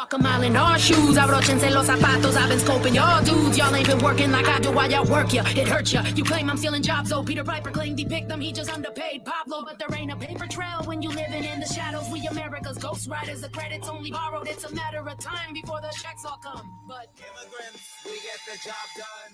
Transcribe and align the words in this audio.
Walk 0.00 0.14
a 0.14 0.18
mile 0.18 0.42
in 0.44 0.56
our 0.56 0.78
shoes, 0.78 1.18
abrochense 1.18 1.70
los 1.70 1.86
zapatos. 1.86 2.34
I've 2.34 2.48
been 2.48 2.58
scoping 2.58 2.94
y'all 2.94 3.22
dudes. 3.22 3.58
Y'all 3.58 3.74
ain't 3.76 3.86
been 3.86 3.98
working 3.98 4.32
like 4.32 4.48
I 4.48 4.58
do 4.58 4.72
while 4.72 4.90
y'all 4.90 5.04
work 5.04 5.30
ya. 5.34 5.44
It 5.48 5.68
hurts 5.68 5.92
ya. 5.92 6.02
You 6.16 6.24
claim 6.24 6.48
I'm 6.48 6.56
stealing 6.56 6.82
jobs, 6.82 7.12
oh 7.12 7.22
Peter 7.22 7.44
Piper 7.44 7.70
claimed 7.70 7.98
he 7.98 8.06
picked 8.06 8.28
them. 8.30 8.40
He 8.40 8.50
just 8.50 8.72
underpaid 8.72 9.26
Pablo, 9.26 9.62
but 9.62 9.78
there 9.78 9.94
ain't 9.94 10.10
a 10.10 10.16
paper 10.16 10.46
trail 10.46 10.80
when 10.86 11.02
you 11.02 11.10
living 11.10 11.44
in 11.44 11.60
the 11.60 11.66
shadows. 11.66 12.08
We 12.10 12.26
America's 12.28 12.78
ghost 12.78 13.10
riders. 13.10 13.42
The 13.42 13.50
credits 13.50 13.90
only 13.90 14.10
borrowed. 14.10 14.48
It's 14.48 14.64
a 14.64 14.74
matter 14.74 15.06
of 15.06 15.18
time 15.18 15.52
before 15.52 15.82
the 15.82 15.92
checks 16.02 16.24
all 16.24 16.40
come. 16.42 16.66
But 16.88 17.08
immigrants, 17.20 17.84
we 18.06 18.16
get 18.24 18.40
the 18.48 18.56
job 18.64 18.86
done. 18.96 19.32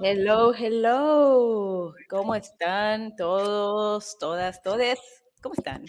Hello, 0.00 0.50
hello. 0.50 1.92
¿Cómo 2.08 2.34
están 2.34 3.16
todos, 3.18 4.16
todas, 4.18 4.62
todes? 4.62 4.98
¿Cómo 5.42 5.54
están? 5.58 5.84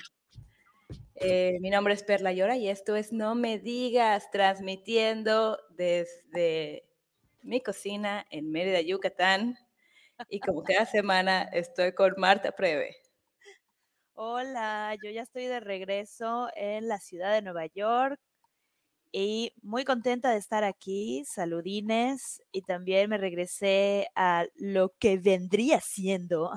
Eh, 1.15 1.57
mi 1.61 1.69
nombre 1.69 1.93
es 1.93 2.03
Perla 2.03 2.33
Llora 2.33 2.57
y 2.57 2.67
esto 2.67 2.95
es 2.97 3.13
No 3.13 3.35
Me 3.35 3.57
Digas, 3.57 4.29
transmitiendo 4.31 5.57
desde 5.69 6.83
mi 7.41 7.61
cocina 7.61 8.25
en 8.29 8.51
Mérida, 8.51 8.81
Yucatán. 8.81 9.57
Y 10.29 10.39
como 10.39 10.63
cada 10.63 10.85
semana 10.85 11.43
estoy 11.43 11.93
con 11.93 12.13
Marta 12.17 12.51
Preve. 12.51 12.97
Hola, 14.13 14.95
yo 15.03 15.09
ya 15.09 15.21
estoy 15.21 15.45
de 15.45 15.59
regreso 15.61 16.49
en 16.55 16.87
la 16.87 16.99
ciudad 16.99 17.33
de 17.33 17.41
Nueva 17.41 17.65
York 17.67 18.19
y 19.11 19.53
muy 19.61 19.85
contenta 19.85 20.31
de 20.31 20.37
estar 20.37 20.65
aquí. 20.65 21.23
Saludines 21.25 22.41
y 22.51 22.61
también 22.63 23.09
me 23.09 23.17
regresé 23.17 24.09
a 24.15 24.45
lo 24.55 24.93
que 24.99 25.17
vendría 25.17 25.79
siendo 25.79 26.51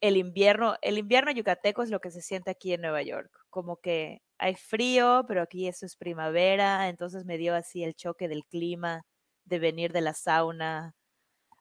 el 0.00 0.16
invierno. 0.16 0.76
El 0.82 0.98
invierno 0.98 1.30
yucateco 1.32 1.82
es 1.82 1.90
lo 1.90 2.00
que 2.00 2.10
se 2.10 2.22
siente 2.22 2.50
aquí 2.50 2.72
en 2.72 2.82
Nueva 2.82 3.02
York. 3.02 3.30
Como 3.50 3.76
que 3.78 4.22
hay 4.38 4.54
frío, 4.54 5.24
pero 5.28 5.42
aquí 5.42 5.68
eso 5.68 5.86
es 5.86 5.96
primavera, 5.96 6.88
entonces 6.88 7.24
me 7.26 7.38
dio 7.38 7.54
así 7.54 7.84
el 7.84 7.94
choque 7.94 8.28
del 8.28 8.44
clima, 8.46 9.04
de 9.44 9.58
venir 9.58 9.92
de 9.92 10.00
la 10.02 10.14
sauna 10.14 10.94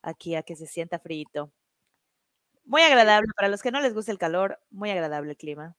aquí 0.03 0.35
a 0.35 0.43
que 0.43 0.55
se 0.55 0.67
sienta 0.67 0.99
frío. 0.99 1.51
Muy 2.63 2.81
agradable, 2.83 3.27
para 3.35 3.49
los 3.49 3.61
que 3.61 3.71
no 3.71 3.81
les 3.81 3.93
gusta 3.93 4.11
el 4.11 4.17
calor, 4.17 4.59
muy 4.69 4.91
agradable 4.91 5.31
el 5.31 5.37
clima. 5.37 5.75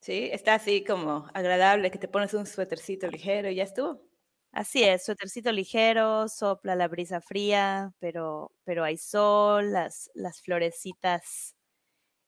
Sí, 0.00 0.28
está 0.32 0.54
así 0.54 0.84
como 0.84 1.26
agradable 1.34 1.90
que 1.90 1.98
te 1.98 2.08
pones 2.08 2.34
un 2.34 2.46
suétercito 2.46 3.06
ligero 3.08 3.48
y 3.50 3.56
ya 3.56 3.64
estuvo. 3.64 4.09
Así 4.52 4.82
es, 4.82 5.04
suétercito 5.04 5.52
ligero, 5.52 6.28
sopla 6.28 6.74
la 6.74 6.88
brisa 6.88 7.20
fría, 7.20 7.92
pero, 8.00 8.52
pero 8.64 8.82
hay 8.82 8.96
sol, 8.96 9.72
las, 9.72 10.10
las 10.14 10.42
florecitas 10.42 11.54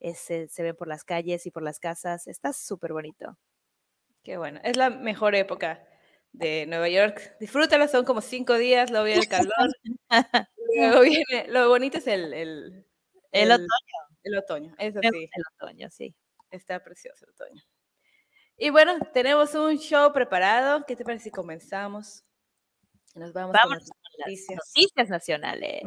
ese, 0.00 0.48
se 0.48 0.62
ven 0.62 0.76
por 0.76 0.88
las 0.88 1.04
calles 1.04 1.46
y 1.46 1.50
por 1.50 1.62
las 1.62 1.78
casas. 1.80 2.26
Está 2.26 2.52
súper 2.52 2.92
bonito. 2.92 3.38
Qué 4.22 4.36
bueno, 4.36 4.60
es 4.64 4.76
la 4.76 4.90
mejor 4.90 5.34
época 5.34 5.84
de 6.32 6.66
Nueva 6.66 6.88
York. 6.88 7.36
Disfrútalo, 7.40 7.88
son 7.88 8.04
como 8.04 8.20
cinco 8.20 8.56
días, 8.56 8.90
luego 8.90 9.06
viene 9.06 9.20
el 9.22 9.28
calor. 9.28 9.52
luego 10.76 11.00
viene, 11.02 11.48
lo 11.48 11.68
bonito 11.68 11.98
es 11.98 12.06
el, 12.06 12.32
el, 12.32 12.86
el, 13.32 13.50
otoño. 13.50 13.68
El 14.22 14.38
otoño, 14.38 14.74
eso 14.78 15.00
El- 15.02 15.12
sí. 15.12 15.30
El 15.32 15.42
otoño, 15.56 15.90
sí. 15.90 16.14
Está 16.50 16.82
precioso 16.82 17.24
el 17.24 17.30
otoño. 17.30 17.62
Y 18.64 18.70
bueno, 18.70 18.92
tenemos 19.12 19.56
un 19.56 19.76
show 19.76 20.12
preparado. 20.12 20.84
¿Qué 20.86 20.94
te 20.94 21.02
parece 21.02 21.24
si 21.24 21.30
comenzamos? 21.32 22.22
Nos 23.16 23.32
vamos 23.32 23.54
Vámonos 23.54 23.88
con 23.88 23.88
las 23.88 23.88
con 23.88 24.12
las 24.18 24.28
noticias. 24.28 24.60
noticias 24.76 25.08
nacionales. 25.08 25.82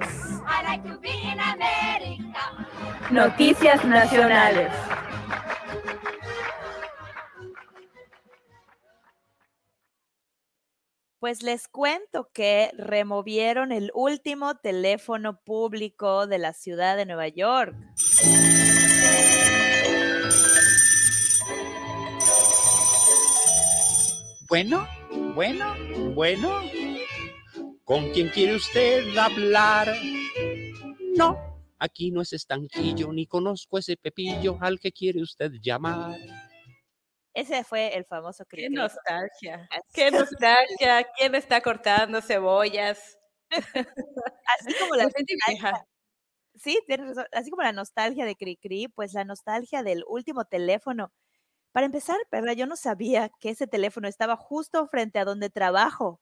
Noticias 3.11 3.85
nacionales. 3.85 4.73
Pues 11.19 11.43
les 11.43 11.69
cuento 11.69 12.29
que 12.33 12.71
removieron 12.77 13.71
el 13.71 13.89
último 13.93 14.57
teléfono 14.57 15.39
público 15.45 16.27
de 16.27 16.39
la 16.39 16.51
ciudad 16.51 16.97
de 16.97 17.05
Nueva 17.05 17.29
York. 17.29 17.73
Bueno, 24.47 24.87
bueno, 25.33 25.73
bueno. 26.13 26.61
¿Con 27.83 28.11
quién 28.11 28.29
quiere 28.29 28.55
usted 28.55 29.15
hablar? 29.17 29.95
No, 31.15 31.37
aquí 31.79 32.11
no 32.11 32.21
es 32.21 32.33
estanquillo, 32.33 33.11
ni 33.13 33.27
conozco 33.27 33.77
ese 33.77 33.95
pepillo 33.97 34.57
al 34.61 34.79
que 34.79 34.91
quiere 34.91 35.21
usted 35.21 35.51
llamar. 35.61 36.17
Ese 37.33 37.63
fue 37.63 37.95
el 37.95 38.05
famoso 38.05 38.45
Qué 38.45 38.57
cri-cri. 38.57 38.75
nostalgia. 38.75 39.67
Qué 39.93 40.09
nostalgia. 40.09 41.05
¿Quién 41.17 41.35
está 41.35 41.61
cortando 41.61 42.21
cebollas? 42.21 43.17
Así 43.51 44.73
como 44.79 44.95
la 44.95 45.03
La 45.05 45.09
gente 45.15 45.33
nostalgia- 45.35 45.47
vieja. 45.71 45.85
Sí, 46.55 46.79
tienes 46.87 47.07
razón. 47.09 47.25
Así 47.33 47.49
como 47.51 47.63
la 47.63 47.73
nostalgia 47.73 48.25
de 48.25 48.35
Cricri, 48.37 48.87
pues 48.87 49.13
la 49.13 49.25
nostalgia 49.25 49.83
del 49.83 50.03
último 50.07 50.45
teléfono. 50.45 51.11
Para 51.75 51.87
empezar, 51.87 52.15
Perla, 52.29 52.53
yo 52.53 52.67
no 52.67 52.77
sabía 52.77 53.27
que 53.41 53.49
ese 53.49 53.67
teléfono 53.67 54.07
estaba 54.07 54.37
justo 54.37 54.87
frente 54.87 55.19
a 55.19 55.25
donde 55.25 55.49
trabajo. 55.49 56.21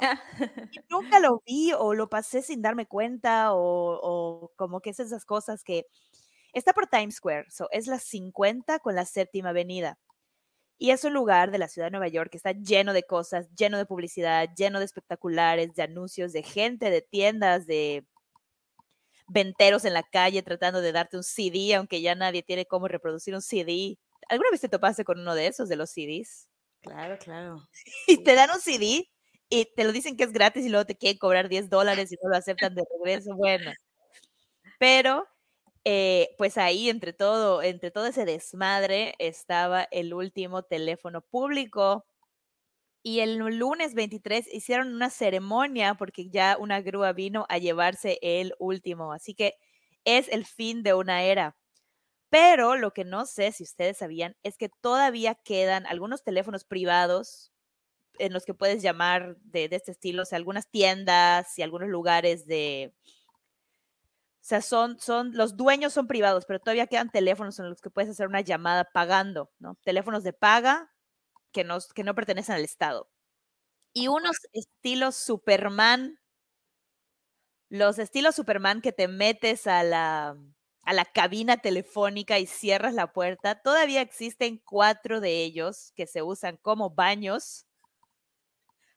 Y 0.00 0.80
nunca 0.88 1.20
lo 1.20 1.42
vi 1.44 1.74
o 1.78 1.92
lo 1.92 2.08
pasé 2.08 2.40
sin 2.40 2.62
darme 2.62 2.86
cuenta 2.86 3.52
o, 3.52 4.00
o 4.02 4.50
como 4.56 4.80
que 4.80 4.88
es 4.90 5.00
esas 5.00 5.26
cosas 5.26 5.62
que 5.62 5.84
está 6.54 6.72
por 6.72 6.86
Times 6.86 7.16
Square, 7.16 7.50
so, 7.50 7.68
es 7.70 7.86
la 7.86 7.98
50 7.98 8.78
con 8.78 8.94
la 8.94 9.04
séptima 9.04 9.50
avenida. 9.50 9.98
Y 10.78 10.90
es 10.92 11.04
un 11.04 11.12
lugar 11.12 11.50
de 11.50 11.58
la 11.58 11.68
ciudad 11.68 11.88
de 11.88 11.92
Nueva 11.92 12.08
York 12.08 12.30
que 12.30 12.38
está 12.38 12.52
lleno 12.52 12.94
de 12.94 13.02
cosas, 13.02 13.48
lleno 13.54 13.76
de 13.76 13.84
publicidad, 13.86 14.48
lleno 14.56 14.78
de 14.78 14.86
espectaculares, 14.86 15.74
de 15.74 15.82
anuncios, 15.82 16.32
de 16.32 16.44
gente, 16.44 16.88
de 16.88 17.02
tiendas, 17.02 17.66
de 17.66 18.06
venteros 19.28 19.84
en 19.84 19.94
la 19.94 20.02
calle 20.02 20.42
tratando 20.42 20.80
de 20.80 20.92
darte 20.92 21.16
un 21.16 21.24
CD, 21.24 21.74
aunque 21.74 22.00
ya 22.02 22.14
nadie 22.14 22.42
tiene 22.42 22.66
cómo 22.66 22.88
reproducir 22.88 23.34
un 23.34 23.42
CD. 23.42 23.98
¿Alguna 24.28 24.50
vez 24.50 24.60
te 24.60 24.68
topaste 24.68 25.04
con 25.04 25.20
uno 25.20 25.34
de 25.34 25.46
esos, 25.46 25.68
de 25.68 25.76
los 25.76 25.90
CDs? 25.90 26.48
Claro, 26.82 27.18
claro. 27.18 27.68
y 28.06 28.22
te 28.24 28.34
dan 28.34 28.50
un 28.50 28.60
CD 28.60 29.10
y 29.48 29.66
te 29.76 29.84
lo 29.84 29.92
dicen 29.92 30.16
que 30.16 30.24
es 30.24 30.32
gratis 30.32 30.64
y 30.66 30.68
luego 30.68 30.86
te 30.86 30.96
quieren 30.96 31.18
cobrar 31.18 31.48
10 31.48 31.70
dólares 31.70 32.12
y 32.12 32.16
no 32.22 32.30
lo 32.30 32.36
aceptan 32.36 32.74
de 32.74 32.84
regreso. 32.98 33.34
Bueno, 33.36 33.72
pero 34.78 35.26
eh, 35.84 36.34
pues 36.38 36.58
ahí 36.58 36.88
entre 36.90 37.12
todo, 37.12 37.62
entre 37.62 37.90
todo 37.90 38.06
ese 38.06 38.24
desmadre 38.24 39.14
estaba 39.18 39.84
el 39.90 40.14
último 40.14 40.62
teléfono 40.62 41.22
público 41.22 42.06
y 43.02 43.20
el 43.20 43.36
lunes 43.36 43.94
23 43.94 44.48
hicieron 44.52 44.94
una 44.94 45.10
ceremonia 45.10 45.94
porque 45.94 46.30
ya 46.30 46.56
una 46.58 46.80
grúa 46.80 47.12
vino 47.12 47.46
a 47.50 47.58
llevarse 47.58 48.18
el 48.22 48.54
último. 48.58 49.12
Así 49.12 49.34
que 49.34 49.54
es 50.04 50.28
el 50.28 50.46
fin 50.46 50.82
de 50.82 50.94
una 50.94 51.22
era. 51.22 51.56
Pero 52.30 52.76
lo 52.76 52.92
que 52.92 53.04
no 53.04 53.26
sé 53.26 53.52
si 53.52 53.62
ustedes 53.62 53.98
sabían 53.98 54.36
es 54.42 54.58
que 54.58 54.68
todavía 54.68 55.34
quedan 55.34 55.86
algunos 55.86 56.24
teléfonos 56.24 56.64
privados 56.64 57.52
en 58.18 58.32
los 58.32 58.44
que 58.44 58.54
puedes 58.54 58.82
llamar 58.82 59.36
de, 59.42 59.68
de 59.68 59.76
este 59.76 59.92
estilo, 59.92 60.22
o 60.22 60.24
sea, 60.24 60.36
algunas 60.36 60.70
tiendas 60.70 61.58
y 61.58 61.62
algunos 61.62 61.88
lugares 61.88 62.46
de... 62.46 62.94
O 64.40 64.46
sea, 64.46 64.60
son, 64.60 64.98
son, 65.00 65.32
los 65.34 65.56
dueños 65.56 65.94
son 65.94 66.06
privados, 66.06 66.44
pero 66.46 66.60
todavía 66.60 66.86
quedan 66.86 67.10
teléfonos 67.10 67.58
en 67.58 67.70
los 67.70 67.80
que 67.80 67.88
puedes 67.88 68.10
hacer 68.10 68.28
una 68.28 68.42
llamada 68.42 68.84
pagando, 68.84 69.50
¿no? 69.58 69.78
Teléfonos 69.84 70.22
de 70.22 70.34
paga 70.34 70.92
que 71.50 71.64
no, 71.64 71.78
que 71.94 72.04
no 72.04 72.14
pertenecen 72.14 72.56
al 72.56 72.64
Estado. 72.64 73.08
Y 73.94 74.08
unos 74.08 74.36
estilos 74.52 75.16
Superman, 75.16 76.18
los 77.70 77.98
estilos 77.98 78.34
Superman 78.34 78.82
que 78.82 78.92
te 78.92 79.08
metes 79.08 79.66
a 79.66 79.82
la, 79.82 80.36
a 80.86 80.92
la 80.92 81.04
cabina 81.04 81.56
telefónica 81.58 82.38
y 82.38 82.46
cierras 82.46 82.94
la 82.94 83.12
puerta, 83.12 83.56
todavía 83.62 84.00
existen 84.02 84.58
cuatro 84.64 85.20
de 85.20 85.42
ellos 85.44 85.92
que 85.96 86.06
se 86.06 86.22
usan 86.22 86.56
como 86.58 86.90
baños, 86.90 87.66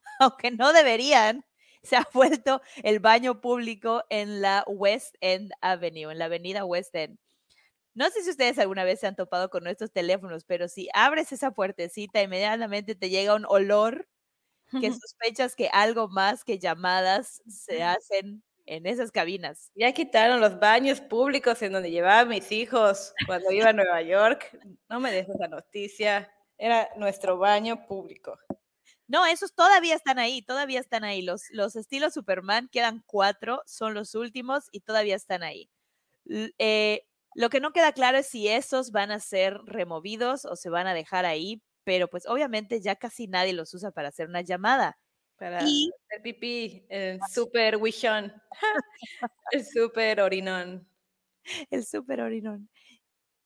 aunque 0.20 0.52
no 0.52 0.74
deberían. 0.74 1.44
Se 1.84 1.96
ha 1.96 2.08
vuelto 2.14 2.62
el 2.84 3.00
baño 3.00 3.40
público 3.40 4.04
en 4.10 4.42
la 4.42 4.64
West 4.68 5.16
End 5.22 5.52
Avenue, 5.62 6.12
en 6.12 6.20
la 6.20 6.26
avenida 6.26 6.66
West 6.66 6.94
End. 6.96 7.18
No 7.96 8.10
sé 8.12 8.24
si 8.24 8.32
ustedes 8.32 8.60
alguna 8.60 8.84
vez 8.86 9.00
se 9.02 9.08
han 9.08 9.16
topado 9.18 9.50
con 9.50 9.64
nuestros 9.64 9.92
teléfonos, 9.92 10.46
pero 10.46 10.68
si 10.70 10.90
abres 10.94 11.32
esa 11.34 11.52
puertecita, 11.52 12.22
inmediatamente 12.24 12.96
te 12.96 13.10
llega 13.10 13.36
un 13.36 13.46
olor 13.48 14.08
que 14.80 14.92
sospechas 14.94 15.56
que 15.56 15.70
algo 15.74 16.08
más 16.10 16.44
que 16.46 16.60
llamadas 16.60 17.42
se 17.48 17.84
hacen 17.84 18.44
en 18.68 18.86
esas 18.86 19.12
cabinas. 19.12 19.72
Ya 19.76 19.92
quitaron 19.94 20.40
los 20.40 20.60
baños 20.60 21.02
públicos 21.02 21.62
en 21.62 21.72
donde 21.72 21.90
llevaba 21.90 22.20
a 22.20 22.26
mis 22.26 22.52
hijos 22.52 23.14
cuando 23.26 23.52
iba 23.52 23.70
a 23.70 23.74
Nueva 23.74 24.02
York. 24.02 24.60
No 24.90 25.00
me 25.00 25.12
dejes 25.12 25.36
esa 25.36 25.48
noticia. 25.48 26.32
Era 26.58 26.90
nuestro 26.98 27.38
baño 27.38 27.88
público. 27.88 28.38
No, 29.08 29.26
esos 29.26 29.54
todavía 29.56 29.96
están 29.96 30.20
ahí, 30.20 30.42
todavía 30.42 30.80
están 30.80 31.04
ahí. 31.04 31.22
Los, 31.22 31.44
los 31.52 31.76
estilos 31.76 32.14
Superman 32.14 32.68
quedan 32.72 33.04
cuatro, 33.06 33.62
son 33.66 33.94
los 33.94 34.16
últimos 34.16 34.66
y 34.72 34.82
todavía 34.82 35.16
están 35.16 35.44
ahí. 35.44 35.70
Eh, 36.58 37.08
lo 37.36 37.50
que 37.50 37.62
no 37.62 37.72
queda 37.72 37.94
claro 37.94 38.18
es 38.18 38.28
si 38.28 38.50
esos 38.50 38.92
van 38.92 39.12
a 39.12 39.20
ser 39.20 39.60
removidos 39.66 40.46
o 40.46 40.56
se 40.56 40.70
van 40.70 40.88
a 40.88 40.94
dejar 40.94 41.26
ahí, 41.26 41.62
pero 41.86 42.10
pues 42.10 42.28
obviamente 42.28 42.82
ya 42.82 42.96
casi 42.98 43.28
nadie 43.28 43.54
los 43.54 43.74
usa 43.74 43.92
para 43.92 44.10
hacer 44.10 44.28
una 44.28 44.42
llamada. 44.42 44.98
Para 45.38 45.64
Y- 45.68 45.92
hacer 46.10 46.22
pipí, 46.24 46.86
el 46.90 47.20
super 47.30 47.78
wishon, 47.78 48.34
el 49.52 49.66
super 49.66 50.22
orinón. 50.22 50.88
El 51.72 51.86
super 51.86 52.22
orinón. 52.22 52.70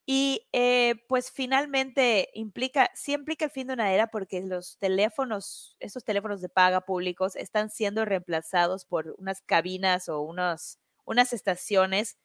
Y 0.06 0.48
eh, 0.54 0.96
pues 1.10 1.32
finalmente 1.32 2.30
implica, 2.34 2.92
sí 2.96 3.14
implica 3.14 3.46
el 3.46 3.52
fin 3.52 3.68
de 3.68 3.74
una 3.74 3.94
era 3.94 4.08
porque 4.08 4.42
los 4.42 4.78
teléfonos, 4.80 5.78
esos 5.80 6.04
teléfonos 6.06 6.42
de 6.42 6.50
paga 6.50 6.82
públicos 6.82 7.36
están 7.38 7.70
siendo 7.70 8.06
reemplazados 8.06 8.86
por 8.86 9.16
unas 9.20 9.42
cabinas 9.42 10.10
o 10.10 10.22
unos, 10.22 10.80
unas 11.06 11.34
estaciones 11.34 12.18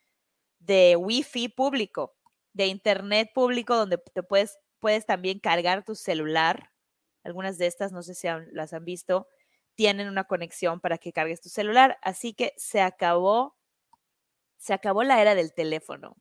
de 0.59 0.97
wifi 0.97 1.49
público, 1.49 2.17
de 2.53 2.67
internet 2.67 3.31
público 3.35 3.77
donde 3.77 3.99
te 3.99 4.23
puedes, 4.23 4.59
puedes 4.81 5.07
también 5.07 5.39
cargar 5.41 5.85
tu 5.85 5.95
celular. 5.95 6.73
Algunas 7.25 7.59
de 7.59 7.67
estas, 7.67 7.93
no 7.93 8.03
sé 8.03 8.15
si 8.15 8.29
han- 8.29 8.49
las 8.53 8.73
han 8.73 8.85
visto, 8.85 9.29
tienen 9.77 10.09
una 10.09 10.25
conexión 10.25 10.81
para 10.81 10.99
que 10.99 11.13
cargues 11.13 11.41
tu 11.41 11.49
celular. 11.49 11.99
Así 12.03 12.35
que 12.35 12.55
se 12.57 12.81
acabó, 12.81 13.57
se 14.57 14.75
acabó 14.75 15.05
la 15.05 15.21
era 15.21 15.35
del 15.35 15.55
teléfono. 15.55 16.17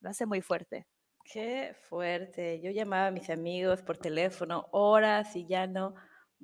Lo 0.00 0.10
hace 0.10 0.26
muy 0.26 0.42
fuerte. 0.42 0.86
Qué 1.24 1.74
fuerte. 1.88 2.60
Yo 2.60 2.70
llamaba 2.70 3.08
a 3.08 3.10
mis 3.10 3.30
amigos 3.30 3.82
por 3.82 3.96
teléfono 3.96 4.68
horas 4.72 5.34
y 5.34 5.46
ya 5.46 5.66
no 5.66 5.94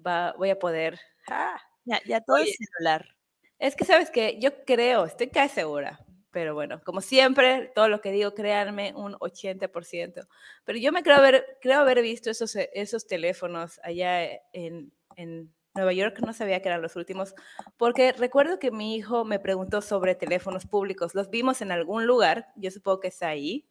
va, 0.05 0.35
voy 0.39 0.51
a 0.51 0.59
poder. 0.59 0.99
¡Ah! 1.29 1.61
Ya, 1.85 2.01
ya 2.07 2.21
todo 2.21 2.37
Oye. 2.37 2.51
es 2.51 2.57
celular. 2.57 3.15
Es 3.59 3.77
que 3.77 3.85
sabes 3.85 4.11
que 4.11 4.39
yo 4.41 4.65
creo, 4.65 5.05
estoy 5.05 5.29
casi 5.29 5.57
segura, 5.57 5.99
pero 6.31 6.55
bueno, 6.55 6.81
como 6.85 7.01
siempre, 7.01 7.73
todo 7.75 7.89
lo 7.89 8.01
que 8.01 8.13
digo, 8.13 8.35
créanme, 8.35 8.93
un 8.95 9.15
80%. 9.15 10.29
Pero 10.65 10.79
yo 10.79 10.93
me 10.93 11.03
creo 11.03 11.17
haber, 11.17 11.59
creo 11.61 11.81
haber 11.81 12.01
visto 12.03 12.31
esos, 12.31 12.55
eh, 12.55 12.71
esos 12.75 13.07
teléfonos 13.07 13.81
allá 13.83 14.25
en, 14.53 14.93
en 15.17 15.53
Nueva 15.79 15.93
York, 15.95 16.21
no 16.27 16.33
sabía 16.35 16.61
que 16.63 16.69
eran 16.69 16.83
los 16.83 16.97
últimos, 16.97 17.35
porque 17.79 18.13
recuerdo 18.13 18.59
que 18.59 18.71
mi 18.71 18.97
hijo 18.97 19.25
me 19.25 19.39
preguntó 19.41 19.81
sobre 19.83 20.15
teléfonos 20.15 20.67
públicos. 20.67 21.15
Los 21.15 21.31
vimos 21.31 21.63
en 21.63 21.73
algún 21.73 22.07
lugar, 22.07 22.49
yo 22.57 22.71
supongo 22.71 23.01
que 23.01 23.09
es 23.09 23.23
ahí, 23.23 23.67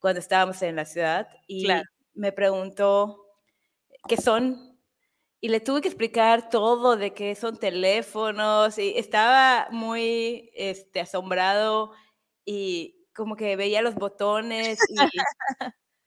cuando 0.00 0.20
estábamos 0.20 0.62
en 0.62 0.76
la 0.76 0.84
ciudad, 0.86 1.28
y 1.46 1.64
Claro. 1.64 1.84
me 2.14 2.32
preguntó 2.32 3.26
qué 4.08 4.16
son 4.16 4.74
y 5.40 5.48
le 5.50 5.60
tuve 5.60 5.82
que 5.82 5.88
explicar 5.88 6.48
todo 6.50 6.96
de 6.96 7.12
qué 7.14 7.34
son 7.34 7.58
teléfonos 7.58 8.78
y 8.78 8.94
estaba 8.96 9.68
muy 9.70 10.50
este, 10.54 11.00
asombrado 11.00 11.92
y 12.46 13.06
como 13.14 13.36
que 13.36 13.56
veía 13.56 13.82
los 13.82 13.94
botones 13.94 14.78
y, 14.88 14.96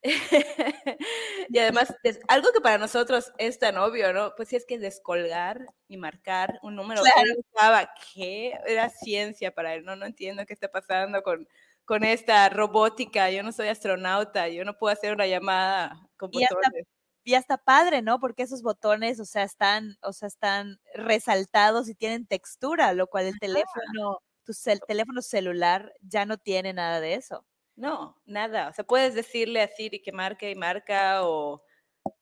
y 1.49 1.57
además 1.59 1.93
algo 2.27 2.51
que 2.53 2.61
para 2.61 2.77
nosotros 2.77 3.31
es 3.37 3.59
tan 3.59 3.77
obvio, 3.77 4.13
¿no? 4.13 4.33
Pues 4.35 4.49
sí 4.49 4.55
es 4.55 4.65
que 4.65 4.79
descolgar 4.79 5.65
y 5.87 5.97
marcar 5.97 6.59
un 6.63 6.75
número. 6.75 7.01
Claro. 7.01 7.87
¿qué? 8.13 8.53
Era 8.65 8.89
ciencia 8.89 9.53
para 9.53 9.73
él, 9.75 9.83
no, 9.85 9.95
no 9.95 10.05
entiendo 10.05 10.45
qué 10.45 10.53
está 10.53 10.69
pasando 10.69 11.21
con, 11.23 11.47
con 11.85 12.03
esta 12.03 12.49
robótica. 12.49 13.29
Yo 13.31 13.43
no 13.43 13.51
soy 13.51 13.67
astronauta, 13.69 14.47
yo 14.49 14.65
no 14.65 14.77
puedo 14.77 14.93
hacer 14.93 15.13
una 15.13 15.27
llamada 15.27 16.07
con 16.17 16.29
Y 16.33 16.43
hasta 16.43 16.55
botones. 16.55 16.85
Y 17.23 17.33
hasta 17.35 17.57
padre, 17.57 18.01
¿no? 18.01 18.19
Porque 18.21 18.43
esos 18.43 18.61
botones, 18.63 19.19
o 19.19 19.25
sea, 19.25 19.43
están, 19.43 19.97
o 20.01 20.13
sea, 20.13 20.27
están 20.29 20.79
resaltados 20.93 21.89
y 21.89 21.95
tienen 21.95 22.25
textura, 22.25 22.93
lo 22.93 23.07
cual 23.07 23.25
el 23.25 23.37
teléfono, 23.39 24.21
tu 24.45 24.53
cel- 24.53 24.79
teléfono 24.87 25.21
celular 25.21 25.91
ya 26.01 26.25
no 26.25 26.37
tiene 26.37 26.71
nada 26.73 27.01
de 27.01 27.15
eso. 27.15 27.45
No, 27.77 28.15
nada. 28.25 28.69
O 28.69 28.73
sea, 28.73 28.83
puedes 28.85 29.13
decirle 29.13 29.61
a 29.61 29.67
Siri 29.67 30.01
que 30.01 30.11
marque 30.11 30.49
y 30.49 30.55
marca 30.55 31.23
o 31.27 31.61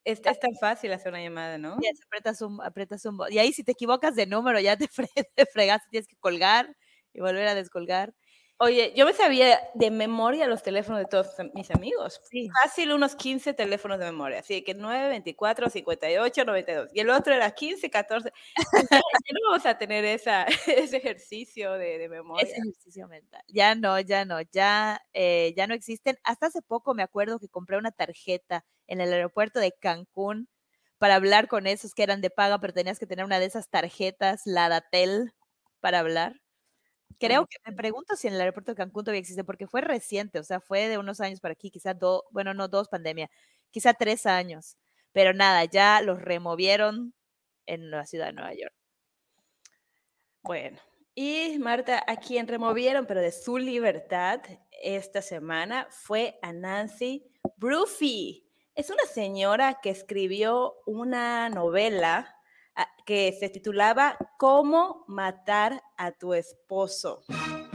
es, 0.06 0.22
es 0.26 0.40
tan 0.40 0.56
fácil 0.60 0.94
hacer 0.94 1.12
una 1.14 1.24
llamada, 1.24 1.58
¿no? 1.60 1.78
Y 1.82 1.88
apretas 2.06 2.42
un, 2.42 2.62
apretas 2.64 3.06
un 3.06 3.20
Y 3.32 3.40
ahí 3.40 3.54
si 3.54 3.64
te 3.64 3.74
equivocas 3.74 4.16
de 4.16 4.28
número, 4.28 4.60
ya 4.62 4.78
te, 4.78 4.88
fre 4.90 5.08
te 5.36 5.46
fregaste, 5.48 5.90
tienes 5.92 6.08
que 6.10 6.18
colgar 6.18 6.76
y 7.14 7.22
volver 7.22 7.48
a 7.48 7.56
descolgar. 7.56 8.16
Oye, 8.58 8.94
yo 8.96 9.06
me 9.06 9.12
sabía 9.12 9.60
de 9.74 9.92
memoria 9.92 10.48
los 10.48 10.64
teléfonos 10.64 11.00
de 11.02 11.08
todos 11.08 11.36
mis 11.54 11.70
amigos. 11.72 12.22
Sí. 12.32 12.48
Fácil 12.64 12.94
unos 12.94 13.16
15 13.18 13.54
teléfonos 13.54 14.00
de 14.00 14.06
memoria. 14.06 14.40
Así 14.40 14.64
que 14.64 14.74
9, 14.74 15.10
24, 15.10 15.70
58, 15.70 16.46
92. 16.46 16.90
Y 16.94 17.02
el 17.02 17.10
otro 17.10 17.34
era 17.34 17.52
15, 17.52 17.90
14. 17.90 18.32
Ya, 18.92 19.00
no 19.34 19.50
vamos 19.50 19.66
a 19.66 19.78
tener 19.78 20.06
esa, 20.06 20.46
ese 20.68 20.98
ejercicio 20.98 21.74
de, 21.74 21.98
de 21.98 22.08
memoria. 22.08 22.46
Ese 22.46 22.58
ejercicio 22.58 23.10
mental. 23.10 23.44
Ya 23.50 23.76
no, 23.76 24.00
ya 24.00 24.24
no, 24.24 24.40
ya, 24.42 25.02
eh, 25.12 25.54
ya 25.58 25.68
no 25.68 25.74
existen. 25.74 26.18
Hasta 26.24 26.48
hace 26.48 26.62
poco 26.62 26.94
me 26.94 27.04
acuerdo 27.04 27.40
que 27.40 27.50
compré 27.50 27.78
una 27.78 27.92
tarjeta 27.92 28.66
en 28.88 29.02
el 29.02 29.12
aeropuerto 29.12 29.60
de 29.60 29.74
Cancún 29.74 30.48
para 30.98 31.16
hablar 31.16 31.50
con 31.50 31.68
esos 31.68 31.94
que 31.94 32.04
eran 32.04 32.22
de 32.22 32.30
paga, 32.30 32.60
pero 32.60 32.74
tenías 32.74 33.00
que 33.00 33.08
tener 33.08 33.26
una 33.26 33.40
de 33.40 33.46
esas 33.48 33.70
tarjetas, 33.70 34.44
la 34.46 34.70
Datel, 34.70 35.34
para 35.82 36.00
hablar. 36.00 36.40
Creo 37.20 37.48
que 37.48 37.58
me 37.66 37.76
pregunto 37.76 38.16
si 38.16 38.28
en 38.28 38.34
el 38.34 38.42
aeropuerto 38.42 38.72
de 38.72 38.76
Cancún 38.76 39.04
todavía 39.04 39.22
existe, 39.22 39.44
porque 39.44 39.68
fue 39.68 39.82
reciente, 39.82 40.40
o 40.40 40.44
sea, 40.44 40.60
fue 40.60 40.90
de 40.90 40.98
unos 40.98 41.22
años 41.22 41.40
para 41.40 41.54
aquí, 41.54 41.72
quizá 41.72 41.94
dos, 41.94 42.24
bueno, 42.32 42.54
no 42.54 42.68
dos, 42.68 42.90
pandemia, 42.90 43.30
quizá 43.72 43.94
tres 43.94 44.26
años. 44.26 44.78
Pero 45.14 45.34
nada, 45.34 45.64
ya 45.66 46.02
los 46.02 46.22
removieron 46.22 47.14
en 47.66 47.90
la 47.90 48.06
ciudad 48.06 48.28
de 48.28 48.34
Nueva 48.34 48.54
York. 48.54 48.74
Bueno, 50.44 50.78
y 51.16 51.58
Marta, 51.60 52.04
a 52.06 52.18
quien 52.18 52.48
removieron, 52.48 53.06
pero 53.06 53.22
de 53.22 53.32
su 53.32 53.58
libertad 53.58 54.42
esta 54.84 55.22
semana, 55.22 55.88
fue 55.90 56.38
a 56.42 56.52
Nancy 56.52 57.32
Bruffy. 57.56 58.46
Es 58.76 58.90
una 58.90 59.04
señora 59.06 59.80
que 59.82 59.90
escribió 59.90 60.76
una 60.86 61.50
novela 61.50 62.35
que 63.06 63.36
se 63.40 63.50
titulaba 63.50 64.18
Cómo 64.38 65.06
matar 65.08 65.82
a 65.98 66.12
tu 66.12 66.34
esposo. 66.34 67.24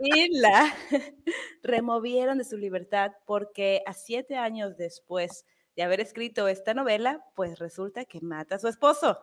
Y 0.00 0.38
la 0.38 0.72
removieron 1.62 2.38
de 2.38 2.44
su 2.44 2.56
libertad 2.56 3.12
porque 3.26 3.82
a 3.84 3.94
siete 3.94 4.36
años 4.36 4.76
después 4.76 5.44
de 5.74 5.82
haber 5.82 6.00
escrito 6.00 6.46
esta 6.46 6.72
novela, 6.72 7.24
pues 7.34 7.58
resulta 7.58 8.04
que 8.04 8.20
mata 8.20 8.56
a 8.56 8.58
su 8.58 8.68
esposo. 8.68 9.18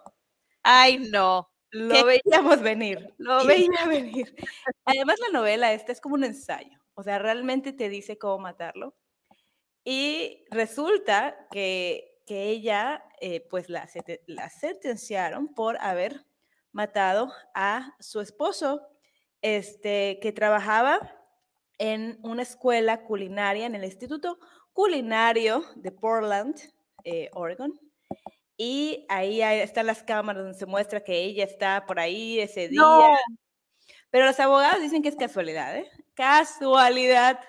Ay, 0.63 0.99
no. 1.11 1.49
Lo 1.71 1.93
¿Qué? 1.93 2.03
veíamos 2.03 2.61
venir, 2.61 3.13
lo 3.17 3.45
veía 3.45 3.85
venir. 3.87 4.35
Además, 4.85 5.17
la 5.19 5.37
novela 5.37 5.73
esta 5.73 5.91
es 5.91 5.99
como 5.99 6.15
un 6.15 6.23
ensayo, 6.23 6.79
o 6.93 7.03
sea, 7.03 7.19
realmente 7.19 7.73
te 7.73 7.89
dice 7.89 8.17
cómo 8.17 8.39
matarlo. 8.39 8.95
Y 9.85 10.43
resulta 10.49 11.47
que, 11.51 12.19
que 12.25 12.49
ella, 12.49 13.05
eh, 13.21 13.47
pues 13.49 13.69
la, 13.69 13.87
la 14.25 14.49
sentenciaron 14.49 15.53
por 15.53 15.77
haber 15.79 16.25
matado 16.71 17.31
a 17.53 17.95
su 17.99 18.19
esposo, 18.19 18.81
este, 19.41 20.19
que 20.21 20.31
trabajaba 20.31 20.99
en 21.77 22.19
una 22.23 22.41
escuela 22.41 23.03
culinaria, 23.03 23.67
en 23.67 23.75
el 23.75 23.83
Instituto 23.85 24.39
Culinario 24.73 25.63
de 25.75 25.91
Portland, 25.91 26.55
eh, 27.03 27.29
Oregon. 27.33 27.79
Y 28.57 29.05
ahí 29.09 29.41
están 29.41 29.85
las 29.85 30.01
cámaras 30.01 30.43
donde 30.43 30.57
se 30.57 30.65
muestra 30.65 31.03
que 31.03 31.15
ella 31.23 31.43
está 31.43 31.85
por 31.85 31.99
ahí 31.99 32.39
ese 32.39 32.69
día. 32.69 32.81
No. 32.81 33.15
Pero 34.09 34.25
los 34.25 34.39
abogados 34.39 34.81
dicen 34.81 35.03
que 35.03 35.09
es 35.09 35.15
casualidad, 35.15 35.77
¿eh? 35.77 35.89
Casualidad. 36.15 37.39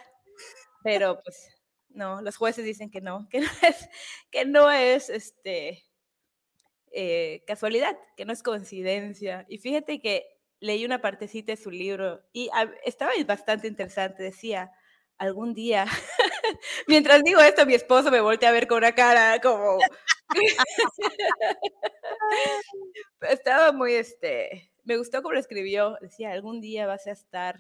Pero 0.83 1.21
pues 1.23 1.56
no, 1.97 2.23
los 2.23 2.37
jueces 2.37 2.65
dicen 2.65 2.91
que 2.91 3.01
no, 3.01 3.29
que 3.31 3.41
no 3.41 3.49
es, 3.63 3.89
que 4.31 4.45
no 4.45 4.71
es 4.71 5.11
este, 5.11 5.85
eh, 6.93 7.43
casualidad, 7.47 7.97
que 8.17 8.25
no 8.25 8.33
es 8.33 8.43
coincidencia. 8.43 9.47
Y 9.49 9.59
fíjate 9.59 10.01
que 10.01 10.27
leí 10.61 10.85
una 10.85 11.01
partecita 11.01 11.53
de 11.53 11.57
su 11.57 11.71
libro 11.71 12.23
y 12.33 12.51
estaba 12.85 13.13
bastante 13.27 13.69
interesante. 13.69 14.23
Decía, 14.23 14.71
algún 15.19 15.55
día, 15.55 15.87
mientras 16.87 17.23
digo 17.23 17.41
esto, 17.41 17.67
mi 17.67 17.75
esposo 17.75 18.11
me 18.11 18.21
voltea 18.21 18.51
a 18.51 18.53
ver 18.53 18.67
con 18.67 18.79
una 18.79 18.95
cara 18.95 19.41
como... 19.41 19.79
estaba 23.31 23.73
muy, 23.73 23.95
este, 23.95 24.71
me 24.85 24.99
gustó 24.99 25.23
cómo 25.23 25.35
lo 25.35 25.41
escribió. 25.41 25.97
Decía, 26.01 26.33
algún 26.33 26.61
día 26.61 26.87
vas 26.87 27.07
a 27.07 27.13
estar 27.13 27.57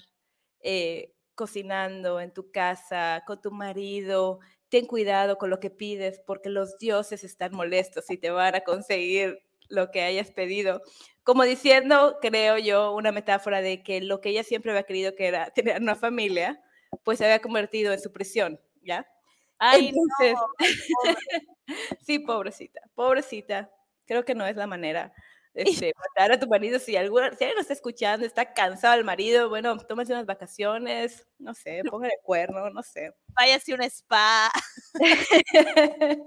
eh, 0.60 1.12
cocinando 1.36 2.20
en 2.20 2.32
tu 2.32 2.50
casa 2.50 3.22
con 3.26 3.40
tu 3.40 3.52
marido. 3.52 4.40
Ten 4.68 4.86
cuidado 4.86 5.38
con 5.38 5.50
lo 5.50 5.60
que 5.60 5.70
pides 5.70 6.20
porque 6.26 6.50
los 6.50 6.78
dioses 6.78 7.22
están 7.22 7.54
molestos 7.54 8.10
y 8.10 8.18
te 8.18 8.30
van 8.30 8.56
a 8.56 8.62
conseguir 8.62 9.38
lo 9.68 9.90
que 9.92 10.02
hayas 10.02 10.32
pedido. 10.32 10.82
Como 11.22 11.44
diciendo, 11.44 12.18
creo 12.20 12.58
yo, 12.58 12.94
una 12.94 13.12
metáfora 13.12 13.60
de 13.62 13.82
que 13.82 14.00
lo 14.00 14.20
que 14.20 14.30
ella 14.30 14.42
siempre 14.42 14.72
había 14.72 14.84
querido 14.84 15.14
que 15.14 15.26
era 15.26 15.50
tener 15.54 15.80
una 15.80 15.94
familia, 15.94 16.60
pues 17.04 17.18
se 17.18 17.24
había 17.24 17.40
convertido 17.40 17.92
en 17.92 18.00
su 18.00 18.12
prisión, 18.12 18.60
¿ya? 18.82 19.06
Ay, 19.58 19.88
Entonces, 19.88 20.34
no. 20.34 21.16
sí, 22.06 22.18
pobrecita, 22.18 22.80
pobrecita. 22.94 23.70
Creo 24.06 24.24
que 24.24 24.34
no 24.34 24.46
es 24.46 24.56
la 24.56 24.66
manera 24.66 25.12
este, 25.56 25.92
matar 25.96 26.32
a 26.32 26.38
tu 26.38 26.46
marido. 26.46 26.78
Si, 26.78 26.96
alguna, 26.96 27.30
si 27.30 27.44
alguien 27.44 27.54
lo 27.56 27.60
está 27.62 27.72
escuchando, 27.72 28.24
está 28.26 28.52
cansado 28.52 28.94
el 28.94 29.04
marido, 29.04 29.48
bueno, 29.48 29.76
tómese 29.78 30.12
unas 30.12 30.26
vacaciones, 30.26 31.26
no 31.38 31.54
sé, 31.54 31.82
póngale 31.90 32.14
cuerno, 32.22 32.70
no 32.70 32.82
sé. 32.82 33.12
Váyase 33.28 33.72
a 33.72 33.74
un 33.76 33.82
spa. 33.82 34.50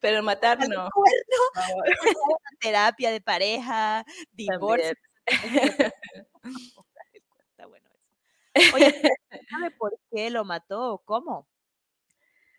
Pero 0.00 0.22
matar 0.22 0.58
no. 0.68 0.88
favor. 1.54 1.84
terapia 2.60 3.10
de 3.10 3.20
pareja, 3.20 4.04
divorcio. 4.32 4.92
Está 7.50 7.66
bueno 7.66 7.86
eso. 8.54 8.76
Oye, 8.76 9.02
¿sabe 9.50 9.70
por 9.72 9.98
qué 10.10 10.30
lo 10.30 10.44
mató 10.44 10.94
o 10.94 10.98
cómo? 10.98 11.48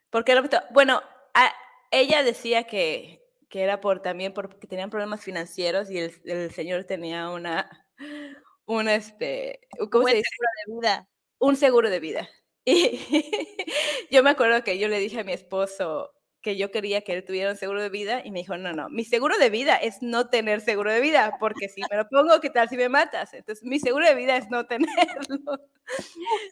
¿Por 0.09 0.23
qué 0.25 0.35
lo 0.35 0.41
mató? 0.41 0.61
Bueno, 0.71 1.01
a- 1.33 1.53
ella 1.91 2.23
decía 2.23 2.65
que, 2.65 3.23
que 3.49 3.63
era 3.63 3.81
por 3.81 4.01
también 4.01 4.33
porque 4.33 4.67
tenían 4.67 4.89
problemas 4.89 5.23
financieros 5.23 5.89
y 5.89 5.97
el, 5.99 6.13
el 6.25 6.51
señor 6.51 6.85
tenía 6.85 7.29
una, 7.29 7.87
una 8.65 8.95
este, 8.95 9.61
¿cómo 9.91 10.07
se 10.07 10.15
dice? 10.15 10.29
seguro 10.29 10.49
de 10.65 10.73
vida. 10.75 11.09
un 11.39 11.55
seguro 11.55 11.89
de 11.89 11.99
vida. 11.99 12.29
Y 12.65 12.99
yo 14.11 14.21
me 14.21 14.29
acuerdo 14.29 14.63
que 14.63 14.77
yo 14.77 14.89
le 14.89 14.99
dije 14.99 15.21
a 15.21 15.23
mi 15.23 15.31
esposo 15.33 16.11
que 16.41 16.55
yo 16.55 16.71
quería 16.71 17.01
que 17.01 17.13
él 17.13 17.25
tuviera 17.25 17.51
un 17.51 17.57
seguro 17.57 17.81
de 17.81 17.89
vida 17.89 18.21
y 18.23 18.31
me 18.31 18.39
dijo, 18.39 18.57
no, 18.57 18.71
no, 18.71 18.89
mi 18.89 19.03
seguro 19.03 19.37
de 19.37 19.49
vida 19.49 19.75
es 19.75 20.01
no 20.01 20.29
tener 20.29 20.61
seguro 20.61 20.91
de 20.91 21.01
vida, 21.01 21.35
porque 21.39 21.67
si 21.67 21.81
me 21.89 21.97
lo 21.97 22.07
pongo, 22.07 22.39
¿qué 22.39 22.49
tal 22.49 22.69
si 22.69 22.77
me 22.77 22.87
matas? 22.89 23.33
Entonces, 23.33 23.65
mi 23.65 23.79
seguro 23.79 24.05
de 24.07 24.15
vida 24.15 24.37
es 24.37 24.49
no 24.49 24.65
tenerlo. 24.65 25.59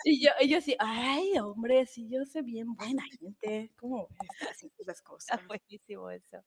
Y 0.03 0.23
yo, 0.23 0.31
y 0.41 0.49
yo 0.49 0.57
así, 0.57 0.75
ay, 0.79 1.37
hombre, 1.39 1.85
si 1.85 2.07
yo 2.09 2.25
soy 2.25 2.41
bien 2.41 2.73
buena 2.73 3.03
gente, 3.19 3.71
¿cómo 3.77 4.07
estás 4.09 4.51
haciendo 4.51 4.75
las 4.85 5.01
cosas? 5.01 5.39
Está 5.39 5.47
buenísimo 5.47 6.09
eso. 6.09 6.37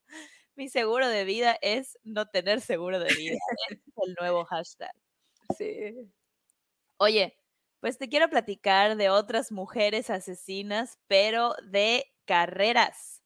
Mi 0.57 0.69
seguro 0.69 1.09
de 1.09 1.25
vida 1.25 1.57
es 1.63 1.99
no 2.05 2.27
tener 2.29 2.61
seguro 2.61 2.99
de 2.99 3.15
vida. 3.15 3.39
Es 3.71 3.79
el 4.07 4.15
nuevo 4.21 4.45
hashtag. 4.45 4.93
Sí. 5.57 5.95
Oye, 6.99 7.37
pues 7.81 7.97
te 7.97 8.09
quiero 8.09 8.29
platicar 8.29 8.97
de 8.97 9.09
otras 9.09 9.53
mujeres 9.53 10.11
asesinas, 10.11 10.99
pero 11.07 11.55
de 11.65 12.05
carreras, 12.27 13.23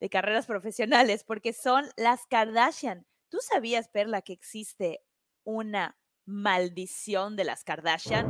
de 0.00 0.10
carreras 0.10 0.46
profesionales, 0.46 1.24
porque 1.24 1.52
son 1.52 1.88
las 1.96 2.26
Kardashian. 2.26 3.06
¿Tú 3.30 3.38
sabías, 3.40 3.88
Perla, 3.88 4.22
que 4.22 4.34
existe 4.34 5.02
una 5.44 5.98
maldición 6.26 7.36
de 7.36 7.44
las 7.44 7.64
Kardashian? 7.64 8.26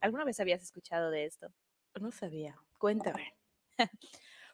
¿Alguna 0.00 0.24
vez 0.24 0.40
habías 0.40 0.62
escuchado 0.62 1.10
de 1.10 1.24
esto? 1.24 1.52
No 2.00 2.10
sabía. 2.10 2.56
Cuéntame. 2.78 3.34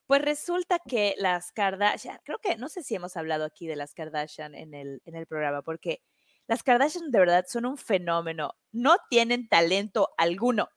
Pues 0.06 0.22
resulta 0.22 0.80
que 0.80 1.14
las 1.18 1.52
Kardashian, 1.52 2.18
creo 2.24 2.40
que 2.40 2.56
no 2.56 2.68
sé 2.68 2.82
si 2.82 2.96
hemos 2.96 3.16
hablado 3.16 3.44
aquí 3.44 3.68
de 3.68 3.76
las 3.76 3.94
Kardashian 3.94 4.56
en 4.56 4.74
el, 4.74 5.00
en 5.04 5.14
el 5.14 5.28
programa, 5.28 5.62
porque 5.62 6.02
las 6.48 6.64
Kardashian 6.64 7.12
de 7.12 7.18
verdad 7.20 7.44
son 7.46 7.64
un 7.64 7.76
fenómeno. 7.76 8.56
No 8.72 8.96
tienen 9.08 9.48
talento 9.48 10.08
alguno. 10.18 10.68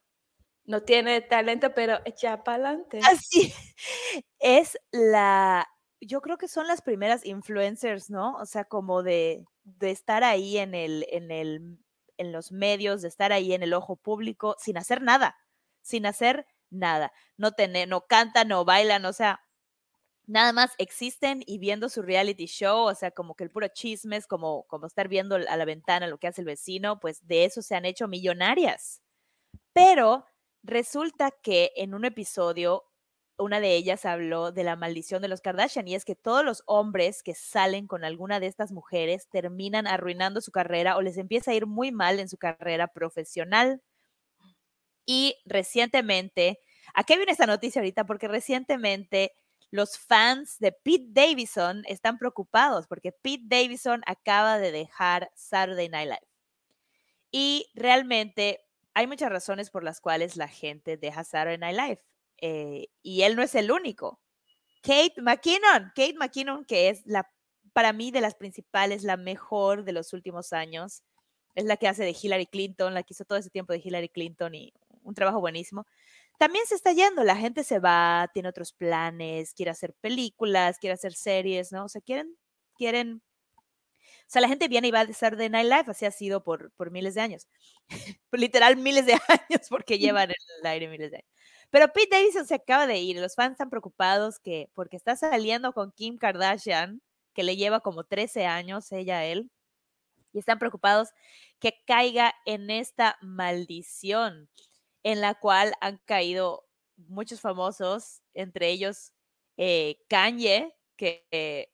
No 0.66 0.84
tiene 0.84 1.20
talento, 1.22 1.74
pero 1.74 1.98
echa 2.06 2.44
para 2.44 2.68
adelante. 2.70 3.00
Así 3.10 3.52
es 4.40 4.78
la, 4.92 5.68
yo 6.00 6.22
creo 6.22 6.38
que 6.38 6.48
son 6.48 6.68
las 6.68 6.84
primeras 6.84 7.26
influencers, 7.26 8.12
¿no? 8.12 8.36
O 8.36 8.46
sea, 8.46 8.66
como 8.66 9.04
de, 9.04 9.46
de 9.64 9.92
estar 9.92 10.24
ahí 10.24 10.58
en 10.60 10.76
el, 10.76 11.08
en 11.10 11.32
el, 11.32 11.80
en 12.18 12.32
los 12.32 12.52
medios, 12.52 13.02
de 13.02 13.08
estar 13.08 13.34
ahí 13.34 13.54
en 13.54 13.64
el 13.64 13.74
ojo 13.74 13.96
público 13.96 14.56
sin 14.60 14.78
hacer 14.78 15.02
nada, 15.02 15.36
sin 15.82 16.06
hacer 16.06 16.46
nada. 16.74 17.12
No 17.38 17.52
tener, 17.54 17.88
no 17.88 18.02
cantan, 18.08 18.50
no 18.50 18.66
bailan, 18.66 19.06
o 19.06 19.14
sea, 19.14 19.42
nada 20.26 20.54
más 20.54 20.72
existen 20.78 21.44
y 21.46 21.60
viendo 21.60 21.90
su 21.90 22.02
reality 22.02 22.46
show, 22.48 22.88
o 22.88 22.96
sea, 22.96 23.12
como 23.12 23.36
que 23.36 23.44
el 23.46 23.52
puro 23.52 23.68
chisme 23.70 24.18
es 24.18 24.28
como, 24.28 24.64
como 24.68 24.88
estar 24.88 25.08
viendo 25.08 25.36
a 25.36 25.58
la 25.58 25.66
ventana 25.66 26.08
lo 26.08 26.18
que 26.20 26.28
hace 26.28 26.42
el 26.42 26.48
vecino, 26.48 27.00
pues 27.00 27.26
de 27.28 27.46
eso 27.46 27.62
se 27.62 27.76
han 27.76 27.86
hecho 27.86 28.08
millonarias. 28.08 29.02
Pero 29.74 30.26
resulta 30.64 31.32
que 31.32 31.72
en 31.76 31.94
un 31.94 32.06
episodio 32.06 32.86
una 33.38 33.60
de 33.60 33.76
ellas 33.76 34.06
habló 34.06 34.52
de 34.52 34.64
la 34.64 34.76
maldición 34.76 35.22
de 35.22 35.28
los 35.28 35.42
Kardashian 35.42 35.88
y 35.88 35.96
es 35.96 36.06
que 36.06 36.16
todos 36.16 36.46
los 36.46 36.64
hombres 36.68 37.24
que 37.24 37.34
salen 37.34 37.88
con 37.88 38.04
alguna 38.04 38.40
de 38.40 38.48
estas 38.48 38.72
mujeres 38.72 39.28
terminan 39.30 39.88
arruinando 39.88 40.42
su 40.42 40.52
carrera 40.52 40.98
o 40.98 41.02
les 41.02 41.18
empieza 41.18 41.52
a 41.52 41.54
ir 41.56 41.66
muy 41.66 41.92
mal 41.92 42.20
en 42.20 42.30
su 42.30 42.38
carrera 42.38 42.88
profesional. 42.88 43.82
Y 45.06 45.36
recientemente, 45.46 46.60
¿a 46.94 47.04
qué 47.04 47.18
viene 47.18 47.32
esta 47.32 47.46
noticia 47.46 47.82
ahorita? 47.82 48.06
Porque 48.06 48.28
recientemente 48.28 49.34
los 49.72 49.98
fans 49.98 50.60
de 50.60 50.72
Pete 50.72 51.08
Davidson 51.10 51.84
están 51.88 52.18
preocupados 52.20 52.88
porque 52.88 53.12
Pete 53.12 53.44
Davidson 53.48 54.04
acaba 54.06 54.60
de 54.60 54.72
dejar 54.72 55.32
Saturday 55.36 55.90
Night 55.90 56.10
Live. 56.10 56.28
Y 57.32 57.68
realmente 57.74 58.62
hay 58.94 59.08
muchas 59.08 59.32
razones 59.32 59.70
por 59.72 59.84
las 59.84 60.00
cuales 60.02 60.38
la 60.38 60.48
gente 60.48 60.98
deja 60.98 61.24
Saturday 61.24 61.58
Night 61.58 61.78
Live. 61.78 62.02
eh, 62.42 62.88
y 63.02 63.22
él 63.24 63.36
no 63.36 63.42
es 63.44 63.56
el 63.56 63.72
único. 63.72 64.20
Kate 64.82 65.22
McKinnon, 65.22 65.92
Kate 65.96 66.16
McKinnon, 66.16 66.66
que 66.66 66.90
es 66.90 67.06
la, 67.08 67.30
para 67.74 67.94
mí, 67.94 68.12
de 68.12 68.22
las 68.22 68.36
principales, 68.36 69.04
la 69.04 69.18
mejor 69.18 69.84
de 69.86 69.94
los 69.94 70.14
últimos 70.14 70.54
años. 70.54 71.04
Es 71.56 71.66
la 71.66 71.78
que 71.78 71.88
hace 71.88 72.04
de 72.04 72.16
Hillary 72.22 72.48
Clinton, 72.48 72.94
la 72.94 73.04
que 73.04 73.14
hizo 73.14 73.26
todo 73.26 73.40
ese 73.40 73.50
tiempo 73.50 73.74
de 73.74 73.82
Hillary 73.84 74.10
Clinton 74.10 74.56
y 74.56 74.74
un 75.04 75.14
trabajo 75.14 75.40
buenísimo. 75.40 75.86
También 76.38 76.66
se 76.66 76.76
está 76.76 76.92
yendo, 76.94 77.24
la 77.24 77.36
gente 77.36 77.64
se 77.64 77.80
va, 77.80 78.30
tiene 78.34 78.50
otros 78.50 78.74
planes, 78.74 79.54
quiere 79.54 79.72
hacer 79.72 79.94
películas, 80.02 80.80
quiere 80.80 80.96
hacer 80.96 81.14
series, 81.14 81.72
¿no? 81.72 81.86
O 81.86 81.90
sea, 81.90 82.02
quieren, 82.02 82.36
quieren, 82.76 83.22
o 84.00 84.30
sea, 84.34 84.42
la 84.42 84.48
gente 84.48 84.68
viene 84.68 84.88
y 84.88 84.92
va 84.92 85.02
a 85.02 85.04
estar 85.04 85.38
de 85.38 85.50
Night 85.50 85.70
Life, 85.72 85.92
así 85.92 86.06
ha 86.06 86.12
sido 86.12 86.44
por, 86.44 86.72
por 86.74 86.92
miles 86.92 87.14
de 87.16 87.22
años. 87.22 87.48
Literal, 88.32 88.78
miles 88.78 89.06
de 89.06 89.14
años, 89.28 89.68
porque 89.70 90.00
llevan 90.00 90.32
en 90.32 90.36
el 90.60 90.66
aire 90.66 90.88
miles 90.88 91.12
de 91.12 91.18
años. 91.18 91.30
Pero 91.70 91.88
Pete 91.94 92.18
Davidson 92.18 92.46
se 92.46 92.56
acaba 92.56 92.88
de 92.88 93.00
ir, 93.00 93.20
los 93.20 93.36
fans 93.36 93.54
están 93.54 93.70
preocupados 93.70 94.40
que, 94.40 94.70
porque 94.74 94.98
está 94.98 95.16
saliendo 95.16 95.74
con 95.74 95.92
Kim 95.92 96.18
Kardashian, 96.18 97.02
que 97.34 97.44
le 97.44 97.56
lleva 97.56 97.80
como 97.80 98.04
13 98.04 98.46
años, 98.46 98.92
ella 98.92 99.20
a 99.20 99.26
él, 99.26 99.50
y 100.34 100.40
están 100.40 100.60
preocupados 100.60 101.10
que 101.60 101.82
caiga 101.86 102.34
en 102.46 102.70
esta 102.70 103.18
maldición 103.22 104.50
en 105.04 105.22
la 105.22 105.36
cual 105.36 105.74
han 105.82 106.00
caído 106.06 106.68
muchos 106.98 107.42
famosos, 107.42 108.22
entre 108.34 108.70
ellos 108.70 109.14
eh, 109.58 109.98
Kanye, 110.10 110.74
que 110.98 111.26
eh, 111.32 111.70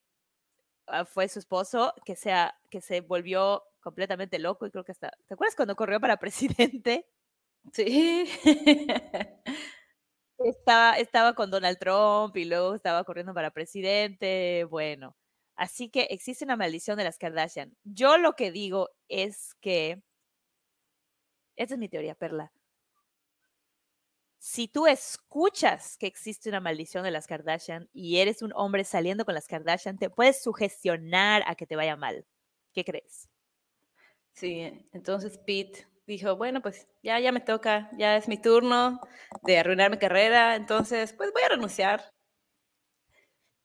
ah, 0.87 1.05
fue 1.05 1.27
su 1.29 1.39
esposo, 1.39 1.93
que, 2.05 2.15
sea, 2.15 2.59
que 2.69 2.81
se 2.81 3.01
volvió 3.01 3.63
completamente 3.81 4.39
loco 4.39 4.65
y 4.65 4.71
creo 4.71 4.83
que 4.83 4.91
hasta, 4.91 5.11
¿te 5.27 5.33
acuerdas 5.33 5.55
cuando 5.55 5.75
corrió 5.75 5.99
para 5.99 6.17
presidente? 6.19 7.07
Sí. 7.73 8.27
Estaba, 10.39 10.97
estaba 10.97 11.33
con 11.35 11.51
Donald 11.51 11.77
Trump 11.79 12.35
y 12.37 12.45
luego 12.45 12.73
estaba 12.73 13.03
corriendo 13.03 13.33
para 13.33 13.51
presidente, 13.51 14.63
bueno. 14.69 15.17
Así 15.55 15.89
que 15.89 16.03
existe 16.11 16.45
una 16.45 16.55
maldición 16.55 16.97
de 16.97 17.03
las 17.03 17.17
Kardashian. 17.17 17.75
Yo 17.83 18.17
lo 18.17 18.33
que 18.35 18.51
digo 18.51 18.89
es 19.09 19.53
que, 19.59 20.01
esta 21.57 21.75
es 21.75 21.79
mi 21.79 21.89
teoría, 21.89 22.15
Perla. 22.15 22.51
Si 24.41 24.69
tú 24.69 24.87
escuchas 24.87 25.97
que 25.97 26.07
existe 26.07 26.47
una 26.47 26.61
maldición 26.61 27.03
de 27.03 27.11
las 27.11 27.27
Kardashian 27.27 27.89
y 27.91 28.19
eres 28.19 28.41
un 28.41 28.53
hombre 28.55 28.85
saliendo 28.85 29.25
con 29.25 29.33
las 29.35 29.47
Kardashian, 29.47 29.97
te 29.97 30.09
puedes 30.09 30.41
sugestionar 30.41 31.43
a 31.45 31.55
que 31.55 31.67
te 31.67 31.75
vaya 31.75 31.97
mal. 31.97 32.25
¿Qué 32.73 32.85
crees? 32.85 33.27
Sí, 34.31 34.87
entonces 34.93 35.37
Pete 35.45 35.85
dijo, 36.07 36.37
bueno, 36.37 36.61
pues 36.61 36.87
ya, 37.03 37.19
ya 37.19 37.33
me 37.33 37.41
toca, 37.41 37.89
ya 37.97 38.15
es 38.15 38.29
mi 38.29 38.41
turno 38.41 39.01
de 39.43 39.59
arruinar 39.59 39.91
mi 39.91 39.97
carrera, 39.97 40.55
entonces 40.55 41.11
pues 41.11 41.33
voy 41.33 41.43
a 41.43 41.49
renunciar. 41.49 42.09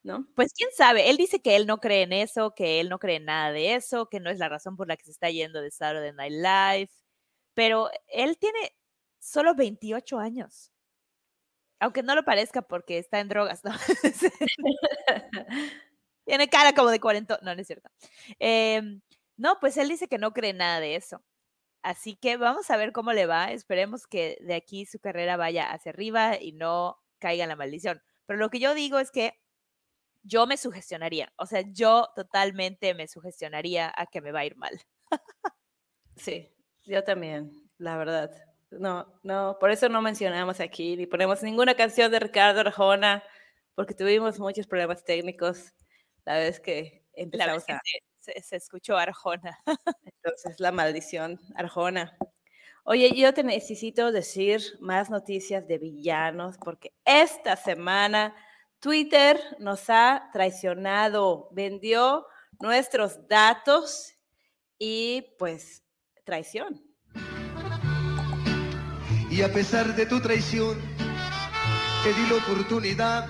¿No? 0.03 0.27
Pues 0.35 0.53
quién 0.53 0.69
sabe, 0.77 1.09
él 1.09 1.17
dice 1.17 1.41
que 1.41 1.55
él 1.55 1.67
no 1.67 1.79
cree 1.79 2.03
en 2.03 2.13
eso, 2.13 2.53
que 2.53 2.81
él 2.81 2.89
no 2.89 2.99
cree 2.99 3.17
en 3.17 3.27
nada 3.27 3.53
de 3.53 3.75
eso, 3.75 4.07
que 4.09 4.21
no 4.21 4.29
es 4.29 4.39
la 4.39 4.49
razón 4.49 4.77
por 4.77 4.89
la 4.89 4.97
que 4.97 5.05
se 5.05 5.13
está 5.13 5.31
yendo 5.31 5.63
de 5.63 5.71
Saturday 5.71 6.13
Night 6.13 6.33
Live, 6.33 6.91
pero 7.55 7.89
él 8.09 8.37
tiene 8.39 8.59
solo 9.25 9.55
28 9.55 10.19
años. 10.19 10.71
Aunque 11.81 12.03
no 12.03 12.15
lo 12.15 12.25
parezca 12.25 12.63
porque 12.63 12.99
está 12.99 13.21
en 13.21 13.29
drogas, 13.29 13.65
¿no? 13.65 13.73
tiene 16.25 16.49
cara 16.49 16.75
como 16.75 16.91
de 16.91 17.01
40, 17.01 17.41
no, 17.43 17.55
no 17.55 17.61
es 17.61 17.67
cierto. 17.67 17.91
Em, 18.39 19.01
no, 19.37 19.59
pues 19.61 19.77
él 19.77 19.89
dice 19.89 20.09
que 20.09 20.19
no 20.19 20.33
cree 20.33 20.53
nada 20.53 20.81
de 20.81 20.97
eso. 20.97 21.23
Así 21.83 22.17
que 22.17 22.37
vamos 22.39 22.71
a 22.71 22.77
ver 22.77 22.93
cómo 22.93 23.13
le 23.13 23.27
va. 23.27 23.53
Esperemos 23.53 24.07
que 24.07 24.39
de 24.43 24.55
aquí 24.55 24.87
su 24.87 25.01
carrera 25.01 25.37
vaya 25.37 25.71
hacia 25.73 25.91
arriba 25.93 26.41
y 26.41 26.53
no 26.53 26.99
caiga 27.19 27.45
en 27.45 27.51
la 27.51 27.57
maldición. 27.57 28.03
Pero 28.27 28.39
lo 28.39 28.51
que 28.51 28.61
yo 28.61 28.75
digo 28.75 28.99
es 28.99 29.11
que 29.11 29.35
yo 30.23 30.47
me 30.47 30.57
sugestionaría. 30.57 31.33
O 31.37 31.47
sea, 31.47 31.63
yo 31.73 32.09
totalmente 32.17 32.95
me 32.95 33.09
sugestionaría 33.09 33.93
a 33.97 34.07
que 34.07 34.21
me 34.23 34.33
va 34.33 34.41
a 34.41 34.47
ir 34.47 34.57
mal. 34.57 34.81
Sí, 36.17 36.51
yo 36.85 37.05
también, 37.05 37.53
la 37.79 37.97
verdad. 37.97 38.54
No, 38.71 39.07
no, 39.23 39.57
por 39.61 39.71
eso 39.71 39.89
no 39.89 40.03
mencionamos 40.03 40.59
aquí 40.61 40.97
ni 40.97 41.07
ponemos 41.07 41.43
ninguna 41.43 41.75
canción 41.75 42.11
de 42.11 42.19
Ricardo 42.19 42.61
Arjona, 42.61 43.23
porque 43.75 43.95
tuvimos 43.95 44.41
muchos 44.41 44.67
problemas 44.67 45.05
técnicos 45.05 45.73
la 46.25 46.39
vez 46.39 46.59
que 46.61 47.05
La 47.17 47.23
empezamos 47.23 47.55
vez 47.57 47.65
que 47.67 47.73
a... 47.75 47.81
se- 48.21 48.43
se 48.43 48.57
escuchó 48.57 48.97
Arjona. 48.97 49.59
Entonces, 50.05 50.59
la 50.61 50.73
maldición 50.73 51.39
arjona. 51.55 52.17
Oye, 52.85 53.13
yo 53.15 53.33
te 53.35 53.45
necesito 53.45 54.13
decir 54.13 54.63
más 54.81 55.11
noticias 55.11 55.67
de 55.69 55.79
villanos, 55.79 56.57
porque 56.59 56.93
esta 57.05 57.57
semana 57.57 58.35
Twitter 58.81 59.41
nos 59.59 59.89
ha 59.91 60.29
traicionado, 60.33 61.49
vendió 61.53 62.27
nuestros 62.61 63.27
datos 63.29 64.15
y 64.79 65.35
pues 65.39 65.85
traición. 66.25 66.83
Y 69.35 69.43
a 69.43 69.53
pesar 69.53 69.97
de 69.97 70.07
tu 70.07 70.21
traición, 70.21 70.81
te 72.05 72.13
di 72.13 72.29
la 72.31 72.37
oportunidad 72.37 73.27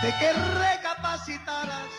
de 0.00 0.08
que 0.18 0.32
recapacitaras. 0.32 1.90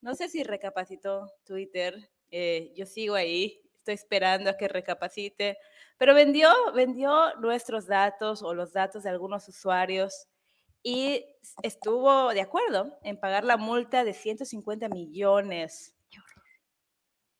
No 0.00 0.14
sé 0.14 0.30
si 0.30 0.42
recapacitó 0.42 1.30
Twitter, 1.44 2.10
eh, 2.30 2.72
yo 2.74 2.86
sigo 2.86 3.14
ahí, 3.14 3.60
estoy 3.76 3.92
esperando 3.92 4.48
a 4.48 4.56
que 4.56 4.68
recapacite, 4.68 5.58
pero 5.98 6.14
vendió, 6.14 6.48
vendió 6.74 7.34
nuestros 7.38 7.86
datos 7.86 8.42
o 8.42 8.54
los 8.54 8.72
datos 8.72 9.02
de 9.02 9.10
algunos 9.10 9.46
usuarios 9.48 10.28
y 10.82 11.26
estuvo 11.62 12.30
de 12.32 12.40
acuerdo 12.40 12.98
en 13.02 13.20
pagar 13.20 13.44
la 13.44 13.58
multa 13.58 14.02
de 14.02 14.14
150 14.14 14.88
millones. 14.88 15.94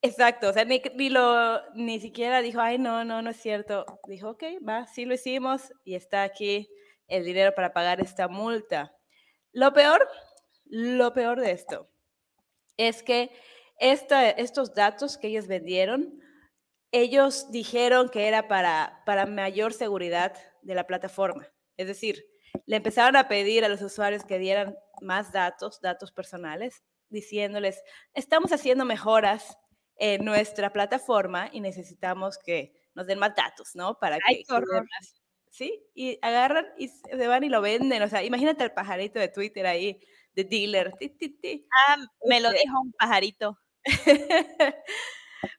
Exacto, 0.02 0.48
o 0.48 0.52
sea, 0.52 0.64
ni, 0.64 0.80
ni 0.96 1.10
lo, 1.10 1.60
ni 1.74 2.00
siquiera 2.00 2.40
dijo, 2.40 2.60
ay, 2.60 2.78
no, 2.78 3.04
no, 3.04 3.20
no 3.20 3.30
es 3.30 3.36
cierto. 3.36 3.84
Dijo, 4.06 4.30
ok, 4.30 4.44
va, 4.66 4.86
sí 4.86 5.04
lo 5.04 5.12
hicimos 5.14 5.72
y 5.84 5.94
está 5.94 6.22
aquí 6.22 6.70
el 7.06 7.24
dinero 7.24 7.54
para 7.54 7.72
pagar 7.74 8.00
esta 8.00 8.26
multa. 8.28 8.94
Lo 9.52 9.72
peor, 9.74 10.08
lo 10.66 11.12
peor 11.12 11.40
de 11.40 11.50
esto 11.52 11.90
es 12.78 13.02
que 13.02 13.30
esta- 13.78 14.30
estos 14.30 14.74
datos 14.74 15.18
que 15.18 15.28
ellos 15.28 15.46
vendieron, 15.48 16.20
ellos 16.92 17.50
dijeron 17.50 18.08
que 18.08 18.26
era 18.28 18.48
para, 18.48 19.02
para 19.06 19.26
mayor 19.26 19.72
seguridad 19.72 20.34
de 20.62 20.74
la 20.74 20.86
plataforma. 20.86 21.46
Es 21.76 21.86
decir, 21.86 22.24
le 22.66 22.76
empezaron 22.76 23.16
a 23.16 23.28
pedir 23.28 23.64
a 23.64 23.68
los 23.68 23.82
usuarios 23.82 24.24
que 24.24 24.38
dieran 24.38 24.76
más 25.00 25.32
datos, 25.32 25.80
datos 25.80 26.10
personales, 26.12 26.82
diciéndoles, 27.08 27.82
estamos 28.14 28.52
haciendo 28.52 28.84
mejoras 28.84 29.56
en 30.00 30.24
nuestra 30.24 30.72
plataforma 30.72 31.50
y 31.52 31.60
necesitamos 31.60 32.38
que 32.38 32.72
nos 32.94 33.06
den 33.06 33.18
más 33.18 33.36
datos, 33.36 33.76
¿no? 33.76 33.98
Para 33.98 34.16
que... 34.16 34.22
Ay, 34.26 34.44
que 34.44 34.54
Sí, 35.52 35.84
y 35.94 36.16
agarran 36.22 36.64
y 36.78 36.88
se 36.88 37.26
van 37.26 37.42
y 37.44 37.48
lo 37.48 37.60
venden. 37.60 38.02
O 38.02 38.08
sea, 38.08 38.22
imagínate 38.22 38.62
al 38.62 38.72
pajarito 38.72 39.18
de 39.18 39.28
Twitter 39.28 39.66
ahí, 39.66 40.00
de 40.32 40.44
dealer. 40.44 40.92
ti, 40.96 41.08
ti, 41.10 41.28
ti. 41.28 41.66
Ah, 41.88 41.96
me 42.26 42.40
lo 42.40 42.48
Este- 42.48 42.60
dijo 42.64 42.80
un 42.80 42.92
pajarito. 42.92 43.58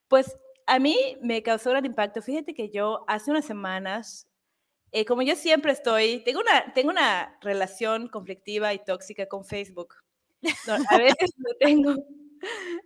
pues 0.07 0.35
a 0.65 0.79
mí 0.79 1.17
me 1.21 1.43
causó 1.43 1.69
gran 1.71 1.85
impacto. 1.85 2.21
Fíjate 2.21 2.53
que 2.53 2.69
yo 2.69 3.03
hace 3.07 3.31
unas 3.31 3.45
semanas, 3.45 4.27
eh, 4.91 5.05
como 5.05 5.21
yo 5.23 5.35
siempre 5.35 5.73
estoy, 5.73 6.23
tengo 6.23 6.39
una, 6.39 6.73
tengo 6.73 6.89
una 6.89 7.37
relación 7.41 8.07
conflictiva 8.07 8.73
y 8.73 8.83
tóxica 8.83 9.27
con 9.27 9.45
Facebook. 9.45 9.95
No, 10.67 10.73
a 10.89 10.97
veces 10.97 11.31
lo 11.37 11.53
tengo 11.59 11.95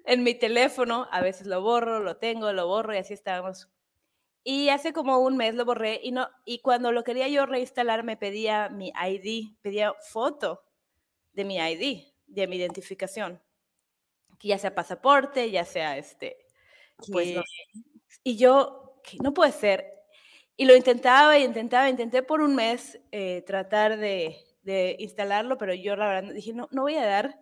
en 0.06 0.24
mi 0.24 0.36
teléfono, 0.36 1.08
a 1.12 1.22
veces 1.22 1.48
lo 1.48 1.62
borro, 1.62 2.00
lo 2.00 2.18
tengo, 2.18 2.52
lo 2.54 2.68
borro 2.68 2.94
y 2.94 2.98
así 2.98 3.14
estamos. 3.14 3.70
Y 4.44 4.70
hace 4.70 4.94
como 4.94 5.18
un 5.20 5.38
mes 5.38 5.56
lo 5.56 5.66
borré 5.66 6.00
y, 6.04 6.12
no, 6.12 6.30
y 6.46 6.60
cuando 6.60 6.92
lo 6.92 7.04
quería 7.04 7.28
yo 7.28 7.46
reinstalar 7.48 8.04
me 8.04 8.16
pedía 8.16 8.70
mi 8.70 8.90
ID, 8.96 9.58
pedía 9.62 9.94
foto 10.12 10.64
de 11.34 11.46
mi 11.46 11.58
ID, 11.58 12.14
de 12.28 12.48
mi 12.48 12.58
identificación, 12.58 13.42
que 14.38 14.50
ya 14.50 14.60
sea 14.60 14.76
pasaporte, 14.76 15.50
ya 15.50 15.66
sea 15.66 15.98
este, 15.98 16.38
pues 17.12 17.36
no 17.36 17.42
sé. 17.42 17.82
Y 18.24 18.38
yo, 18.38 19.02
que 19.04 19.18
no 19.18 19.34
puede 19.34 19.52
ser. 19.52 19.92
Y 20.58 20.66
lo 20.66 20.76
intentaba 20.76 21.38
y 21.38 21.44
intentaba, 21.44 21.90
intenté 21.90 22.24
por 22.24 22.42
un 22.42 22.56
mes 22.56 23.00
eh, 23.12 23.44
tratar 23.46 23.98
de, 23.98 24.38
de 24.62 24.96
instalarlo, 25.00 25.58
pero 25.58 25.74
yo 25.74 25.96
la 25.96 26.08
verdad 26.08 26.34
dije, 26.34 26.54
no, 26.54 26.70
no 26.72 26.84
voy 26.84 26.96
a 26.96 27.06
dar 27.06 27.40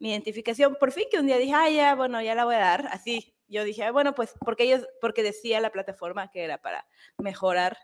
mi 0.00 0.10
identificación. 0.10 0.76
Por 0.78 0.92
fin 0.92 1.04
que 1.10 1.18
un 1.18 1.26
día 1.26 1.38
dije, 1.38 1.54
ah, 1.54 1.70
ya, 1.70 1.94
bueno, 1.94 2.20
ya 2.22 2.34
la 2.34 2.44
voy 2.44 2.56
a 2.56 2.60
dar. 2.60 2.88
Así, 2.90 3.34
yo 3.48 3.64
dije, 3.64 3.84
ah, 3.84 3.92
bueno, 3.92 4.14
pues 4.14 4.34
porque 4.44 4.64
ellos, 4.64 4.86
porque 5.00 5.22
decía 5.22 5.60
la 5.60 5.70
plataforma 5.70 6.30
que 6.30 6.44
era 6.44 6.58
para 6.58 6.86
mejorar 7.18 7.78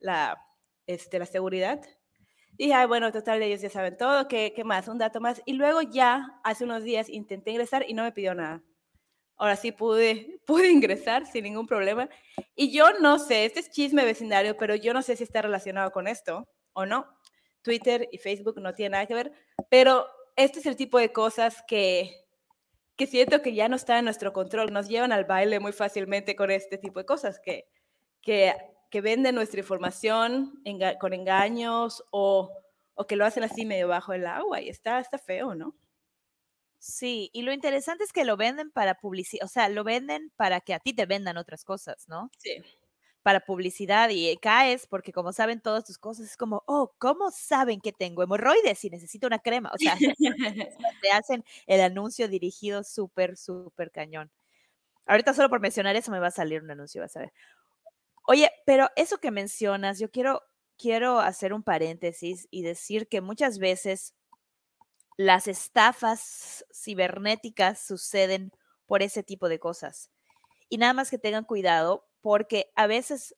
la, 0.00 0.42
este, 0.86 1.18
la 1.18 1.26
seguridad. 1.26 1.80
Dije, 2.52 2.74
ah, 2.74 2.86
bueno, 2.86 3.12
total, 3.12 3.42
ellos 3.42 3.60
ya 3.60 3.70
saben 3.70 3.96
todo, 3.96 4.28
¿qué, 4.28 4.52
¿qué 4.54 4.64
más? 4.64 4.88
Un 4.88 4.98
dato 4.98 5.20
más. 5.20 5.40
Y 5.46 5.54
luego 5.54 5.82
ya, 5.82 6.40
hace 6.44 6.64
unos 6.64 6.82
días, 6.84 7.08
intenté 7.08 7.50
ingresar 7.50 7.84
y 7.88 7.94
no 7.94 8.02
me 8.02 8.12
pidió 8.12 8.34
nada. 8.34 8.62
Ahora 9.36 9.56
sí 9.56 9.72
pude, 9.72 10.40
pude 10.46 10.70
ingresar 10.70 11.26
sin 11.26 11.44
ningún 11.44 11.66
problema. 11.66 12.08
Y 12.54 12.72
yo 12.72 12.92
no 13.00 13.18
sé, 13.18 13.44
este 13.44 13.60
es 13.60 13.70
chisme 13.70 14.04
vecindario, 14.04 14.56
pero 14.56 14.74
yo 14.74 14.92
no 14.92 15.02
sé 15.02 15.16
si 15.16 15.24
está 15.24 15.42
relacionado 15.42 15.90
con 15.92 16.06
esto 16.06 16.48
o 16.72 16.86
no. 16.86 17.06
Twitter 17.62 18.08
y 18.10 18.18
Facebook 18.18 18.60
no 18.60 18.74
tienen 18.74 18.92
nada 18.92 19.06
que 19.06 19.14
ver, 19.14 19.32
pero 19.70 20.06
este 20.36 20.60
es 20.60 20.66
el 20.66 20.76
tipo 20.76 20.98
de 20.98 21.12
cosas 21.12 21.62
que, 21.66 22.24
que 22.96 23.06
siento 23.06 23.42
que 23.42 23.54
ya 23.54 23.68
no 23.68 23.76
está 23.76 23.98
en 23.98 24.04
nuestro 24.06 24.32
control. 24.32 24.72
Nos 24.72 24.88
llevan 24.88 25.12
al 25.12 25.24
baile 25.24 25.60
muy 25.60 25.72
fácilmente 25.72 26.36
con 26.36 26.50
este 26.50 26.78
tipo 26.78 26.98
de 27.00 27.06
cosas, 27.06 27.40
que, 27.40 27.68
que, 28.20 28.54
que 28.90 29.00
venden 29.00 29.34
nuestra 29.34 29.60
información 29.60 30.60
enga- 30.64 30.98
con 30.98 31.12
engaños 31.12 32.04
o, 32.10 32.50
o 32.94 33.06
que 33.06 33.16
lo 33.16 33.24
hacen 33.26 33.44
así 33.44 33.64
medio 33.66 33.88
bajo 33.88 34.12
el 34.12 34.26
agua 34.26 34.60
y 34.60 34.68
está, 34.68 35.00
está 35.00 35.18
feo, 35.18 35.54
¿no? 35.54 35.74
Sí, 36.78 37.30
y 37.32 37.42
lo 37.42 37.52
interesante 37.52 38.02
es 38.02 38.12
que 38.12 38.24
lo 38.24 38.36
venden 38.36 38.72
para 38.72 38.96
publicidad, 38.96 39.44
o 39.44 39.48
sea, 39.48 39.68
lo 39.68 39.84
venden 39.84 40.32
para 40.36 40.60
que 40.60 40.74
a 40.74 40.80
ti 40.80 40.92
te 40.92 41.06
vendan 41.06 41.36
otras 41.36 41.64
cosas, 41.64 42.08
¿no? 42.08 42.30
Sí. 42.38 42.56
Para 43.22 43.40
publicidad 43.40 44.08
y 44.08 44.28
eh, 44.28 44.38
caes 44.40 44.86
porque 44.88 45.12
como 45.12 45.32
saben 45.32 45.60
todas 45.60 45.84
tus 45.84 45.98
cosas, 45.98 46.26
es 46.26 46.36
como, 46.36 46.64
oh, 46.66 46.92
¿cómo 46.98 47.30
saben 47.30 47.80
que 47.80 47.92
tengo 47.92 48.22
hemorroides 48.22 48.84
y 48.84 48.90
necesito 48.90 49.28
una 49.28 49.38
crema? 49.38 49.70
O 49.72 49.78
sea, 49.78 49.96
te 51.02 51.10
hacen 51.12 51.44
el 51.66 51.80
anuncio 51.80 52.28
dirigido 52.28 52.82
súper, 52.82 53.36
súper 53.36 53.90
cañón. 53.92 54.30
Ahorita 55.06 55.34
solo 55.34 55.48
por 55.48 55.60
mencionar 55.60 55.96
eso 55.96 56.10
me 56.10 56.20
va 56.20 56.28
a 56.28 56.32
salir 56.32 56.62
un 56.62 56.70
anuncio, 56.70 57.02
vas 57.02 57.16
a 57.16 57.20
ver. 57.20 57.32
Oye, 58.26 58.50
pero 58.66 58.88
eso 58.96 59.18
que 59.18 59.30
mencionas, 59.30 59.98
yo 59.98 60.10
quiero, 60.10 60.42
quiero 60.78 61.20
hacer 61.20 61.52
un 61.52 61.62
paréntesis 61.62 62.46
y 62.50 62.62
decir 62.62 63.08
que 63.08 63.20
muchas 63.20 63.58
veces 63.58 64.14
las 65.16 65.48
estafas 65.48 66.64
cibernéticas 66.72 67.80
suceden 67.84 68.52
por 68.86 69.02
ese 69.02 69.22
tipo 69.22 69.48
de 69.48 69.58
cosas. 69.58 70.10
Y 70.68 70.78
nada 70.78 70.94
más 70.94 71.10
que 71.10 71.18
tengan 71.18 71.44
cuidado 71.44 72.08
porque 72.22 72.72
a 72.76 72.86
veces 72.86 73.36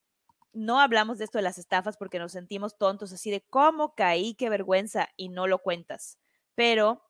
no 0.52 0.80
hablamos 0.80 1.18
de 1.18 1.24
esto 1.24 1.38
de 1.38 1.42
las 1.42 1.58
estafas 1.58 1.96
porque 1.96 2.18
nos 2.20 2.32
sentimos 2.32 2.78
tontos, 2.78 3.12
así 3.12 3.30
de 3.30 3.42
cómo 3.42 3.94
caí, 3.96 4.34
qué 4.34 4.50
vergüenza, 4.50 5.08
y 5.16 5.30
no 5.30 5.46
lo 5.48 5.60
cuentas. 5.60 6.18
Pero 6.54 7.02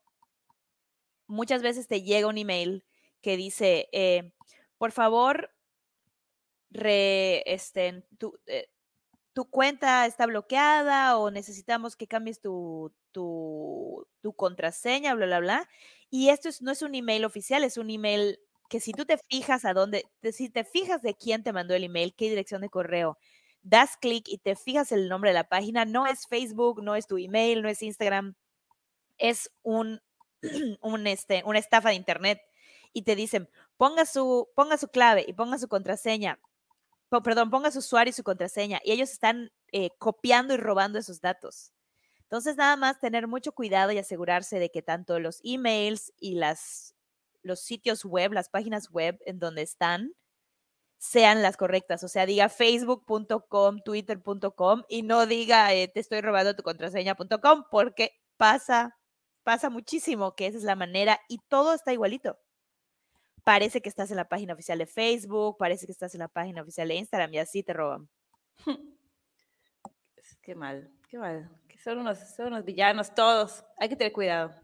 muchas 1.27 1.63
veces 1.63 1.87
te 1.87 2.03
llega 2.03 2.29
un 2.29 2.39
email 2.39 2.85
que 3.23 3.37
dice, 3.37 3.89
eh, 3.93 4.33
por 4.79 4.93
favor, 4.93 5.51
este, 7.47 8.05
tu, 8.19 8.39
eh, 8.47 8.69
tu 9.35 9.47
cuenta 9.51 10.07
está 10.07 10.27
bloqueada 10.27 11.19
o 11.19 11.31
necesitamos 11.31 11.97
que 11.97 12.09
cambies 12.09 12.41
tu 12.41 12.93
contraseña, 14.37 15.15
bla, 15.15 15.27
bla, 15.27 15.41
bla. 15.41 15.69
Y 16.11 16.29
esto 16.31 16.49
es- 16.49 16.63
no 16.63 16.71
es 16.71 16.83
un 16.83 16.95
email 16.95 17.25
oficial, 17.25 17.65
es 17.65 17.77
un 17.79 17.91
email 17.91 18.39
que 18.75 18.81
si 18.81 18.93
tú 18.93 19.05
te 19.05 19.19
fijas 19.31 19.65
a 19.65 19.73
dónde, 19.73 20.05
si 20.33 20.51
te 20.51 20.65
fijas 20.65 21.01
de 21.03 21.15
quién 21.15 21.45
te 21.45 21.53
mandó 21.53 21.75
el 21.75 21.85
email, 21.85 22.13
qué 22.17 22.29
dirección 22.29 22.63
de 22.63 22.69
correo, 22.71 23.19
das 23.63 23.97
clic 23.97 24.25
y 24.29 24.39
te 24.39 24.57
fijas 24.57 24.91
el 24.93 25.09
nombre 25.09 25.31
de 25.31 25.35
la 25.35 25.49
página, 25.49 25.85
no 25.85 26.07
es 26.09 26.27
Facebook, 26.27 26.83
no 26.83 26.97
es 26.97 27.07
tu 27.07 27.17
email, 27.19 27.63
no 27.63 27.69
es 27.69 27.83
Instagram, 27.83 28.35
es 29.19 29.51
un, 29.63 30.01
un 30.83 31.07
este, 31.07 31.43
una 31.47 31.59
estafa 31.61 31.91
de 31.91 31.97
internet 31.97 32.41
y 32.93 33.03
te 33.03 33.17
dicen, 33.17 33.49
ponga 33.77 34.07
su, 34.07 34.49
ponga 34.57 34.77
su 34.79 34.89
clave 34.89 35.25
y 35.29 35.33
ponga 35.35 35.59
su 35.59 35.69
contraseña, 35.69 36.41
po- 37.11 37.23
perdón, 37.23 37.51
ponga 37.51 37.71
su 37.71 37.81
usuario 37.81 38.11
y 38.11 38.15
su 38.15 38.25
contraseña 38.25 38.81
y 38.85 38.93
ellos 38.93 39.11
están 39.13 39.53
eh, 39.73 39.91
copiando 39.99 40.55
y 40.55 40.59
robando 40.59 40.99
esos 40.99 41.21
datos. 41.21 41.73
Entonces, 42.23 42.57
nada 42.57 42.77
más 42.77 43.01
tener 43.01 43.29
mucho 43.29 43.53
cuidado 43.53 43.93
y 43.93 43.99
asegurarse 43.99 44.59
de 44.59 44.71
que 44.71 44.83
tanto 44.83 45.21
los 45.21 45.41
emails 45.45 46.13
y 46.19 46.37
las, 46.37 46.94
los 47.45 47.61
sitios 47.61 48.05
web, 48.05 48.33
las 48.33 48.49
páginas 48.49 48.91
web 48.91 49.21
en 49.27 49.39
donde 49.39 49.63
están, 49.63 50.13
sean 50.99 51.43
las 51.43 51.57
correctas. 51.57 52.03
O 52.03 52.09
sea, 52.09 52.27
diga 52.27 52.49
facebook.com, 52.49 53.81
twitter.com 53.85 54.83
y 54.89 55.03
no 55.03 55.27
diga 55.27 55.73
eh, 55.75 55.89
te 55.89 56.01
estoy 56.01 56.21
robando 56.23 56.57
tu 56.57 56.63
contraseña.com 56.63 57.65
porque 57.71 58.13
pasa, 58.37 58.97
pasa 59.43 59.71
muchísimo 59.71 60.35
que 60.35 60.47
esa 60.47 60.59
es 60.59 60.65
la 60.65 60.77
manera 60.77 61.21
y 61.29 61.39
todo 61.49 61.75
está 61.75 61.93
igualito. 61.93 62.39
Parece 63.45 63.83
que 63.83 63.91
estás 63.91 64.11
en 64.11 64.17
la 64.17 64.29
página 64.29 64.55
oficial 64.55 64.79
de 64.79 64.87
Facebook, 64.87 65.57
parece 65.59 65.87
que 65.87 65.93
estás 65.93 66.15
en 66.15 66.21
la 66.21 66.29
página 66.29 66.63
oficial 66.63 66.89
de 66.89 66.95
Instagram 66.95 67.35
y 67.35 67.39
así 67.39 67.63
te 67.63 67.75
roban. 67.75 68.09
Qué 70.43 70.55
mal, 70.55 70.91
qué 71.09 71.17
mal. 71.17 71.51
qué 71.67 71.79
son 71.79 71.99
unos, 71.99 72.19
son 72.19 72.49
unos 72.49 72.67
villanos 72.67 73.15
todos. 73.15 73.65
Hay 73.79 73.89
que 73.89 73.97
tener 73.97 74.13
cuidado. 74.13 74.55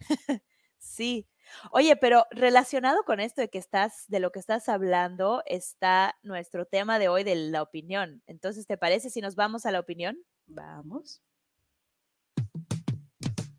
Sí. 0.80 1.28
Oye, 1.70 1.96
pero 1.96 2.26
relacionado 2.30 3.02
con 3.04 3.20
esto 3.20 3.40
de 3.40 3.48
que 3.48 3.58
estás, 3.58 4.04
de 4.08 4.20
lo 4.20 4.32
que 4.32 4.38
estás 4.38 4.68
hablando, 4.68 5.42
está 5.46 6.16
nuestro 6.22 6.66
tema 6.66 6.98
de 6.98 7.08
hoy 7.08 7.24
de 7.24 7.34
la 7.34 7.62
opinión. 7.62 8.22
Entonces, 8.26 8.66
¿te 8.66 8.76
parece 8.76 9.10
si 9.10 9.20
nos 9.20 9.34
vamos 9.34 9.66
a 9.66 9.72
la 9.72 9.80
opinión? 9.80 10.18
Vamos. 10.46 11.20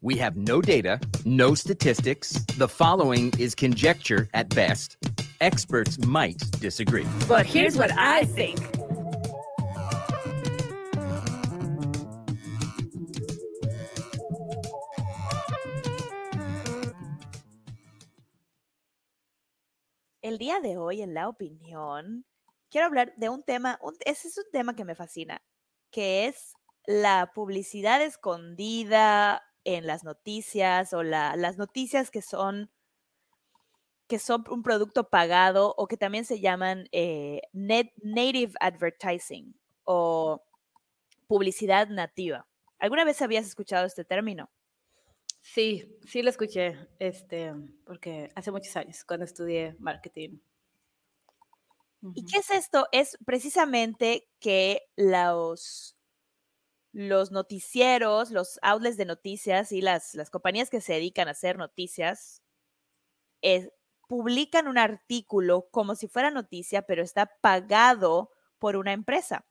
We 0.02 0.17
have 0.21 0.38
no 0.38 0.62
data, 0.62 0.99
no 1.25 1.56
statistics. 1.56 2.45
The 2.58 2.69
following 2.69 3.34
is 3.38 3.54
conjecture 3.54 4.30
at 4.34 4.47
best. 4.56 4.95
Experts 5.41 5.99
might 5.99 6.41
disagree. 6.62 7.06
But 7.28 7.45
here's 7.45 7.75
what 7.75 7.91
I 7.97 8.23
think. 8.23 8.78
El 20.29 20.37
día 20.37 20.59
de 20.59 20.77
hoy, 20.77 21.01
en 21.01 21.15
la 21.15 21.27
opinión, 21.27 22.23
quiero 22.69 22.85
hablar 22.85 23.15
de 23.17 23.29
un 23.29 23.41
tema, 23.41 23.79
un- 23.81 23.97
ese 24.05 24.27
es 24.27 24.37
un 24.37 24.43
tema 24.51 24.75
que 24.75 24.85
me 24.85 24.93
fascina, 24.93 25.41
que 25.89 26.27
es 26.27 26.53
la 26.85 27.31
publicidad 27.33 27.99
escondida 28.03 29.41
en 29.63 29.87
las 29.87 30.03
noticias 30.03 30.93
o 30.93 31.01
la- 31.01 31.35
las 31.35 31.57
noticias 31.57 32.11
que 32.11 32.21
son 32.21 32.69
que 34.07 34.19
son 34.19 34.43
un 34.49 34.63
producto 34.63 35.09
pagado 35.09 35.73
o 35.77 35.87
que 35.87 35.97
también 35.97 36.25
se 36.25 36.39
llaman 36.39 36.87
eh, 36.91 37.41
native 37.53 38.53
advertising 38.59 39.55
o 39.83 40.43
publicidad 41.27 41.89
nativa. 41.89 42.47
¿Alguna 42.79 43.05
vez 43.05 43.21
habías 43.21 43.47
escuchado 43.47 43.85
este 43.87 44.05
término? 44.05 44.49
Sí, 45.41 45.97
sí 46.06 46.21
lo 46.21 46.30
escuché, 46.30 46.88
este, 46.99 47.54
porque 47.86 48.30
hace 48.36 48.52
muchos 48.52 48.75
años, 48.75 49.04
cuando 49.06 49.25
estudié 49.25 49.75
marketing. 49.80 50.39
¿Y 52.15 52.25
qué 52.25 52.39
es 52.39 52.49
esto? 52.49 52.88
Es 52.91 53.17
precisamente 53.25 54.30
que 54.39 54.84
los, 54.95 55.97
los 56.93 57.32
noticieros, 57.32 58.32
los 58.32 58.60
outlets 58.62 58.97
de 58.97 59.06
noticias 59.06 59.71
y 59.71 59.82
las, 59.82 60.15
las 60.15 60.30
compañías 60.30 60.69
que 60.69 60.82
se 60.82 60.93
dedican 60.93 61.28
a 61.28 61.32
hacer 61.32 61.58
noticias 61.58 62.41
eh, 63.41 63.69
publican 64.08 64.67
un 64.67 64.78
artículo 64.78 65.69
como 65.71 65.95
si 65.95 66.08
fuera 66.08 66.32
noticia, 66.32 66.82
pero 66.84 67.04
está 67.04 67.32
pagado 67.41 68.32
por 68.58 68.75
una 68.75 68.93
empresa. 68.93 69.45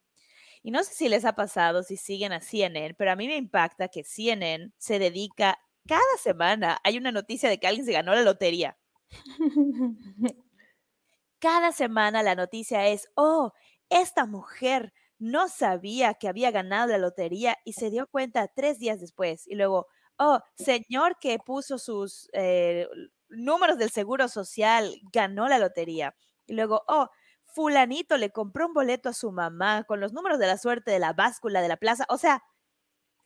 Y 0.63 0.71
no 0.73 0.83
sé 0.85 0.95
si 0.95 1.09
les 1.09 1.25
ha 1.25 1.35
pasado, 1.35 1.83
si 1.83 1.97
siguen 1.97 2.33
a 2.33 2.41
CNN, 2.41 2.95
pero 2.95 3.13
a 3.13 3.17
mí 3.17 3.29
me 3.29 3.37
impacta 3.37 3.89
que 3.89 4.05
CNN 4.05 4.73
se 4.79 4.99
dedica 4.99 5.59
cada 5.89 6.19
semana, 6.23 6.79
hay 6.85 6.99
una 6.99 7.11
noticia 7.11 7.49
de 7.49 7.59
que 7.59 7.67
alguien 7.67 7.87
se 7.87 7.93
ganó 7.93 8.15
la 8.15 8.23
lotería. 8.23 8.77
cada 11.41 11.73
semana 11.73 12.23
la 12.23 12.35
noticia 12.35 12.87
es, 12.89 13.09
oh, 13.15 13.53
esta 13.89 14.27
mujer 14.27 14.93
no 15.19 15.49
sabía 15.49 16.15
que 16.15 16.29
había 16.29 16.51
ganado 16.51 16.89
la 16.89 16.99
lotería 16.99 17.57
y 17.65 17.73
se 17.73 17.91
dio 17.91 18.07
cuenta 18.07 18.49
tres 18.55 18.79
días 18.79 19.01
después. 19.01 19.47
Y 19.47 19.55
luego, 19.55 19.87
oh, 20.19 20.41
señor 20.57 21.17
que 21.21 21.39
puso 21.39 21.79
sus 21.79 22.29
eh, 22.35 22.87
números 23.29 23.79
del 23.79 23.91
seguro 23.91 24.29
social 24.29 24.95
ganó 25.13 25.49
la 25.49 25.59
lotería. 25.59 26.15
Y 26.47 26.55
luego, 26.55 26.83
oh, 26.87 27.09
fulanito 27.45 28.19
le 28.19 28.31
compró 28.31 28.67
un 28.67 28.75
boleto 28.75 29.09
a 29.09 29.15
su 29.15 29.33
mamá 29.33 29.85
con 29.85 30.01
los 30.01 30.13
números 30.13 30.39
de 30.39 30.47
la 30.47 30.59
suerte 30.59 30.91
de 30.91 30.99
la 30.99 31.13
báscula 31.15 31.63
de 31.63 31.69
la 31.69 31.77
plaza. 31.77 32.05
O 32.09 32.19
sea, 32.19 32.43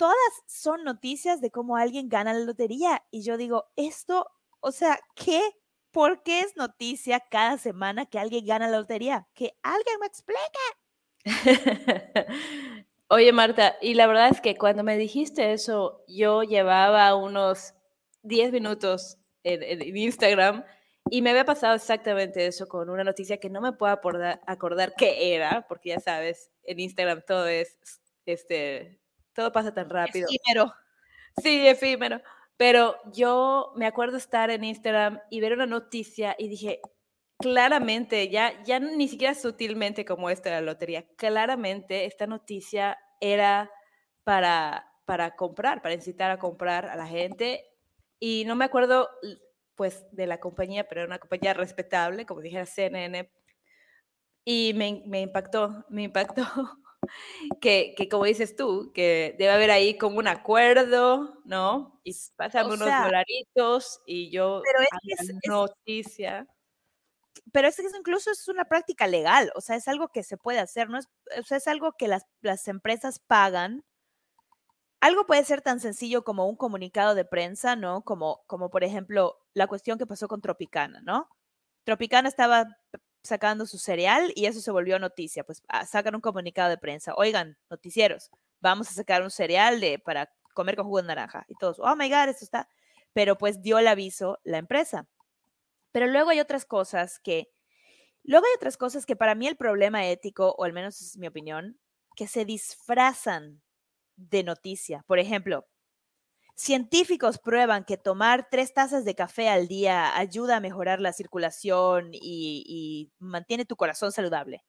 todas 0.03 0.17
son 0.49 0.83
noticias 0.83 1.41
de 1.41 1.53
cómo 1.53 1.77
alguien 1.77 2.09
gana 2.09 2.33
la 2.35 2.41
lotería. 2.41 3.05
Y 3.13 3.23
yo 3.23 3.37
digo, 3.37 3.67
esto, 3.77 4.27
o 4.59 4.73
sea, 4.73 4.99
¿qué? 5.15 5.41
¿Por 5.93 6.25
qué 6.25 6.41
es 6.41 6.57
noticia 6.57 7.21
cada 7.31 7.57
semana 7.57 8.07
que 8.07 8.19
alguien 8.19 8.45
gana 8.45 8.67
la 8.67 8.79
lotería? 8.79 9.29
Que 9.33 9.57
alguien 9.63 10.01
me 10.01 10.07
explique. 10.07 10.43
Oye, 13.07 13.33
Marta, 13.33 13.77
y 13.81 13.95
la 13.95 14.09
verdad 14.09 14.31
es 14.33 14.41
que 14.41 14.57
cuando 14.57 14.83
me 14.83 14.99
dijiste 14.99 15.53
eso, 15.53 16.03
yo 16.09 16.43
llevaba 16.43 17.15
unos 17.15 17.75
10 18.23 18.51
minutos 18.51 19.19
en, 19.45 19.63
en- 19.63 19.97
Instagram 19.97 20.65
y 21.11 21.23
me 21.23 21.31
había 21.31 21.45
pasado 21.45 21.77
exactamente 21.77 22.45
eso 22.47 22.67
con 22.67 22.91
una 22.91 23.05
noticia 23.05 23.39
que 23.39 23.51
no 23.51 23.61
me 23.61 23.73
puedo 23.73 23.93
acordar, 23.93 24.41
acordar 24.49 24.95
qué 24.99 25.33
era, 25.37 25.65
porque 25.69 25.91
ya 25.91 26.01
sabes, 26.01 26.51
en 26.65 26.81
Instagram 26.81 27.23
todo 27.25 27.47
es, 27.47 27.79
este, 28.27 28.99
todo 29.35 29.53
pasa 29.53 29.75
tan 29.75 29.91
rápido. 29.91 30.29
Efímero. 30.29 30.73
Sí, 31.43 31.67
efímero. 31.67 32.21
Pero 32.57 32.97
yo 33.13 33.73
me 33.77 33.87
acuerdo 33.87 34.17
estar 34.17 34.51
en 34.51 34.65
Instagram 34.65 35.21
y 35.31 35.41
ver 35.41 35.55
una 35.55 35.67
noticia 35.67 36.37
y 36.39 36.49
dije, 36.49 36.81
claramente, 37.39 38.29
ya, 38.29 38.63
ya 38.65 38.79
ni 38.79 39.09
siquiera 39.09 39.35
sutilmente 39.35 40.05
como 40.05 40.31
esta 40.31 40.51
de 40.51 40.57
la 40.57 40.63
lotería, 40.63 41.07
claramente 41.17 42.05
esta 42.05 42.27
noticia 42.27 42.99
era 43.21 43.71
para, 44.25 44.89
para 45.07 45.35
comprar, 45.37 45.83
para 45.83 45.95
incitar 45.95 46.31
a 46.31 46.39
comprar 46.39 46.87
a 46.87 46.97
la 46.97 47.07
gente. 47.07 47.65
Y 48.21 48.45
no 48.47 48.55
me 48.55 48.65
acuerdo, 48.65 49.09
pues, 49.75 50.07
de 50.13 50.27
la 50.27 50.39
compañía, 50.39 50.89
pero 50.89 51.01
era 51.03 51.09
una 51.09 51.19
compañía 51.19 51.55
respetable, 51.55 52.27
como 52.27 52.41
dijera 52.41 52.67
CNN. 52.67 53.31
Y 54.45 54.73
me, 54.75 55.03
me 55.07 55.21
impactó, 55.23 55.85
me 55.89 56.03
impactó 56.05 56.43
que, 57.61 57.95
que, 57.97 58.09
como 58.09 58.25
dices 58.25 58.57
tú, 58.57 58.93
que 58.95 59.35
debe 59.39 59.53
haber 59.53 59.71
ahí 59.71 59.97
como 59.99 60.19
un 60.19 60.29
acuerdo, 60.29 61.41
¿no? 61.45 62.01
Y 62.05 62.15
pasan 62.37 62.67
o 62.67 62.75
unos 62.75 62.89
sea, 62.89 63.05
dolaritos 63.05 64.01
y 64.07 64.31
yo 64.31 64.63
pero 64.65 64.81
es 64.83 64.89
es- 65.31 65.35
noticia. 65.49 66.47
Pero 67.53 67.69
es 67.69 67.77
que 67.77 67.83
incluso 67.99 68.31
es 68.31 68.49
una 68.49 68.65
práctica 68.67 69.07
legal, 69.07 69.53
o 69.55 69.61
sea, 69.61 69.77
es 69.77 69.89
algo 69.89 70.09
que 70.09 70.23
se 70.23 70.37
puede 70.37 70.59
hacer, 70.61 70.89
no 70.91 70.99
es, 70.99 71.09
o 71.39 71.43
sea, 71.45 71.59
es 71.59 71.69
algo 71.69 71.93
que 71.93 72.09
las, 72.09 72.25
las 72.41 72.69
empresas 72.69 73.21
pagan. 73.21 73.85
Algo 75.01 75.27
puede 75.27 75.45
ser 75.45 75.63
tan 75.63 75.81
sencillo 75.81 76.23
como 76.25 76.47
un 76.49 76.57
comunicado 76.57 77.15
de 77.15 77.25
prensa, 77.25 77.75
¿no? 77.77 78.03
Como, 78.05 78.43
como 78.47 78.71
por 78.71 78.85
ejemplo 78.85 79.37
la 79.53 79.67
cuestión 79.67 79.99
que 79.99 80.07
pasó 80.07 80.29
con 80.29 80.41
Tropicana, 80.41 81.01
¿no? 81.03 81.29
Tropicana 81.85 82.29
estaba 82.29 82.67
sacando 83.23 83.67
su 83.67 83.79
cereal 83.79 84.33
y 84.35 84.47
eso 84.47 84.61
se 84.61 84.71
volvió 84.71 84.99
noticia. 84.99 85.45
Pues 85.45 85.63
ah, 85.69 85.87
sacan 85.87 86.15
un 86.15 86.21
comunicado 86.21 86.71
de 86.71 86.79
prensa. 86.79 87.15
Oigan, 87.17 87.57
noticieros, 87.71 88.31
vamos 88.61 88.91
a 88.91 88.95
sacar 88.95 89.23
un 89.23 89.31
cereal 89.31 89.81
de, 89.81 89.99
para 89.99 90.33
comer 90.55 90.77
con 90.77 90.87
jugo 90.87 91.03
de 91.03 91.09
naranja. 91.09 91.45
Y 91.49 91.55
todos, 91.55 91.79
oh 91.79 91.97
my 91.97 92.09
God, 92.09 92.29
esto 92.29 92.45
está. 92.45 92.69
Pero 93.13 93.37
pues 93.39 93.63
dio 93.63 93.79
el 93.79 93.89
aviso 93.89 94.39
la 94.45 94.59
empresa. 94.59 95.09
Pero 95.93 96.07
luego 96.07 96.31
hay 96.31 96.41
otras 96.41 96.65
cosas 96.65 97.21
que, 97.21 97.53
luego 98.23 98.47
hay 98.47 98.53
otras 98.57 98.77
cosas 98.77 99.07
que 99.07 99.17
para 99.17 99.35
mí 99.35 99.47
el 99.47 99.57
problema 99.57 100.07
ético, 100.07 100.55
o 100.57 100.65
al 100.65 100.73
menos 100.73 101.01
es 101.01 101.19
mi 101.19 101.27
opinión, 101.27 101.79
que 102.17 102.27
se 102.27 102.45
disfrazan 102.45 103.63
de 104.17 104.43
noticia. 104.43 105.05
Por 105.07 105.19
ejemplo, 105.19 105.67
científicos 106.55 107.39
prueban 107.39 107.85
que 107.85 107.97
tomar 107.99 108.49
tres 108.51 108.75
tazas 108.75 109.05
de 109.05 109.15
café 109.15 109.49
al 109.49 109.69
día 109.69 110.17
ayuda 110.17 110.57
a 110.57 110.61
mejorar 110.61 111.01
la 111.01 111.13
circulación 111.13 112.11
y, 112.15 112.65
y 112.67 113.13
mantiene 113.19 113.65
tu 113.65 113.77
corazón 113.77 114.13
saludable. 114.13 114.65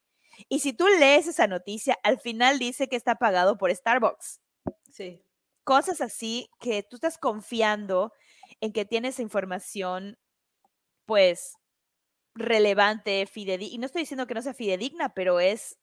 Y 0.49 0.59
si 0.59 0.73
tú 0.73 0.87
lees 0.87 1.27
esa 1.27 1.47
noticia, 1.47 1.97
al 2.03 2.19
final 2.19 2.59
dice 2.59 2.87
que 2.89 2.95
está 2.95 3.15
pagado 3.15 3.57
por 3.57 3.73
Starbucks 3.75 4.39
Sí. 4.91 5.23
cosas 5.63 6.01
así 6.01 6.49
que 6.59 6.83
tú 6.83 6.97
estás 6.97 7.17
confiando 7.17 8.13
en 8.61 8.73
que 8.73 8.85
tienes 8.85 9.19
información, 9.19 10.17
pues, 11.05 11.55
relevante, 12.35 13.25
fidedigna. 13.27 13.75
Y 13.75 13.79
no 13.79 13.87
estoy 13.87 14.03
diciendo 14.03 14.27
que 14.27 14.35
no 14.35 14.41
sea 14.41 14.53
fidedigna, 14.53 15.13
pero 15.15 15.39
es, 15.39 15.77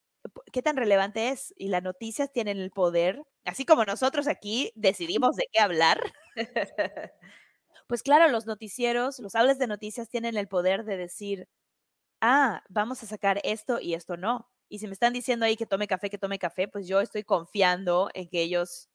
¿qué 0.53 0.63
tan 0.63 0.77
relevante 0.77 1.31
es? 1.31 1.55
Y 1.57 1.69
las 1.69 1.83
noticias 1.83 2.33
tienen 2.33 2.59
el 2.59 2.71
poder, 2.71 3.23
así 3.45 3.65
como 3.65 3.85
nosotros 3.85 4.27
aquí 4.29 4.73
decidimos 4.77 5.37
de 5.37 5.47
qué 5.53 5.61
hablar. 5.61 6.01
Pues 7.89 8.03
claro, 8.03 8.29
los 8.29 8.47
noticieros, 8.47 9.19
los 9.21 9.35
hables 9.35 9.59
de 9.59 9.67
noticias 9.67 10.09
tienen 10.09 10.37
el 10.37 10.49
poder 10.49 10.85
de 10.85 10.97
decir, 10.97 11.49
ah, 12.21 12.63
vamos 12.69 13.03
a 13.03 13.07
sacar 13.07 13.41
esto 13.45 13.81
y 13.81 13.95
esto 13.95 14.17
no. 14.17 14.49
Y 14.69 14.79
si 14.81 14.87
me 14.89 14.95
están 14.95 15.13
diciendo 15.13 15.47
ahí 15.47 15.57
que 15.57 15.67
tome 15.67 15.89
café, 15.89 16.11
que 16.11 16.19
tome 16.19 16.39
café, 16.39 16.69
pues 16.69 16.89
yo 16.89 17.01
estoy 17.01 17.25
confiando 17.25 18.11
en 18.15 18.29
que 18.29 18.43
ellos 18.43 18.89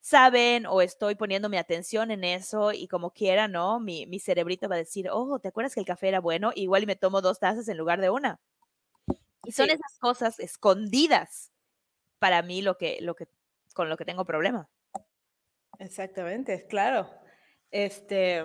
saben 0.00 0.66
o 0.66 0.82
estoy 0.82 1.14
poniendo 1.16 1.48
mi 1.48 1.58
atención 1.58 2.10
en 2.12 2.24
eso 2.24 2.72
y 2.72 2.88
como 2.88 3.12
quiera, 3.12 3.48
¿no? 3.48 3.80
Mi, 3.80 4.06
mi 4.06 4.20
cerebrito 4.20 4.68
va 4.68 4.76
a 4.76 4.78
decir, 4.78 5.08
oh, 5.10 5.38
¿te 5.40 5.48
acuerdas 5.48 5.74
que 5.74 5.80
el 5.80 5.86
café 5.86 6.08
era 6.08 6.20
bueno? 6.20 6.52
Igual 6.54 6.84
y 6.84 6.86
me 6.86 6.96
tomo 6.96 7.22
dos 7.22 7.40
tazas 7.40 7.68
en 7.68 7.78
lugar 7.78 8.00
de 8.00 8.10
una. 8.10 8.40
Y 9.44 9.52
son 9.52 9.68
Sí. 9.68 9.70
esas 9.70 9.98
cosas 10.00 10.38
escondidas 10.40 11.52
para 12.18 12.42
mí 12.42 12.62
lo 12.62 12.78
que, 12.78 12.98
lo 13.02 13.14
que, 13.16 13.28
con 13.74 13.88
lo 13.88 13.96
que 13.96 14.04
tengo 14.04 14.24
problema. 14.24 14.68
Exactamente, 15.78 16.66
claro. 16.68 17.10
Este, 17.70 18.44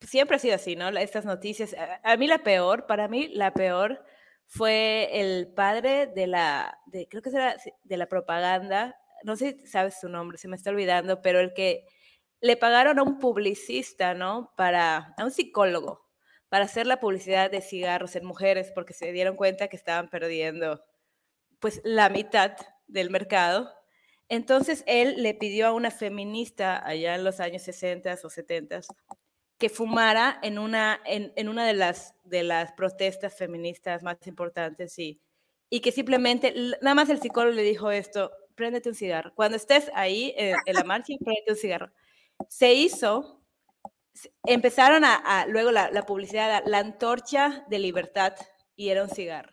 siempre 0.00 0.36
ha 0.36 0.40
sido 0.40 0.54
así, 0.56 0.76
¿no? 0.76 0.88
Estas 0.90 1.24
noticias. 1.24 1.74
A, 1.74 2.00
a 2.12 2.16
mí 2.16 2.26
la 2.26 2.42
peor, 2.42 2.86
para 2.86 3.08
mí 3.08 3.28
la 3.28 3.52
peor 3.54 4.04
fue 4.46 5.08
el 5.20 5.52
padre 5.54 6.06
de 6.08 6.26
la, 6.26 6.78
de, 6.86 7.08
creo 7.08 7.22
que 7.22 7.30
sí, 7.30 7.72
de 7.84 7.96
la 7.96 8.06
propaganda 8.08 8.96
no 9.24 9.36
sé 9.36 9.56
si 9.60 9.66
sabes 9.68 10.00
su 10.00 10.08
nombre, 10.08 10.36
se 10.36 10.48
me 10.48 10.56
está 10.56 10.70
olvidando, 10.70 11.22
pero 11.22 11.38
el 11.40 11.54
que 11.54 11.86
le 12.40 12.56
pagaron 12.56 12.98
a 12.98 13.04
un 13.04 13.18
publicista, 13.20 14.14
¿no? 14.14 14.52
Para, 14.56 15.14
a 15.16 15.24
un 15.24 15.30
psicólogo, 15.30 16.01
para 16.52 16.66
hacer 16.66 16.86
la 16.86 17.00
publicidad 17.00 17.50
de 17.50 17.62
cigarros 17.62 18.14
en 18.14 18.26
mujeres, 18.26 18.72
porque 18.74 18.92
se 18.92 19.10
dieron 19.10 19.36
cuenta 19.36 19.68
que 19.68 19.76
estaban 19.76 20.10
perdiendo, 20.10 20.84
pues, 21.60 21.80
la 21.82 22.10
mitad 22.10 22.58
del 22.86 23.08
mercado. 23.08 23.72
Entonces 24.28 24.84
él 24.86 25.14
le 25.22 25.32
pidió 25.32 25.66
a 25.68 25.72
una 25.72 25.90
feminista 25.90 26.86
allá 26.86 27.14
en 27.14 27.24
los 27.24 27.40
años 27.40 27.62
60 27.62 28.18
o 28.22 28.28
70 28.28 28.82
que 29.56 29.70
fumara 29.70 30.38
en 30.42 30.58
una, 30.58 31.00
en, 31.06 31.48
una 31.48 31.66
de, 31.66 31.72
las, 31.72 32.14
de 32.24 32.42
las 32.42 32.72
protestas 32.72 33.34
feministas 33.34 34.02
más 34.02 34.18
importantes 34.26 34.98
y, 34.98 35.22
y 35.70 35.80
que 35.80 35.90
simplemente, 35.90 36.52
nada 36.82 36.94
más 36.94 37.08
el 37.08 37.18
psicólogo 37.18 37.56
le 37.56 37.62
dijo 37.62 37.90
esto, 37.90 38.30
préndete 38.56 38.90
un 38.90 38.94
cigarro. 38.94 39.32
Cuando 39.34 39.56
estés 39.56 39.90
ahí 39.94 40.34
en, 40.36 40.56
en 40.66 40.74
la 40.74 40.84
marcha, 40.84 41.14
préndete 41.24 41.52
un 41.52 41.56
cigarro. 41.56 41.92
Se 42.50 42.74
hizo, 42.74 43.41
empezaron 44.44 45.04
a, 45.04 45.14
a- 45.16 45.46
luego 45.46 45.70
la, 45.70 45.90
la 45.90 46.02
publicidad, 46.02 46.62
la 46.66 46.78
antorcha 46.78 47.64
de 47.68 47.78
libertad, 47.78 48.34
y 48.76 48.88
era 48.90 49.02
un 49.02 49.10
cigarro. 49.10 49.52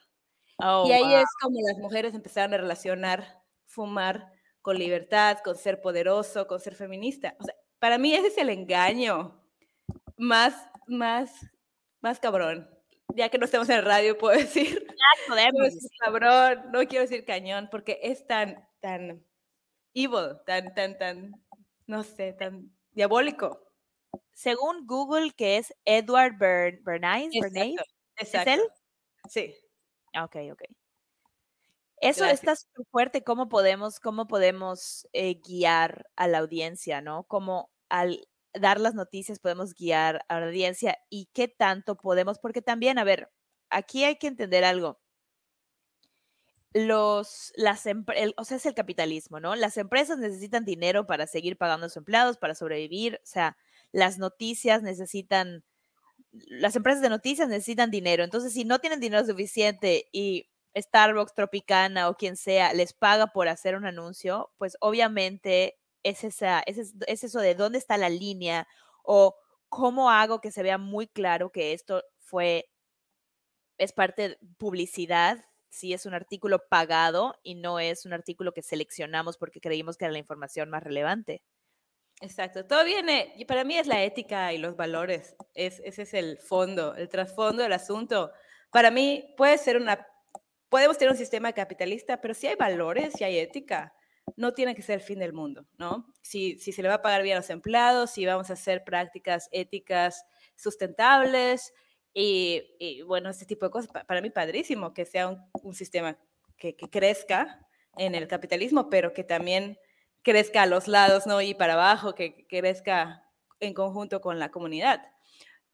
Oh, 0.58 0.86
y 0.88 0.92
ahí 0.92 1.04
wow. 1.04 1.18
es 1.18 1.30
como 1.42 1.60
las 1.66 1.78
mujeres 1.78 2.14
empezaron 2.14 2.54
a 2.54 2.58
relacionar 2.58 3.42
fumar 3.66 4.32
con 4.62 4.78
libertad, 4.78 5.38
con 5.44 5.56
ser 5.56 5.82
poderoso, 5.82 6.48
con 6.48 6.60
ser 6.60 6.76
feminista. 6.76 7.36
O 7.40 7.44
sea, 7.44 7.56
para 7.80 7.98
mí 7.98 8.14
ese 8.14 8.28
es 8.28 8.38
el 8.38 8.50
engaño 8.50 9.42
más, 10.18 10.68
más, 10.88 11.32
más 12.02 12.20
cabrón. 12.20 12.70
Ya 13.16 13.30
que 13.30 13.38
no 13.38 13.46
estamos 13.46 13.70
en 13.70 13.78
el 13.78 13.86
radio, 13.86 14.18
puedo 14.18 14.38
decir, 14.38 14.86
podemos 15.28 15.64
decir 15.64 15.82
decir. 15.82 15.92
cabrón, 16.00 16.72
no 16.72 16.80
quiero 16.88 17.02
decir 17.02 17.26
cañón, 17.26 17.70
porque 17.72 18.00
es 18.04 18.28
tan, 18.28 18.68
tan 18.82 19.26
evil, 19.94 20.38
tan, 20.46 20.74
tan, 20.74 20.98
tan, 20.98 21.32
no 21.88 22.04
sé, 22.04 22.34
tan 22.34 22.70
diabólico. 22.92 23.69
Según 24.34 24.88
Google, 24.88 25.32
que 25.32 25.58
es 25.58 25.74
Edward 25.86 26.38
Bern 26.38 26.84
Bernays, 26.84 27.32
Bernays, 27.40 27.80
Exacto, 28.18 28.52
él? 28.52 28.62
Sí. 29.30 29.56
Ah, 30.14 30.24
Ok, 30.26 30.36
ok. 30.52 30.64
Eso 32.02 32.22
Gracias. 32.22 32.40
está 32.40 32.56
súper 32.56 32.86
fuerte, 32.92 33.24
cómo 33.24 33.50
podemos, 33.50 34.00
cómo 34.00 34.28
podemos 34.28 35.08
eh, 35.12 35.36
guiar 35.46 36.06
a 36.16 36.28
la 36.28 36.38
audiencia, 36.40 37.02
¿no? 37.02 37.26
Cómo 37.26 37.72
al 37.90 38.28
dar 38.54 38.80
las 38.80 38.96
noticias 38.96 39.40
podemos 39.40 39.74
guiar 39.76 40.24
a 40.30 40.40
la 40.40 40.48
audiencia 40.48 40.98
y 41.10 41.28
qué 41.34 41.50
tanto 41.50 41.98
podemos, 41.98 42.40
porque 42.40 42.62
también, 42.62 43.00
a 43.00 43.04
ver, 43.04 43.30
aquí 43.70 44.06
hay 44.06 44.16
que 44.18 44.28
entender 44.28 44.64
algo. 44.64 45.02
Los, 46.74 47.52
las, 47.56 47.86
el- 47.88 48.34
o 48.38 48.44
sea, 48.46 48.58
es 48.58 48.66
el 48.68 48.76
capitalismo, 48.76 49.40
¿no? 49.40 49.56
Las 49.56 49.78
empresas 49.78 50.20
necesitan 50.20 50.66
dinero 50.66 51.08
para 51.08 51.26
seguir 51.26 51.58
pagando 51.58 51.88
a 51.88 51.90
sus 51.90 51.98
empleados, 51.98 52.38
para 52.38 52.54
sobrevivir, 52.54 53.16
o 53.24 53.26
sea, 53.26 53.58
las 53.92 54.18
noticias 54.20 54.84
necesitan, 54.84 55.64
las 56.32 56.76
empresas 56.76 57.02
de 57.02 57.10
noticias 57.10 57.50
necesitan 57.50 57.92
dinero, 57.92 58.24
entonces 58.24 58.54
si 58.54 58.66
no 58.66 58.80
tienen 58.80 59.00
dinero 59.00 59.26
suficiente 59.26 60.08
y 60.12 60.50
Starbucks, 60.78 61.34
Tropicana 61.34 62.10
o 62.10 62.16
quien 62.16 62.38
sea 62.38 62.74
les 62.74 62.94
paga 62.94 63.28
por 63.28 63.48
hacer 63.48 63.76
un 63.76 63.86
anuncio, 63.86 64.52
pues 64.58 64.78
obviamente 64.82 65.78
es, 66.04 66.24
esa, 66.24 66.62
es, 66.66 66.78
es- 66.78 66.94
es 67.08 67.24
eso 67.24 67.40
de 67.40 67.56
dónde 67.56 67.80
está 67.80 67.98
la 67.98 68.10
línea 68.10 68.68
o 69.04 69.36
cómo 69.70 70.12
hago 70.12 70.42
que 70.42 70.52
se 70.52 70.64
vea 70.64 70.78
muy 70.78 71.08
claro 71.08 71.52
que 71.52 71.74
esto 71.74 72.04
fue, 72.20 72.70
es 73.80 73.94
parte 73.94 74.22
de 74.30 74.38
publicidad, 74.60 75.44
si 75.70 75.94
es 75.94 76.06
un 76.06 76.14
artículo 76.14 76.68
pagado 76.70 77.36
y 77.44 77.56
no 77.56 77.80
es 77.80 78.06
un 78.06 78.14
artículo 78.14 78.54
que 78.54 78.62
seleccionamos 78.62 79.38
porque 79.38 79.60
creímos 79.62 79.98
que 79.98 80.06
era 80.06 80.12
la 80.12 80.20
información 80.20 80.70
más 80.70 80.84
relevante. 80.84 81.42
Exacto, 82.22 82.66
todo 82.66 82.84
viene, 82.84 83.34
y 83.38 83.46
para 83.46 83.64
mí 83.64 83.78
es 83.78 83.88
la 83.88 84.04
ética 84.04 84.52
y 84.52 84.58
los 84.58 84.76
valores, 84.76 85.36
es, 85.54 85.82
ese 85.86 86.02
es 86.02 86.14
el 86.14 86.38
fondo, 86.38 86.94
el 86.96 87.08
trasfondo 87.08 87.64
del 87.64 87.72
asunto. 87.72 88.32
Para 88.72 88.92
mí 88.92 89.34
puede 89.38 89.58
ser 89.58 89.78
una, 89.78 90.06
podemos 90.68 90.98
tener 90.98 91.12
un 91.12 91.18
sistema 91.18 91.54
capitalista, 91.54 92.20
pero 92.20 92.34
si 92.34 92.48
hay 92.48 92.56
valores, 92.56 93.14
si 93.14 93.24
hay 93.24 93.38
ética, 93.40 93.94
no 94.36 94.54
tiene 94.54 94.76
que 94.76 94.82
ser 94.82 94.96
el 94.96 95.02
fin 95.02 95.20
del 95.20 95.32
mundo, 95.34 95.66
¿no? 95.78 96.14
Si, 96.22 96.60
si 96.60 96.74
se 96.74 96.82
le 96.84 96.90
va 96.90 96.96
a 96.96 97.02
pagar 97.02 97.24
bien 97.24 97.38
a 97.38 97.40
los 97.40 97.50
empleados, 97.50 98.12
si 98.12 98.26
vamos 98.26 98.50
a 98.50 98.54
hacer 98.54 98.84
prácticas 98.84 99.48
éticas 99.52 100.24
sustentables 100.58 101.74
y, 102.14 102.64
y, 102.80 103.02
bueno, 103.04 103.30
este 103.30 103.46
tipo 103.46 103.66
de 103.66 103.72
cosas, 103.72 103.92
pa- 103.92 104.04
para 104.04 104.22
mí 104.22 104.30
padrísimo 104.30 104.94
que 104.94 105.06
sea 105.06 105.30
un, 105.30 105.40
un 105.64 105.74
sistema 105.74 106.18
que, 106.58 106.76
que 106.76 106.90
crezca 106.90 107.66
en 107.98 108.14
el 108.16 108.28
capitalismo, 108.28 108.90
pero 108.90 109.14
que 109.14 109.24
también 109.24 109.80
crezca 110.24 110.64
a 110.64 110.66
los 110.66 110.88
lados, 110.88 111.28
¿no? 111.28 111.42
Y 111.42 111.54
para 111.54 111.74
abajo, 111.74 112.16
que, 112.16 112.46
crezca 112.48 113.24
en 113.60 113.74
conjunto 113.74 114.22
con 114.22 114.40
la 114.40 114.52
comunidad. 114.52 115.02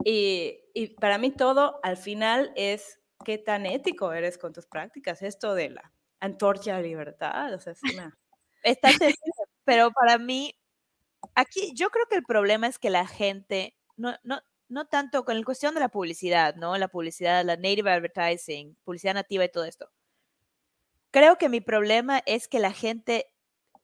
Y, 0.03 0.59
y 0.73 0.95
para 0.95 1.17
mí 1.17 1.31
todo 1.31 1.79
al 1.83 1.97
final 1.97 2.51
es 2.55 2.99
qué 3.23 3.37
tan 3.37 3.65
ético 3.65 4.11
eres 4.13 4.37
con 4.37 4.53
tus 4.53 4.65
prácticas. 4.65 5.21
Esto 5.21 5.55
de 5.55 5.69
la 5.69 5.93
antorcha 6.19 6.77
de 6.77 6.83
libertad, 6.83 7.53
o 7.53 7.59
sea, 7.59 7.73
es 7.73 7.81
una... 7.93 8.17
Está 8.63 8.89
pero 9.63 9.91
para 9.91 10.17
mí, 10.17 10.55
aquí 11.35 11.71
yo 11.75 11.89
creo 11.89 12.05
que 12.07 12.15
el 12.15 12.23
problema 12.23 12.67
es 12.67 12.79
que 12.79 12.89
la 12.89 13.05
gente, 13.07 13.75
no, 13.95 14.15
no, 14.23 14.41
no 14.69 14.87
tanto 14.87 15.23
con 15.25 15.37
la 15.37 15.43
cuestión 15.43 15.73
de 15.73 15.79
la 15.79 15.89
publicidad, 15.89 16.55
¿no? 16.55 16.77
La 16.77 16.87
publicidad, 16.87 17.45
la 17.45 17.57
native 17.57 17.91
advertising, 17.91 18.75
publicidad 18.83 19.13
nativa 19.13 19.45
y 19.45 19.51
todo 19.51 19.65
esto. 19.65 19.91
Creo 21.11 21.37
que 21.37 21.49
mi 21.49 21.61
problema 21.61 22.21
es 22.25 22.47
que 22.47 22.59
la 22.59 22.73
gente 22.73 23.31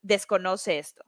desconoce 0.02 0.80
esto. 0.80 1.04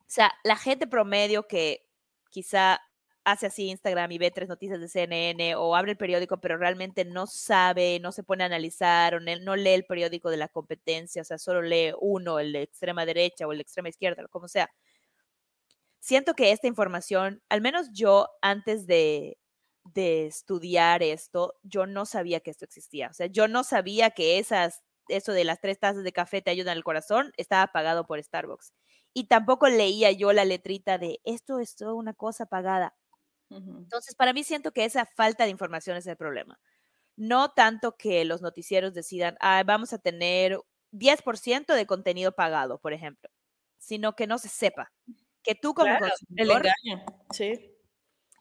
O 0.00 0.04
sea, 0.08 0.32
la 0.44 0.56
gente 0.56 0.86
promedio 0.86 1.48
que 1.48 1.88
quizá 2.30 2.80
hace 3.26 3.46
así 3.46 3.68
Instagram 3.70 4.12
y 4.12 4.18
ve 4.18 4.30
tres 4.30 4.48
noticias 4.48 4.80
de 4.80 4.88
CNN 4.88 5.56
o 5.56 5.74
abre 5.74 5.92
el 5.92 5.96
periódico, 5.96 6.40
pero 6.40 6.56
realmente 6.56 7.04
no 7.04 7.26
sabe, 7.26 7.98
no 7.98 8.12
se 8.12 8.22
pone 8.22 8.44
a 8.44 8.46
analizar 8.46 9.16
o 9.16 9.20
no 9.20 9.56
lee 9.56 9.70
el 9.70 9.84
periódico 9.84 10.30
de 10.30 10.36
la 10.36 10.48
competencia, 10.48 11.22
o 11.22 11.24
sea, 11.24 11.36
solo 11.36 11.60
lee 11.60 11.92
uno, 12.00 12.38
el 12.38 12.52
de 12.52 12.62
extrema 12.62 13.04
derecha 13.04 13.46
o 13.46 13.52
el 13.52 13.58
de 13.58 13.62
extrema 13.62 13.88
izquierda, 13.88 14.24
o 14.24 14.28
como 14.28 14.46
sea. 14.46 14.70
Siento 15.98 16.34
que 16.34 16.52
esta 16.52 16.68
información, 16.68 17.42
al 17.48 17.60
menos 17.60 17.88
yo 17.92 18.28
antes 18.42 18.86
de, 18.86 19.38
de 19.82 20.26
estudiar 20.26 21.02
esto, 21.02 21.54
yo 21.64 21.86
no 21.86 22.06
sabía 22.06 22.38
que 22.38 22.52
esto 22.52 22.64
existía. 22.64 23.08
O 23.08 23.12
sea, 23.12 23.26
yo 23.26 23.48
no 23.48 23.64
sabía 23.64 24.10
que 24.10 24.38
esas, 24.38 24.84
eso 25.08 25.32
de 25.32 25.44
las 25.44 25.60
tres 25.60 25.78
tazas 25.78 26.04
de 26.04 26.12
café 26.12 26.42
te 26.42 26.50
ayudan 26.50 26.76
al 26.76 26.84
corazón 26.84 27.32
estaba 27.36 27.66
pagado 27.68 28.06
por 28.06 28.22
Starbucks. 28.22 28.72
Y 29.14 29.28
tampoco 29.28 29.68
leía 29.68 30.12
yo 30.12 30.32
la 30.32 30.44
letrita 30.44 30.98
de 30.98 31.20
esto 31.24 31.58
es 31.60 31.76
toda 31.76 31.94
una 31.94 32.14
cosa 32.14 32.46
pagada. 32.46 32.94
Entonces, 33.50 34.14
para 34.16 34.32
mí 34.32 34.44
siento 34.44 34.72
que 34.72 34.84
esa 34.84 35.06
falta 35.06 35.44
de 35.44 35.50
información 35.50 35.96
es 35.96 36.06
el 36.06 36.16
problema. 36.16 36.58
No 37.16 37.50
tanto 37.52 37.96
que 37.96 38.24
los 38.24 38.42
noticieros 38.42 38.94
decidan, 38.94 39.36
ah, 39.40 39.62
vamos 39.66 39.92
a 39.92 39.98
tener 39.98 40.58
10% 40.92 41.74
de 41.74 41.86
contenido 41.86 42.32
pagado, 42.32 42.78
por 42.80 42.92
ejemplo, 42.92 43.30
sino 43.78 44.14
que 44.16 44.26
no 44.26 44.38
se 44.38 44.48
sepa. 44.48 44.92
Que 45.42 45.54
tú 45.54 45.74
como 45.74 45.96
Claro, 45.98 46.06
el 46.06 46.10
consumidor, 46.12 46.66
engaño, 46.66 47.04
sí. 47.32 47.75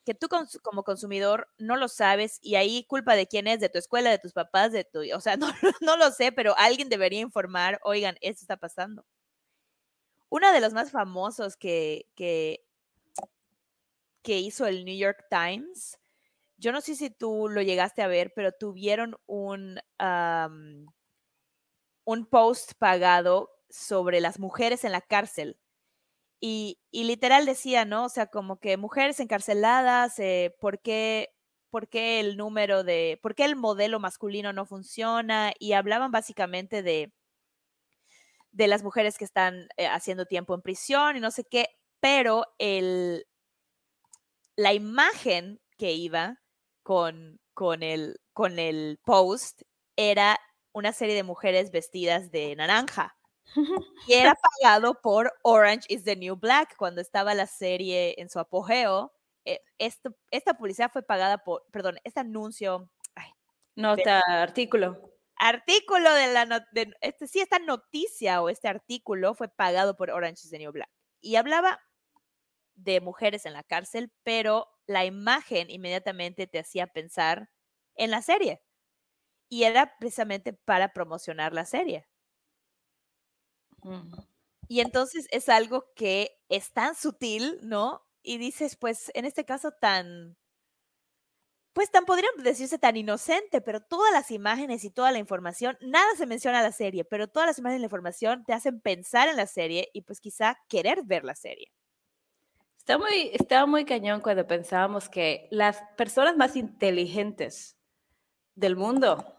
Que 0.05 0.13
tú 0.13 0.27
como 0.61 0.83
consumidor 0.83 1.49
no 1.57 1.75
lo 1.75 1.87
sabes 1.87 2.39
y 2.41 2.55
ahí 2.55 2.85
culpa 2.85 3.15
de 3.15 3.27
quién 3.27 3.47
es, 3.47 3.59
de 3.59 3.69
tu 3.69 3.79
escuela, 3.79 4.11
de 4.11 4.19
tus 4.19 4.33
papás, 4.33 4.71
de 4.71 4.83
tu, 4.83 5.01
o 5.13 5.19
sea, 5.19 5.35
no, 5.37 5.47
no 5.81 5.97
lo 5.97 6.11
sé, 6.11 6.31
pero 6.31 6.55
alguien 6.57 6.89
debería 6.89 7.19
informar, 7.21 7.79
oigan, 7.83 8.15
esto 8.21 8.41
está 8.43 8.57
pasando. 8.57 9.05
Uno 10.29 10.51
de 10.51 10.61
los 10.61 10.73
más 10.73 10.91
famosos 10.91 11.55
que, 11.57 12.07
que, 12.15 12.65
que 14.21 14.39
hizo 14.39 14.67
el 14.67 14.85
New 14.85 14.97
York 14.97 15.25
Times, 15.29 15.97
yo 16.57 16.71
no 16.71 16.81
sé 16.81 16.95
si 16.95 17.09
tú 17.09 17.47
lo 17.49 17.61
llegaste 17.61 18.01
a 18.01 18.07
ver, 18.07 18.33
pero 18.35 18.51
tuvieron 18.51 19.17
un, 19.25 19.79
un 22.05 22.25
post 22.27 22.73
pagado 22.77 23.51
sobre 23.69 24.21
las 24.21 24.39
mujeres 24.39 24.83
en 24.83 24.91
la 24.91 25.01
cárcel. 25.01 25.59
Y, 26.39 26.79
literal 26.91 27.45
decía, 27.45 27.85
¿no? 27.85 28.05
O 28.05 28.09
sea, 28.09 28.27
como 28.27 28.59
que 28.59 28.77
mujeres 28.77 29.19
encarceladas, 29.19 30.19
eh, 30.19 30.55
¿por, 30.59 30.79
qué, 30.79 31.33
¿por 31.69 31.87
qué 31.87 32.19
el 32.19 32.37
número 32.37 32.83
de, 32.83 33.19
por 33.21 33.35
qué 33.35 33.45
el 33.45 33.55
modelo 33.55 33.99
masculino 33.99 34.53
no 34.53 34.65
funciona? 34.65 35.53
Y 35.59 35.73
hablaban 35.73 36.11
básicamente 36.11 36.83
de, 36.83 37.11
de 38.51 38.67
las 38.67 38.83
mujeres 38.83 39.17
que 39.17 39.25
están 39.25 39.67
eh, 39.77 39.87
haciendo 39.87 40.25
tiempo 40.25 40.53
en 40.55 40.61
prisión 40.61 41.17
y 41.17 41.19
no 41.19 41.31
sé 41.31 41.43
qué, 41.45 41.69
pero 41.99 42.45
el, 42.59 43.25
la 44.55 44.73
imagen 44.73 45.59
que 45.77 45.91
iba 45.93 46.41
con, 46.83 47.39
con, 47.53 47.83
el, 47.83 48.19
con 48.33 48.59
el 48.59 48.99
post 49.03 49.63
era 49.97 50.39
una 50.73 50.93
serie 50.93 51.15
de 51.15 51.23
mujeres 51.23 51.71
vestidas 51.71 52.31
de 52.31 52.55
naranja. 52.55 53.17
Y 54.05 54.13
era 54.13 54.35
pagado 54.61 55.01
por 55.01 55.33
Orange 55.43 55.85
is 55.89 56.03
the 56.03 56.15
New 56.15 56.35
Black 56.37 56.75
cuando 56.77 57.01
estaba 57.01 57.33
la 57.33 57.47
serie 57.47 58.15
en 58.19 58.29
su 58.29 58.39
apogeo. 58.39 59.13
eh, 59.45 59.61
esto, 59.77 60.15
esta 60.31 60.55
publicidad 60.55 60.91
fue 60.91 61.03
pagada 61.03 61.37
por, 61.39 61.65
perdón, 61.71 61.97
este 62.03 62.19
anuncio, 62.21 62.89
ay, 63.15 63.31
Nota, 63.75 64.21
artículo. 64.27 65.11
artículo 65.37 66.13
de 66.13 66.27
la 66.33 66.45
de- 66.71 66.93
este 67.01 67.27
sí 67.27 67.39
esta 67.41 67.59
noticia 67.59 68.41
o 68.41 68.49
este 68.49 68.67
artículo 68.67 69.33
fue 69.35 69.49
pagado 69.49 69.95
por 69.97 70.09
Orange 70.11 70.41
is 70.45 70.49
the 70.51 70.57
New 70.59 70.71
Black 70.71 70.89
y 71.21 71.35
hablaba 71.35 71.79
de 72.75 73.01
mujeres 73.01 73.45
en 73.45 73.53
la 73.53 73.63
cárcel, 73.63 74.11
pero 74.23 74.67
la 74.87 75.05
imagen 75.05 75.69
inmediatamente 75.69 76.47
te 76.47 76.59
hacía 76.59 76.87
pensar 76.87 77.49
en 77.95 78.11
la 78.11 78.21
serie. 78.21 78.61
Y 79.49 79.63
era 79.65 79.97
precisamente 79.99 80.53
para 80.53 80.93
promocionar 80.93 81.53
la 81.53 81.65
serie. 81.65 82.07
Mm. 83.85 84.13
Y 84.67 84.79
entonces 84.79 85.27
es 85.31 85.47
algo 85.47 85.85
que 85.95 86.39
es 86.49 86.73
tan 86.73 86.95
sutil, 86.95 87.59
¿no? 87.61 88.01
Y 88.23 88.37
dices, 88.37 88.75
pues 88.75 89.11
en 89.13 89.25
este 89.25 89.45
caso 89.45 89.71
tan, 89.71 90.35
pues 91.73 91.91
tan 91.91 92.05
podría 92.05 92.29
decirse 92.37 92.79
tan 92.79 92.97
inocente, 92.97 93.61
pero 93.61 93.81
todas 93.81 94.11
las 94.11 94.31
imágenes 94.31 94.83
y 94.83 94.89
toda 94.89 95.11
la 95.11 95.19
información, 95.19 95.77
nada 95.81 96.07
se 96.17 96.25
menciona 96.25 96.61
a 96.61 96.63
la 96.63 96.71
serie, 96.71 97.05
pero 97.05 97.27
todas 97.27 97.47
las 97.47 97.59
imágenes 97.59 97.79
y 97.79 97.81
la 97.81 97.87
información 97.87 98.43
te 98.43 98.53
hacen 98.53 98.81
pensar 98.81 99.27
en 99.29 99.37
la 99.37 99.45
serie 99.45 99.89
y 99.93 100.01
pues 100.01 100.19
quizá 100.19 100.57
querer 100.67 101.03
ver 101.03 101.23
la 101.23 101.35
serie. 101.35 101.71
Está 102.77 102.97
muy, 102.97 103.29
estaba 103.33 103.65
muy 103.67 103.85
cañón 103.85 104.21
cuando 104.21 104.47
pensábamos 104.47 105.09
que 105.09 105.47
las 105.51 105.81
personas 105.97 106.37
más 106.37 106.55
inteligentes 106.55 107.77
del 108.55 108.75
mundo 108.75 109.35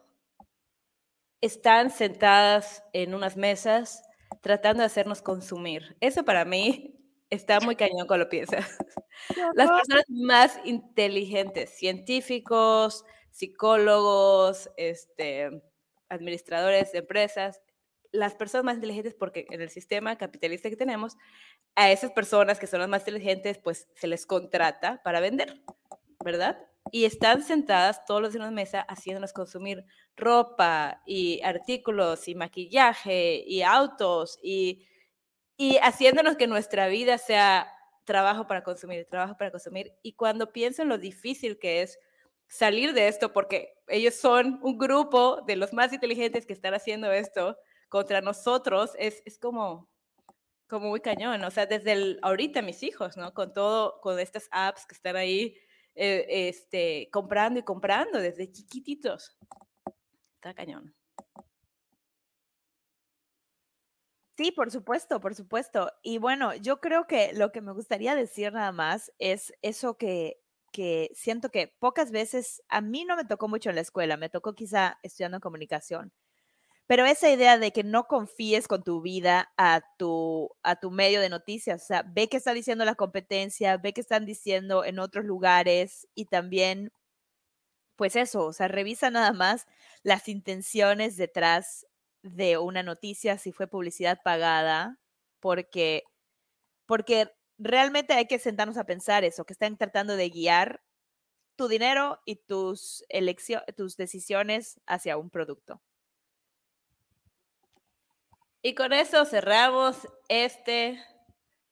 están 1.41 1.91
sentadas 1.91 2.85
en 2.93 3.15
unas 3.15 3.37
mesas 3.37 4.06
tratando 4.43 4.81
de 4.81 4.87
hacernos 4.87 5.23
consumir. 5.23 5.97
Eso 6.01 6.25
para 6.25 6.45
mí 6.45 6.95
está 7.31 7.61
muy 7.61 7.77
cañón 7.77 8.07
cuando 8.07 8.25
lo 8.25 8.29
piensas. 8.29 8.79
Las 9.55 9.71
personas 9.71 10.05
más 10.09 10.59
inteligentes, 10.65 11.71
científicos, 11.71 13.05
psicólogos, 13.31 14.71
este, 14.77 15.63
administradores 16.09 16.93
de 16.93 16.99
empresas, 16.99 17.61
las 18.13 18.35
personas 18.35 18.65
más 18.65 18.75
inteligentes, 18.77 19.15
porque 19.15 19.47
en 19.51 19.61
el 19.61 19.69
sistema 19.69 20.17
capitalista 20.17 20.71
que 20.71 20.77
tenemos, 20.77 21.17
a 21.75 21.91
esas 21.91 22.13
personas 22.13 22.59
que 22.59 22.67
son 22.67 22.81
las 22.81 22.89
más 22.89 23.03
inteligentes, 23.03 23.59
pues 23.59 23.89
se 23.95 24.07
les 24.07 24.25
contrata 24.27 25.03
para 25.03 25.21
vender, 25.21 25.63
¿verdad? 26.25 26.67
Y 26.93 27.05
están 27.05 27.43
sentadas 27.43 28.05
todos 28.05 28.23
los 28.23 28.33
días 28.33 28.43
en 28.43 28.49
una 28.49 28.55
mesa 28.55 28.81
haciéndonos 28.83 29.33
consumir 29.33 29.85
ropa 30.17 31.03
y 31.05 31.41
artículos 31.43 32.29
y 32.29 32.35
maquillaje 32.35 33.43
y 33.47 33.63
autos 33.63 34.39
y, 34.43 34.87
y 35.57 35.79
haciéndonos 35.79 36.37
que 36.37 36.47
nuestra 36.47 36.89
vida 36.89 37.19
sea 37.19 37.73
trabajo 38.05 38.47
para 38.47 38.63
consumir, 38.63 39.07
trabajo 39.11 39.37
para 39.37 39.51
consumir. 39.51 39.93
Y 40.03 40.15
cuando 40.15 40.53
pienso 40.53 40.83
en 40.83 40.89
lo 40.89 40.97
difícil 40.97 41.59
que 41.59 41.83
es 41.83 41.99
salir 42.49 42.95
de 42.95 43.09
esto, 43.09 43.33
porque 43.33 43.75
ellos 43.89 44.15
son 44.15 44.61
un 44.63 44.79
grupo 44.79 45.43
de 45.47 45.57
los 45.57 45.73
más 45.73 45.93
inteligentes 45.93 46.47
que 46.47 46.53
están 46.53 46.75
haciendo 46.75 47.13
esto 47.13 47.59
contra 47.89 48.21
nosotros, 48.21 48.93
es, 48.99 49.23
es 49.27 49.39
como, 49.39 49.91
como 50.69 50.89
muy 50.89 51.01
cañón. 51.01 51.43
O 51.45 51.51
sea, 51.51 51.67
desde 51.67 51.93
el, 51.93 52.19
ahorita 52.23 52.63
mis 52.63 52.83
hijos, 52.83 53.17
¿no? 53.17 53.35
Con 53.35 53.53
todo, 53.53 54.01
con 54.01 54.19
estas 54.19 54.49
apps 54.53 54.87
que 54.87 54.95
están 54.95 55.17
ahí, 55.17 55.57
eh, 55.97 56.49
este, 56.49 57.09
comprando 57.11 57.59
y 57.61 57.63
comprando 57.63 58.21
desde 58.21 58.51
chiquititos. 58.53 59.37
Está 60.37 60.55
cañón. 60.55 60.95
Sí, 64.37 64.53
por 64.53 64.71
supuesto, 64.71 65.19
por 65.21 65.35
supuesto. 65.35 65.91
Y 66.03 66.19
bueno, 66.19 66.55
yo 66.55 66.81
creo 66.81 67.07
que 67.07 67.33
lo 67.33 67.53
que 67.53 67.63
me 67.63 67.73
gustaría 67.73 68.15
decir 68.15 68.53
nada 68.53 68.71
más 68.71 69.11
es 69.19 69.55
eso 69.63 69.97
que, 69.97 70.39
que 70.73 71.11
siento 71.15 71.49
que 71.51 71.75
pocas 71.79 72.11
veces, 72.11 72.63
a 72.69 72.83
mí 72.83 73.07
no 73.07 73.17
me 73.17 73.25
tocó 73.25 73.49
mucho 73.49 73.71
en 73.71 73.77
la 73.77 73.81
escuela, 73.81 74.19
me 74.19 74.29
tocó 74.29 74.55
quizá 74.55 74.99
estudiando 75.03 75.41
comunicación, 75.41 76.13
pero 76.87 77.05
esa 77.05 77.31
idea 77.31 77.59
de 77.59 77.73
que 77.73 77.83
no 77.85 78.07
confíes 78.07 78.69
con 78.69 78.83
tu 78.85 79.01
vida 79.03 79.53
a 79.57 79.83
tu, 79.99 80.51
a 80.63 80.77
tu 80.77 80.91
medio 80.91 81.21
de 81.21 81.29
noticias, 81.29 81.83
o 81.83 81.87
sea, 81.87 82.03
ve 82.07 82.29
qué 82.29 82.37
está 82.37 82.55
diciendo 82.55 82.85
la 82.85 82.95
competencia, 82.95 83.77
ve 83.79 83.93
qué 83.93 84.01
están 84.01 84.25
diciendo 84.27 84.85
en 84.85 84.99
otros 85.01 85.25
lugares 85.25 86.07
y 86.15 86.27
también, 86.27 86.93
pues 87.97 88.17
eso, 88.17 88.45
o 88.47 88.53
sea, 88.53 88.69
revisa 88.69 89.11
nada 89.11 89.33
más 89.33 89.67
las 90.03 90.29
intenciones 90.29 91.17
detrás 91.17 91.87
de 92.23 92.59
una 92.59 92.83
noticia, 92.83 93.39
si 93.39 93.53
fue 93.53 93.67
publicidad 93.69 94.21
pagada, 94.25 94.99
porque, 95.41 96.05
porque 96.87 97.33
realmente 97.59 98.15
hay 98.15 98.27
que 98.27 98.39
sentarnos 98.41 98.79
a 98.79 98.85
pensar 98.87 99.25
eso, 99.25 99.47
que 99.47 99.55
están 99.55 99.79
tratando 99.79 100.17
de 100.17 100.31
guiar 100.31 100.83
tu 101.57 101.69
dinero 101.69 102.21
y 102.27 102.37
tus, 102.37 103.05
tus 103.77 103.97
decisiones 103.97 104.81
hacia 104.87 105.19
un 105.19 105.31
producto. 105.31 105.83
Y 108.67 108.75
con 108.75 108.93
eso 108.93 109.25
cerramos 109.25 110.09
este, 110.29 111.01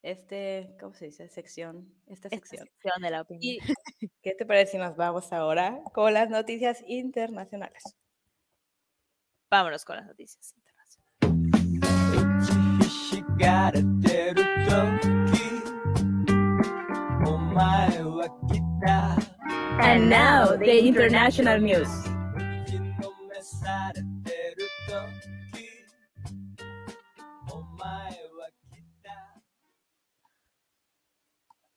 este, 0.01 0.77
¿cómo 0.79 0.95
se 0.95 1.07
dice? 1.07 1.29
Sección, 1.29 1.93
esta 2.07 2.29
Esta 2.29 2.37
sección. 2.37 2.69
sección 2.69 3.03
de 3.03 3.11
la 3.11 3.23
opinión. 3.23 3.43
¿Y 3.43 4.09
qué 4.23 4.37
te 4.37 4.47
parece 4.47 4.71
si 4.73 4.79
nos 4.79 4.95
vamos 4.95 5.33
ahora 5.33 5.81
con 5.93 6.15
las 6.15 6.31
noticias 6.31 6.85
internacionales? 6.87 7.83
Vámonos 9.51 9.85
con 9.85 9.97
las 9.97 10.07
noticias 10.07 10.55
internacionales. 10.55 11.35
And 19.81 20.09
now, 20.09 20.57
the 20.57 20.79
international 20.79 21.59
news. 21.59 21.89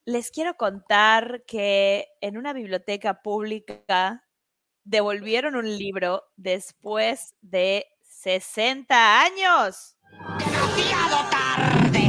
Les 0.07 0.31
quiero 0.31 0.55
contar 0.55 1.43
que 1.45 2.07
en 2.21 2.37
una 2.37 2.53
biblioteca 2.53 3.21
pública 3.21 4.25
devolvieron 4.85 5.57
un 5.57 5.77
libro 5.77 6.23
después 6.37 7.35
de 7.41 7.85
60 8.03 9.21
años. 9.21 9.97
Demasiado 10.39 11.29
tarde. 11.29 12.07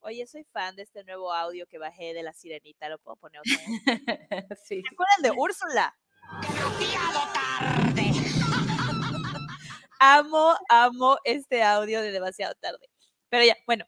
Oye, 0.00 0.26
soy 0.26 0.42
fan 0.42 0.74
de 0.74 0.82
este 0.82 1.04
nuevo 1.04 1.32
audio 1.32 1.68
que 1.68 1.78
bajé 1.78 2.14
de 2.14 2.24
la 2.24 2.32
sirenita. 2.32 2.88
¿Lo 2.88 2.98
puedo 2.98 3.14
poner 3.14 3.42
otra 3.42 3.58
vez? 3.58 4.58
sí. 4.64 4.82
¿Se 4.82 4.92
acuerdan 4.92 5.22
de 5.22 5.30
Úrsula? 5.30 5.96
Demasiado 6.42 7.20
tarde. 7.32 8.29
Amo, 10.00 10.54
amo 10.70 11.18
este 11.24 11.62
audio 11.62 12.00
de 12.00 12.10
demasiado 12.12 12.54
tarde. 12.60 12.88
Pero 13.28 13.44
ya, 13.44 13.54
bueno, 13.66 13.84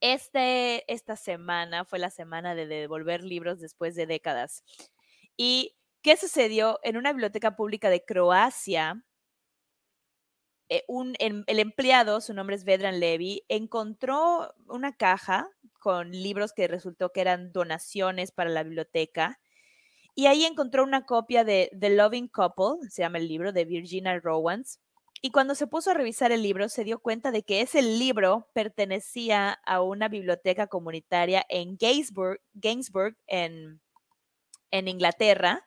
este, 0.00 0.90
esta 0.92 1.16
semana 1.16 1.84
fue 1.84 1.98
la 2.00 2.10
semana 2.10 2.54
de 2.54 2.66
devolver 2.66 3.24
libros 3.24 3.60
después 3.60 3.94
de 3.96 4.06
décadas. 4.06 4.64
¿Y 5.36 5.76
qué 6.02 6.16
sucedió? 6.16 6.80
En 6.84 6.96
una 6.98 7.12
biblioteca 7.12 7.56
pública 7.56 7.90
de 7.90 8.04
Croacia, 8.04 9.04
eh, 10.68 10.84
un, 10.88 11.14
em- 11.18 11.44
el 11.46 11.60
empleado, 11.60 12.20
su 12.20 12.34
nombre 12.34 12.56
es 12.56 12.64
Vedran 12.64 13.00
Levy, 13.00 13.44
encontró 13.48 14.54
una 14.66 14.94
caja 14.96 15.48
con 15.80 16.10
libros 16.12 16.52
que 16.52 16.68
resultó 16.68 17.10
que 17.12 17.20
eran 17.22 17.52
donaciones 17.52 18.32
para 18.32 18.50
la 18.50 18.62
biblioteca. 18.64 19.40
Y 20.14 20.26
ahí 20.26 20.44
encontró 20.44 20.84
una 20.84 21.06
copia 21.06 21.44
de 21.44 21.70
The 21.78 21.90
Loving 21.90 22.28
Couple, 22.28 22.88
se 22.90 23.02
llama 23.02 23.18
el 23.18 23.28
libro, 23.28 23.52
de 23.52 23.64
Virginia 23.66 24.18
Rowans. 24.20 24.80
Y 25.22 25.30
cuando 25.30 25.54
se 25.54 25.66
puso 25.66 25.90
a 25.90 25.94
revisar 25.94 26.32
el 26.32 26.42
libro, 26.42 26.68
se 26.68 26.84
dio 26.84 27.00
cuenta 27.00 27.30
de 27.32 27.42
que 27.42 27.60
ese 27.60 27.82
libro 27.82 28.48
pertenecía 28.54 29.52
a 29.66 29.82
una 29.82 30.08
biblioteca 30.08 30.66
comunitaria 30.68 31.44
en 31.48 31.76
Gainsbourg 31.76 33.16
en, 33.26 33.80
en 34.70 34.88
Inglaterra, 34.88 35.64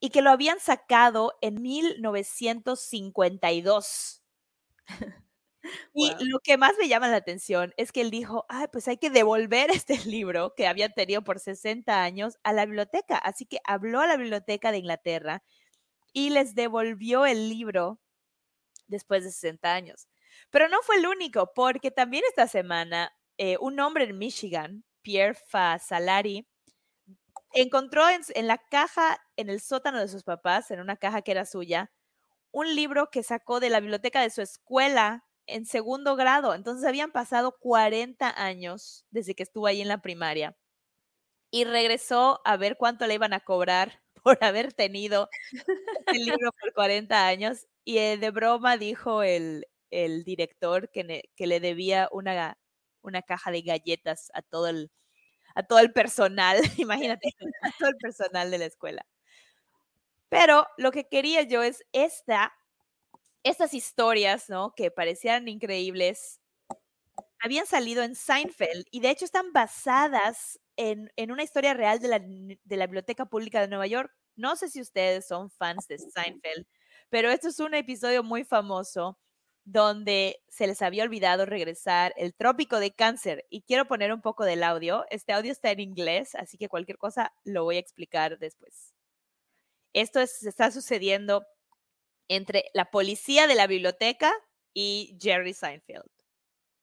y 0.00 0.10
que 0.10 0.22
lo 0.22 0.30
habían 0.30 0.60
sacado 0.60 1.34
en 1.42 1.60
1952. 1.62 4.22
Y 5.94 6.10
Wow. 6.10 6.18
lo 6.30 6.38
que 6.40 6.56
más 6.58 6.74
me 6.78 6.88
llama 6.88 7.08
la 7.08 7.16
atención 7.16 7.72
es 7.76 7.92
que 7.92 8.00
él 8.02 8.10
dijo, 8.10 8.44
ay, 8.48 8.66
pues 8.72 8.88
hay 8.88 8.98
que 8.98 9.10
devolver 9.10 9.68
este 9.70 9.98
libro 10.06 10.54
que 10.56 10.66
había 10.66 10.88
tenido 10.90 11.22
por 11.24 11.40
60 11.40 12.02
años 12.02 12.36
a 12.44 12.52
la 12.52 12.66
biblioteca. 12.66 13.16
Así 13.18 13.46
que 13.46 13.58
habló 13.64 14.00
a 14.00 14.06
la 14.06 14.16
biblioteca 14.16 14.72
de 14.72 14.78
Inglaterra 14.78 15.42
y 16.12 16.30
les 16.30 16.54
devolvió 16.54 17.26
el 17.26 17.48
libro 17.50 18.00
después 18.88 19.24
de 19.24 19.30
60 19.30 19.74
años. 19.74 20.08
Pero 20.50 20.68
no 20.68 20.82
fue 20.82 20.96
el 20.96 21.06
único, 21.06 21.52
porque 21.54 21.90
también 21.90 22.24
esta 22.28 22.46
semana 22.48 23.12
eh, 23.38 23.56
un 23.60 23.78
hombre 23.80 24.04
en 24.04 24.18
Michigan, 24.18 24.84
Pierre 25.02 25.34
Fasalari, 25.34 26.46
encontró 27.52 28.08
en, 28.08 28.22
en 28.34 28.46
la 28.46 28.58
caja, 28.58 29.18
en 29.36 29.50
el 29.50 29.60
sótano 29.60 30.00
de 30.00 30.08
sus 30.08 30.22
papás, 30.24 30.70
en 30.70 30.80
una 30.80 30.96
caja 30.96 31.22
que 31.22 31.32
era 31.32 31.44
suya, 31.46 31.90
un 32.52 32.74
libro 32.76 33.10
que 33.10 33.22
sacó 33.22 33.60
de 33.60 33.70
la 33.70 33.80
biblioteca 33.80 34.22
de 34.22 34.30
su 34.30 34.42
escuela 34.42 35.24
en 35.46 35.66
segundo 35.66 36.16
grado. 36.16 36.54
Entonces 36.54 36.86
habían 36.88 37.12
pasado 37.12 37.56
40 37.60 38.30
años 38.42 39.06
desde 39.10 39.34
que 39.36 39.44
estuvo 39.44 39.66
ahí 39.68 39.82
en 39.82 39.88
la 39.88 40.02
primaria. 40.02 40.56
y 41.50 41.64
regresó 41.64 42.40
a 42.44 42.56
ver 42.56 42.76
cuánto 42.76 43.06
le 43.06 43.14
iban 43.14 43.32
a 43.32 43.40
cobrar 43.40 44.02
por 44.22 44.42
haber 44.44 44.72
tenido 44.72 45.28
el 46.08 46.24
libro 46.26 46.52
por 46.60 46.72
40 46.74 47.26
años 47.26 47.66
y 47.86 47.98
eh, 47.98 48.18
de 48.18 48.30
broma 48.32 48.76
dijo 48.76 49.22
el, 49.22 49.64
el 49.90 50.24
director 50.24 50.90
que, 50.90 51.22
le 51.38 51.60
debía 51.60 52.08
una, 52.10 52.58
una 53.00 53.22
caja 53.22 53.52
de 53.52 53.62
galletas 53.62 54.30
a 54.34 54.42
todo 54.42 54.66
el, 54.66 54.90
a 55.54 55.62
todo 55.62 55.78
el 55.78 55.92
personal, 55.92 56.58
imagínate, 56.78 57.28
a 57.62 57.70
todo 57.78 57.90
el 57.90 57.96
personal 57.96 58.50
de 58.50 58.58
la 58.58 58.64
escuela. 58.66 59.06
Pero 60.28 60.66
lo 60.76 60.90
que 60.90 61.06
quería 61.08 61.42
yo 61.42 61.62
es 61.62 61.84
esta, 61.92 62.52
estas 63.44 63.72
historias, 63.72 64.50
¿no? 64.50 64.74
Que 64.74 64.90
parecían 64.90 65.46
increíbles, 65.46 66.40
habían 67.38 67.66
salido 67.66 68.02
en 68.02 68.16
Seinfeld 68.16 68.86
y 68.90 68.98
de 68.98 69.10
hecho 69.10 69.24
están 69.24 69.52
basadas 69.52 70.58
en, 70.74 71.12
en 71.14 71.30
una 71.30 71.44
historia 71.44 71.72
real 71.72 72.00
de 72.00 72.08
la, 72.08 72.18
de 72.18 72.76
la 72.76 72.86
Biblioteca 72.86 73.26
Pública 73.26 73.60
de 73.60 73.68
Nueva 73.68 73.86
York. 73.86 74.10
No 74.34 74.56
sé 74.56 74.68
si 74.70 74.80
ustedes 74.80 75.28
son 75.28 75.50
fans 75.50 75.86
de 75.86 75.98
Seinfeld, 75.98 76.66
pero 77.10 77.30
esto 77.30 77.48
es 77.48 77.58
un 77.60 77.74
episodio 77.74 78.22
muy 78.22 78.44
famoso 78.44 79.18
donde 79.64 80.40
se 80.48 80.66
les 80.68 80.80
había 80.80 81.02
olvidado 81.02 81.44
regresar 81.44 82.14
el 82.16 82.34
trópico 82.34 82.78
de 82.78 82.92
cáncer. 82.94 83.44
Y 83.50 83.62
quiero 83.62 83.86
poner 83.86 84.12
un 84.12 84.20
poco 84.22 84.44
del 84.44 84.62
audio. 84.62 85.04
Este 85.10 85.32
audio 85.32 85.50
está 85.50 85.70
en 85.72 85.80
inglés, 85.80 86.34
así 86.36 86.56
que 86.56 86.68
cualquier 86.68 86.98
cosa 86.98 87.32
lo 87.44 87.64
voy 87.64 87.76
a 87.76 87.80
explicar 87.80 88.38
después. 88.38 88.94
Esto 89.92 90.20
es- 90.20 90.44
está 90.44 90.70
sucediendo 90.70 91.44
entre 92.28 92.66
la 92.74 92.90
policía 92.90 93.46
de 93.48 93.54
la 93.56 93.66
biblioteca 93.66 94.32
y 94.72 95.16
Jerry 95.20 95.52
Seinfeld. 95.52 96.10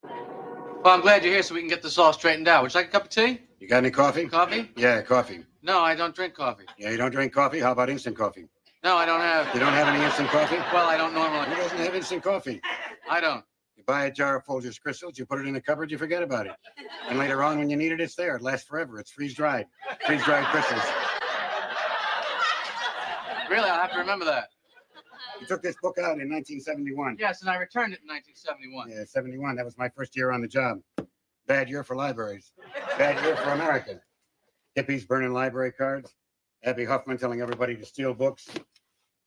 Well, 0.03 0.93
I'm 0.95 1.01
glad 1.01 1.21
you're 1.23 1.31
here 1.31 1.43
so 1.43 1.53
we 1.53 1.61
can 1.61 1.69
get 1.69 1.81
this 1.81 1.97
all 1.97 2.11
straightened 2.13 2.49
out. 2.49 2.63
Would 2.63 2.73
you 2.73 2.79
like 2.79 2.89
a 2.89 2.91
cup 2.91 3.03
of 3.03 3.09
tea? 3.09 3.39
You 3.59 3.67
got 3.69 3.77
any 3.77 3.91
coffee? 3.91 4.27
Coffee? 4.27 4.69
Yeah, 4.75 5.01
coffee. 5.03 5.45
No, 5.61 5.81
I 5.85 5.95
don't 5.95 6.13
drink 6.13 6.33
coffee. 6.33 6.65
Yeah, 6.77 6.89
you 6.91 6.97
don't 6.97 7.11
drink 7.11 7.31
coffee? 7.31 7.61
How 7.61 7.71
about 7.71 7.89
instant 7.89 8.17
coffee? 8.17 8.49
No, 8.83 8.97
I 8.97 9.05
don't 9.05 9.21
have. 9.21 9.53
You 9.53 9.59
don't 9.61 9.73
have 9.73 9.87
any 9.87 10.03
instant 10.03 10.29
coffee? 10.29 10.57
Well, 10.73 10.87
I 10.89 10.97
don't 10.97 11.13
Who 11.13 11.19
normally. 11.19 11.55
doesn't 11.55 11.77
have 11.77 11.95
instant 11.95 12.21
coffee? 12.23 12.61
I 13.09 13.21
don't. 13.21 13.43
You 13.77 13.83
buy 13.87 14.05
a 14.05 14.11
jar 14.11 14.35
of 14.35 14.45
Folgers 14.45 14.79
crystals, 14.79 15.17
you 15.17 15.25
put 15.25 15.39
it 15.39 15.47
in 15.47 15.53
the 15.53 15.61
cupboard, 15.61 15.89
you 15.89 15.97
forget 15.97 16.21
about 16.21 16.47
it. 16.47 16.53
And 17.07 17.17
later 17.17 17.43
on, 17.43 17.57
when 17.59 17.69
you 17.69 17.77
need 17.77 17.91
it, 17.93 18.01
it's 18.01 18.15
there. 18.15 18.35
It 18.35 18.41
lasts 18.41 18.67
forever. 18.67 18.99
It's 18.99 19.09
freeze 19.11 19.33
dried. 19.33 19.67
Freeze 20.05 20.23
dried 20.23 20.45
crystals. 20.45 20.81
Really, 23.49 23.69
I'll 23.69 23.79
have 23.81 23.91
to 23.93 23.99
remember 23.99 24.25
that. 24.25 24.49
You 25.39 25.47
took 25.47 25.61
this 25.61 25.75
book 25.81 25.97
out 25.97 26.19
in 26.19 26.29
1971. 26.29 27.17
Yes, 27.19 27.41
and 27.41 27.49
I 27.49 27.55
returned 27.55 27.93
it 27.93 27.99
in 28.01 28.07
1971. 28.07 28.89
Yeah, 28.89 29.03
71. 29.05 29.55
That 29.55 29.65
was 29.65 29.77
my 29.77 29.89
first 29.89 30.15
year 30.15 30.31
on 30.31 30.41
the 30.41 30.47
job. 30.47 30.79
Bad 31.47 31.69
year 31.69 31.83
for 31.83 31.95
libraries. 31.95 32.51
Bad 32.97 33.23
year 33.23 33.35
for 33.37 33.49
America. 33.51 33.99
Hippies 34.77 35.07
burning 35.07 35.33
library 35.33 35.71
cards. 35.71 36.15
Abby 36.63 36.85
Huffman 36.85 37.17
telling 37.17 37.41
everybody 37.41 37.75
to 37.75 37.85
steal 37.85 38.13
books. 38.13 38.47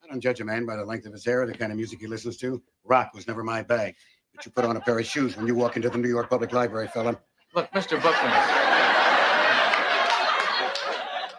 I 0.07 0.13
don't 0.13 0.21
judge 0.21 0.41
a 0.41 0.45
man 0.45 0.65
by 0.67 0.77
the 0.77 0.85
length 0.85 1.05
of 1.07 1.13
his 1.13 1.25
hair 1.25 1.43
or 1.43 1.47
the 1.47 1.55
kind 1.55 1.73
of 1.73 1.77
music 1.77 1.99
he 2.01 2.07
listens 2.07 2.37
to. 2.37 2.63
Rock 2.85 3.11
was 3.13 3.27
never 3.27 3.43
my 3.43 3.63
bag. 3.63 3.97
But 4.35 4.47
you 4.47 4.53
put 4.53 4.65
on 4.65 4.77
a 4.77 4.81
pair 4.81 4.97
of 4.99 5.05
shoes 5.07 5.37
when 5.37 5.49
you 5.49 5.55
walk 5.57 5.75
into 5.75 5.91
the 5.91 5.99
New 5.99 6.09
York 6.09 6.31
Public 6.31 6.53
Library, 6.53 6.87
fella. 6.87 7.19
Look, 7.55 7.69
Mr. 7.73 8.01
Bookman. 8.01 8.31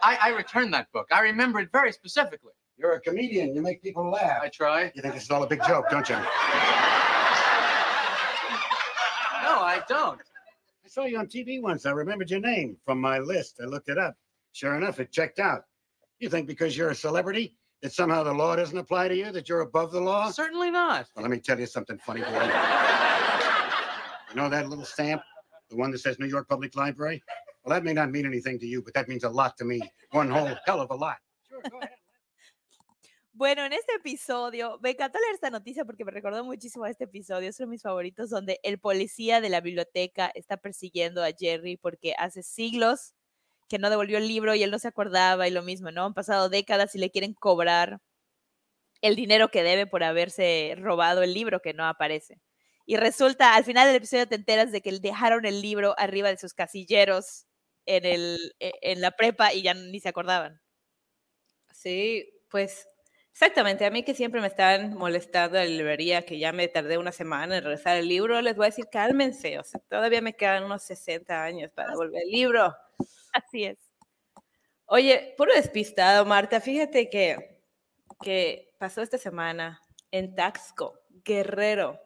I, 0.02 0.18
I 0.20 0.34
returned 0.36 0.74
that 0.74 0.92
book. 0.92 1.06
I 1.10 1.20
remember 1.20 1.60
it 1.60 1.70
very 1.72 1.92
specifically. 1.92 2.52
You're 2.76 2.92
a 2.92 3.00
comedian. 3.00 3.54
You 3.54 3.62
make 3.62 3.82
people 3.82 4.10
laugh. 4.10 4.42
I 4.42 4.48
try. 4.48 4.92
You 4.94 5.00
think 5.00 5.14
this 5.14 5.22
is 5.22 5.30
all 5.30 5.42
a 5.42 5.46
big 5.46 5.62
joke, 5.66 5.86
don't 5.90 6.06
you? 6.08 6.16
No, 6.16 6.22
I 9.64 9.82
don't. 9.88 10.20
I 10.84 10.88
saw 10.88 11.04
you 11.04 11.18
on 11.18 11.26
TV 11.26 11.62
once. 11.62 11.86
I 11.86 11.92
remembered 11.92 12.30
your 12.30 12.40
name 12.40 12.76
from 12.84 13.00
my 13.00 13.18
list. 13.18 13.60
I 13.62 13.66
looked 13.66 13.88
it 13.88 13.96
up. 13.96 14.14
Sure 14.52 14.74
enough, 14.74 15.00
it 15.00 15.10
checked 15.10 15.38
out. 15.38 15.62
You 16.18 16.28
think 16.28 16.46
because 16.46 16.76
you're 16.76 16.90
a 16.90 16.94
celebrity 16.94 17.54
that 17.82 17.92
somehow 17.92 18.22
the 18.22 18.32
law 18.32 18.56
doesn't 18.56 18.76
apply 18.76 19.08
to 19.08 19.16
you, 19.16 19.30
that 19.32 19.48
you're 19.48 19.60
above 19.60 19.92
the 19.92 20.00
law? 20.00 20.30
Certainly 20.30 20.70
not. 20.70 21.06
Well, 21.14 21.22
let 21.22 21.30
me 21.30 21.38
tell 21.38 21.58
you 21.58 21.66
something 21.66 21.98
funny, 21.98 22.22
boy. 22.22 22.28
you 24.30 24.36
know 24.36 24.48
that 24.48 24.68
little 24.68 24.84
stamp, 24.84 25.22
the 25.70 25.76
one 25.76 25.90
that 25.90 25.98
says 25.98 26.18
New 26.18 26.26
York 26.26 26.48
Public 26.48 26.76
Library? 26.76 27.22
Well, 27.64 27.74
that 27.74 27.84
may 27.84 27.92
not 27.92 28.10
mean 28.10 28.26
anything 28.26 28.58
to 28.60 28.66
you, 28.66 28.82
but 28.82 28.94
that 28.94 29.08
means 29.08 29.24
a 29.24 29.28
lot 29.28 29.56
to 29.58 29.64
me. 29.64 29.80
One 30.10 30.30
whole 30.30 30.50
hell 30.66 30.80
of 30.80 30.90
a 30.90 30.94
lot. 30.94 31.16
Sure, 31.48 31.60
go 31.70 31.78
ahead. 31.78 31.90
Bueno, 33.38 33.64
en 33.64 33.72
este 33.72 33.94
episodio, 33.94 34.80
me 34.82 34.90
encantó 34.90 35.20
leer 35.20 35.34
esta 35.34 35.48
noticia 35.48 35.84
porque 35.84 36.04
me 36.04 36.10
recordó 36.10 36.42
muchísimo 36.42 36.86
a 36.86 36.90
este 36.90 37.04
episodio, 37.04 37.48
es 37.48 37.60
uno 37.60 37.68
de 37.68 37.70
mis 37.70 37.82
favoritos, 37.82 38.30
donde 38.30 38.58
el 38.64 38.80
policía 38.80 39.40
de 39.40 39.48
la 39.48 39.60
biblioteca 39.60 40.28
está 40.34 40.56
persiguiendo 40.56 41.22
a 41.22 41.30
Jerry 41.30 41.76
porque 41.76 42.14
hace 42.18 42.42
siglos 42.42 43.14
que 43.68 43.78
no 43.78 43.90
devolvió 43.90 44.18
el 44.18 44.28
libro 44.28 44.54
y 44.54 44.62
él 44.62 44.70
no 44.70 44.78
se 44.78 44.88
acordaba 44.88 45.48
y 45.48 45.50
lo 45.52 45.62
mismo, 45.62 45.90
¿no? 45.92 46.04
Han 46.06 46.14
pasado 46.14 46.48
décadas 46.48 46.94
y 46.94 46.98
le 46.98 47.10
quieren 47.10 47.34
cobrar 47.34 48.00
el 49.02 49.16
dinero 49.16 49.50
que 49.50 49.62
debe 49.62 49.86
por 49.86 50.02
haberse 50.02 50.74
robado 50.78 51.22
el 51.22 51.34
libro 51.34 51.60
que 51.60 51.74
no 51.74 51.86
aparece. 51.86 52.40
Y 52.86 52.96
resulta, 52.96 53.54
al 53.54 53.64
final 53.64 53.86
del 53.86 53.96
episodio 53.96 54.26
te 54.28 54.34
enteras 54.36 54.72
de 54.72 54.80
que 54.80 54.92
dejaron 54.98 55.44
el 55.46 55.60
libro 55.62 55.94
arriba 55.98 56.30
de 56.30 56.38
sus 56.38 56.54
casilleros 56.54 57.46
en, 57.86 58.04
el, 58.06 58.54
e- 58.60 58.72
en 58.82 59.00
la 59.00 59.10
prepa 59.12 59.52
y 59.52 59.62
ya 59.62 59.74
ni 59.74 60.00
se 60.00 60.08
acordaban. 60.08 60.60
Sí, 61.72 62.28
pues 62.50 62.88
exactamente. 63.32 63.84
A 63.86 63.90
mí 63.90 64.02
que 64.04 64.14
siempre 64.14 64.40
me 64.40 64.46
están 64.48 64.94
molestando 64.94 65.58
en 65.58 65.64
la 65.64 65.70
librería, 65.70 66.22
que 66.22 66.38
ya 66.38 66.52
me 66.52 66.68
tardé 66.68 66.98
una 66.98 67.12
semana 67.12 67.56
en 67.58 67.64
regresar 67.64 67.96
el 67.96 68.08
libro, 68.08 68.40
les 68.40 68.56
voy 68.56 68.66
a 68.66 68.68
decir, 68.70 68.86
cálmense. 68.90 69.58
O 69.58 69.64
sea, 69.64 69.80
todavía 69.88 70.20
me 70.22 70.34
quedan 70.34 70.64
unos 70.64 70.82
60 70.82 71.44
años 71.44 71.70
para 71.72 71.90
devolver 71.90 72.22
el 72.24 72.30
libro. 72.30 72.74
Así 73.32 73.64
es. 73.64 73.78
Oye, 74.86 75.34
puro 75.36 75.52
despistado, 75.54 76.24
Marta. 76.24 76.60
Fíjate 76.60 77.10
que, 77.10 77.62
que 78.22 78.74
pasó 78.78 79.02
esta 79.02 79.18
semana 79.18 79.82
en 80.10 80.34
Taxco, 80.34 81.00
Guerrero. 81.24 82.00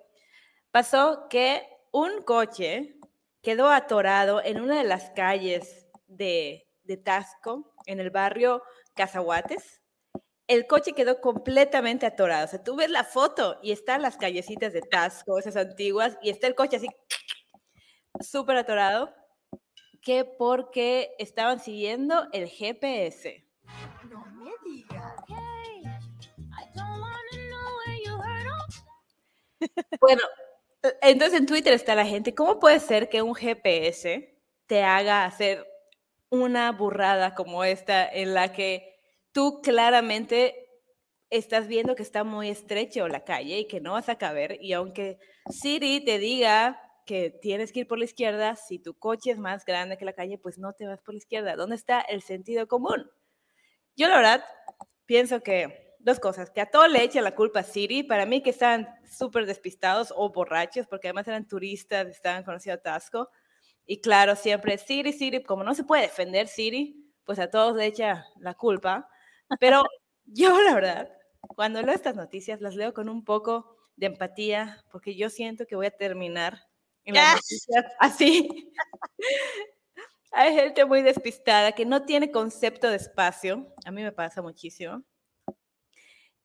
Pasó 0.72 1.28
que 1.28 1.62
un 1.92 2.22
coche 2.22 2.96
quedó 3.42 3.70
atorado 3.70 4.42
en 4.42 4.60
una 4.60 4.78
de 4.78 4.84
las 4.84 5.10
calles 5.10 5.86
de, 6.06 6.66
de 6.82 6.96
Taxco, 6.96 7.72
en 7.86 8.00
el 8.00 8.10
barrio 8.10 8.62
Cazahuates. 8.94 9.80
El 10.48 10.66
coche 10.66 10.92
quedó 10.92 11.20
completamente 11.20 12.06
atorado. 12.06 12.46
O 12.46 12.48
sea, 12.48 12.62
tú 12.62 12.76
ves 12.76 12.90
la 12.90 13.04
foto 13.04 13.58
y 13.62 13.72
están 13.72 14.02
las 14.02 14.16
callecitas 14.16 14.72
de 14.72 14.82
Taxco, 14.82 15.38
esas 15.38 15.56
antiguas, 15.56 16.18
y 16.22 16.30
está 16.30 16.46
el 16.46 16.54
coche 16.54 16.76
así, 16.76 16.88
súper 18.20 18.56
atorado, 18.56 19.14
que 20.02 20.24
porque 20.24 21.14
estaban 21.18 21.60
siguiendo 21.60 22.28
el 22.32 22.48
GPS. 22.48 23.46
No 24.10 24.26
me 24.26 24.50
digas. 24.64 25.14
Hey, 25.28 25.82
I 26.38 26.76
don't 26.76 27.00
wanna 27.00 27.48
know 27.48 27.76
where 27.86 27.98
you 28.04 28.20
heard. 28.20 28.42
Bueno, 30.00 30.22
entonces 31.00 31.38
en 31.38 31.46
Twitter 31.46 31.72
está 31.72 31.94
la 31.94 32.04
gente, 32.04 32.34
¿cómo 32.34 32.58
puede 32.58 32.80
ser 32.80 33.08
que 33.08 33.22
un 33.22 33.34
GPS 33.34 34.40
te 34.66 34.82
haga 34.82 35.24
hacer 35.24 35.66
una 36.28 36.72
burrada 36.72 37.34
como 37.34 37.62
esta 37.62 38.08
en 38.08 38.34
la 38.34 38.52
que 38.52 38.98
tú 39.30 39.60
claramente 39.62 40.68
estás 41.30 41.68
viendo 41.68 41.94
que 41.94 42.02
está 42.02 42.24
muy 42.24 42.48
estrecho 42.50 43.06
la 43.06 43.24
calle 43.24 43.60
y 43.60 43.68
que 43.68 43.80
no 43.80 43.92
vas 43.92 44.08
a 44.08 44.18
caber 44.18 44.58
y 44.60 44.72
aunque 44.72 45.18
Siri 45.48 46.04
te 46.04 46.18
diga 46.18 46.80
que 47.12 47.28
tienes 47.28 47.72
que 47.72 47.80
ir 47.80 47.86
por 47.86 47.98
la 47.98 48.06
izquierda, 48.06 48.56
si 48.56 48.78
tu 48.78 48.94
coche 48.94 49.32
es 49.32 49.38
más 49.38 49.66
grande 49.66 49.98
que 49.98 50.06
la 50.06 50.14
calle, 50.14 50.38
pues 50.38 50.56
no 50.56 50.72
te 50.72 50.86
vas 50.86 51.02
por 51.02 51.12
la 51.12 51.18
izquierda. 51.18 51.56
¿Dónde 51.56 51.76
está 51.76 52.00
el 52.00 52.22
sentido 52.22 52.66
común? 52.66 53.10
Yo 53.94 54.08
la 54.08 54.16
verdad 54.16 54.44
pienso 55.04 55.42
que 55.42 55.94
dos 55.98 56.18
cosas, 56.18 56.48
que 56.48 56.62
a 56.62 56.70
todo 56.70 56.88
le 56.88 57.02
echa 57.02 57.20
la 57.20 57.34
culpa 57.34 57.60
a 57.60 57.64
Siri, 57.64 58.02
para 58.02 58.24
mí 58.24 58.42
que 58.42 58.48
estaban 58.48 58.88
súper 59.04 59.44
despistados 59.44 60.10
o 60.16 60.32
borrachos, 60.32 60.86
porque 60.86 61.08
además 61.08 61.28
eran 61.28 61.46
turistas, 61.46 62.06
estaban 62.06 62.44
conociendo 62.44 62.80
Tasco, 62.80 63.28
y 63.84 64.00
claro, 64.00 64.34
siempre 64.34 64.78
Siri, 64.78 65.12
Siri, 65.12 65.42
como 65.42 65.64
no 65.64 65.74
se 65.74 65.84
puede 65.84 66.04
defender 66.04 66.48
Siri, 66.48 67.12
pues 67.24 67.38
a 67.38 67.50
todos 67.50 67.76
le 67.76 67.84
echa 67.84 68.24
la 68.38 68.54
culpa, 68.54 69.06
pero 69.60 69.82
yo 70.24 70.62
la 70.62 70.74
verdad, 70.74 71.12
cuando 71.42 71.82
leo 71.82 71.94
estas 71.94 72.16
noticias, 72.16 72.62
las 72.62 72.74
leo 72.74 72.94
con 72.94 73.10
un 73.10 73.22
poco 73.22 73.76
de 73.96 74.06
empatía, 74.06 74.82
porque 74.90 75.14
yo 75.14 75.28
siento 75.28 75.66
que 75.66 75.76
voy 75.76 75.84
a 75.84 75.90
terminar 75.90 76.71
en 77.04 77.14
las 77.14 77.24
Ah. 77.24 77.34
noticias 77.36 77.84
así. 78.00 78.72
Hay 80.32 80.54
gente 80.54 80.84
muy 80.86 81.02
despistada 81.02 81.72
que 81.72 81.84
no 81.84 82.04
tiene 82.06 82.30
concepto 82.30 82.88
de 82.88 82.96
espacio. 82.96 83.74
A 83.84 83.90
mí 83.90 84.02
me 84.02 84.12
pasa 84.12 84.40
muchísimo. 84.42 85.02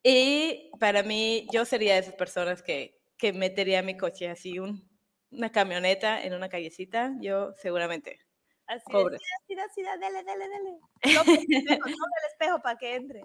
Y 0.04 0.72
para 0.80 1.04
mí, 1.04 1.48
yo 1.52 1.66
sería 1.66 1.94
de 1.96 2.00
esas 2.02 2.16
personas 2.16 2.62
que, 2.62 3.02
que 3.18 3.34
metería 3.34 3.82
mi 3.82 3.98
coche 3.98 4.30
así, 4.30 4.60
un, 4.60 4.88
una 5.32 5.52
camioneta 5.52 6.22
en 6.24 6.34
una 6.34 6.50
callecita. 6.50 7.14
Yo 7.22 7.54
seguramente. 7.56 8.20
Así 8.68 8.84
Pobre. 8.92 9.16
es, 9.16 9.22
sí, 9.48 9.56
da, 9.56 9.64
sí, 9.74 9.82
da, 9.84 9.98
dele, 9.98 10.24
dele, 10.24 10.46
dele. 10.50 10.80
Toca 11.18 11.32
el 11.32 11.40
espejo, 11.50 11.80
toca 11.86 11.92
el 12.24 12.32
espejo 12.32 12.62
para 12.62 12.78
que 12.78 12.96
entre. 12.96 13.22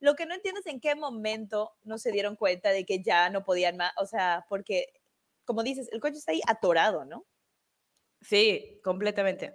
Lo 0.00 0.14
que 0.14 0.26
no 0.26 0.34
entiendo 0.34 0.60
es 0.60 0.66
en 0.66 0.80
qué 0.80 0.94
momento 0.94 1.72
no 1.82 1.98
se 1.98 2.12
dieron 2.12 2.36
cuenta 2.36 2.70
de 2.70 2.86
que 2.86 3.02
ya 3.02 3.30
no 3.30 3.44
podían 3.44 3.76
más, 3.76 3.92
o 3.98 4.06
sea, 4.06 4.46
porque, 4.48 4.86
como 5.50 5.64
dices, 5.64 5.88
el 5.90 5.98
coche 6.00 6.18
está 6.18 6.30
ahí 6.30 6.40
atorado, 6.46 7.04
¿no? 7.04 7.26
Sí, 8.20 8.80
completamente. 8.84 9.52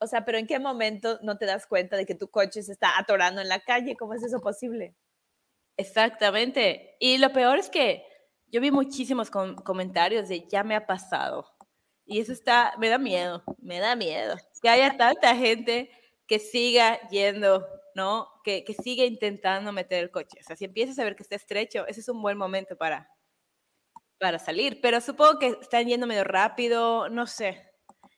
O 0.00 0.06
sea, 0.06 0.26
pero 0.26 0.36
¿en 0.36 0.46
qué 0.46 0.58
momento 0.58 1.18
no 1.22 1.38
te 1.38 1.46
das 1.46 1.66
cuenta 1.66 1.96
de 1.96 2.04
que 2.04 2.14
tu 2.14 2.28
coche 2.30 2.62
se 2.62 2.72
está 2.72 2.98
atorando 2.98 3.40
en 3.40 3.48
la 3.48 3.60
calle? 3.60 3.96
¿Cómo 3.96 4.12
es 4.12 4.22
eso 4.22 4.40
posible? 4.40 4.94
Exactamente. 5.78 6.96
Y 7.00 7.16
lo 7.16 7.32
peor 7.32 7.58
es 7.58 7.70
que 7.70 8.04
yo 8.48 8.60
vi 8.60 8.70
muchísimos 8.70 9.30
com- 9.30 9.54
comentarios 9.56 10.28
de 10.28 10.46
ya 10.46 10.62
me 10.62 10.76
ha 10.76 10.86
pasado. 10.86 11.46
Y 12.04 12.20
eso 12.20 12.32
está, 12.32 12.74
me 12.78 12.90
da 12.90 12.98
miedo, 12.98 13.42
me 13.58 13.78
da 13.78 13.96
miedo. 13.96 14.36
Que 14.60 14.68
haya 14.68 14.94
tanta 14.98 15.34
gente 15.36 15.90
que 16.26 16.38
siga 16.38 17.00
yendo, 17.08 17.66
¿no? 17.94 18.28
Que, 18.44 18.62
que 18.64 18.74
siga 18.74 19.04
intentando 19.06 19.72
meter 19.72 20.02
el 20.04 20.10
coche. 20.10 20.38
O 20.40 20.42
sea, 20.42 20.56
si 20.56 20.66
empiezas 20.66 20.98
a 20.98 21.04
ver 21.04 21.16
que 21.16 21.22
está 21.22 21.36
estrecho, 21.36 21.86
ese 21.86 22.00
es 22.00 22.08
un 22.10 22.20
buen 22.20 22.36
momento 22.36 22.76
para, 22.76 23.08
para 24.20 24.38
salir. 24.38 24.80
Pero 24.80 25.00
supongo 25.00 25.38
que 25.40 25.48
están 25.60 25.86
yendo 25.86 26.06
medio 26.06 26.24
rápido, 26.24 27.08
no 27.08 27.26
sé. 27.26 27.66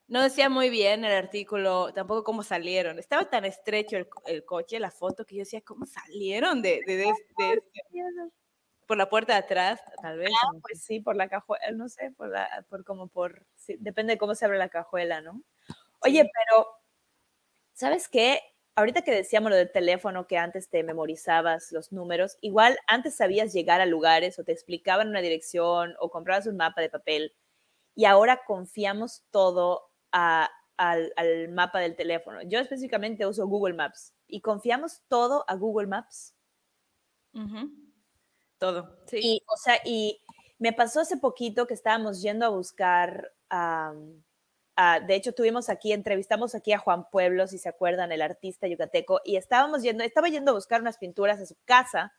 No 0.09 0.23
decía 0.23 0.51
muy 0.51 0.69
bien 0.69 1.05
el 1.07 1.13
artículo, 1.13 1.95
tampoco 1.95 2.25
cómo 2.25 2.43
salieron. 2.43 2.99
Estaba 2.99 3.31
tan 3.31 3.47
estrecho 3.47 3.97
el, 3.97 4.09
el 4.27 4.45
coche, 4.45 4.79
la 4.79 4.91
foto, 4.91 5.25
que 5.25 5.37
yo 5.37 5.41
decía, 5.41 5.63
¿cómo 5.63 5.87
salieron 5.87 6.61
de, 6.61 6.83
de, 6.87 6.97
de- 6.97 7.05
de 7.05 7.09
este? 7.11 7.63
por 8.87 8.99
la 8.99 9.09
puerta 9.09 9.33
de 9.35 9.39
atrás, 9.39 9.81
tal 10.03 10.19
vez? 10.19 10.31
Ah, 10.45 10.51
pues 10.61 10.83
sí, 10.83 11.01
por 11.01 11.17
la 11.17 11.29
cajuela, 11.29 11.71
no 11.73 11.89
sé, 11.89 12.11
por 12.11 12.29
la, 12.29 12.67
por 12.69 12.85
como 12.85 13.09
por, 13.09 13.47
sí, 13.57 13.77
depende 13.79 14.15
de 14.15 14.19
cómo 14.19 14.35
se 14.35 14.45
abre 14.45 14.59
la 14.59 14.69
cajuela, 14.69 15.23
¿no? 15.23 15.41
Oye, 16.01 16.29
pero, 16.35 16.67
¿sabes 17.73 18.09
qué? 18.09 18.41
Ahorita 18.75 19.03
que 19.03 19.13
decíamos 19.15 19.51
lo 19.51 19.57
del 19.57 19.71
teléfono, 19.71 20.27
que 20.27 20.39
antes 20.39 20.71
te 20.71 20.83
memorizabas 20.83 21.73
los 21.73 21.93
números, 21.93 22.39
igual 22.41 22.79
antes 22.87 23.15
sabías 23.17 23.53
llegar 23.53 23.81
a 23.83 23.87
lugares 23.87 24.39
o 24.39 24.45
te 24.45 24.53
explicaban 24.53 25.09
una 25.09 25.21
dirección 25.21 25.95
o 26.01 26.11
comprabas 26.11 26.47
un 26.47 26.57
mapa 26.57 26.81
de 26.81 26.89
papel 26.91 27.35
y 27.95 28.07
ahora 28.07 28.43
confiamos 28.47 29.25
todo 29.31 29.91
a- 30.13 30.51
al, 30.79 31.13
al 31.17 31.49
mapa 31.51 31.81
del 31.81 31.97
teléfono. 31.97 32.41
Yo 32.45 32.61
específicamente 32.61 33.27
uso 33.27 33.47
Google 33.49 33.75
Maps 33.75 34.15
y 34.29 34.41
confiamos 34.43 35.03
todo 35.09 35.45
a 35.49 35.55
Google 35.57 35.89
Maps. 35.89 36.35
Todo, 38.59 38.97
sí. 39.07 39.19
Y, 39.23 39.43
o 39.47 39.57
sea, 39.57 39.77
y 39.85 40.21
me 40.59 40.73
pasó 40.73 41.01
hace 41.01 41.17
poquito 41.17 41.67
que 41.67 41.75
estábamos 41.75 42.23
yendo 42.23 42.47
a 42.47 42.51
buscar, 42.51 43.33
am, 43.49 44.23
a- 44.77 45.01
de 45.01 45.15
hecho 45.17 45.33
tuvimos 45.35 45.69
aquí, 45.71 45.93
entrevistamos 45.93 46.55
aquí 46.55 46.73
a 46.73 46.79
Juan 46.79 47.09
Pueblo, 47.11 47.47
si 47.47 47.59
se 47.59 47.69
acuerdan, 47.69 48.13
el 48.13 48.23
artista 48.23 48.67
yucateco, 48.69 49.21
y 49.25 49.37
estábamos 49.37 49.83
yendo, 49.83 50.05
estaba 50.05 50.29
yendo 50.29 50.53
a 50.53 50.55
buscar 50.55 50.81
unas 50.83 50.99
pinturas 50.99 51.41
a 51.41 51.47
su 51.47 51.57
casa 51.65 52.15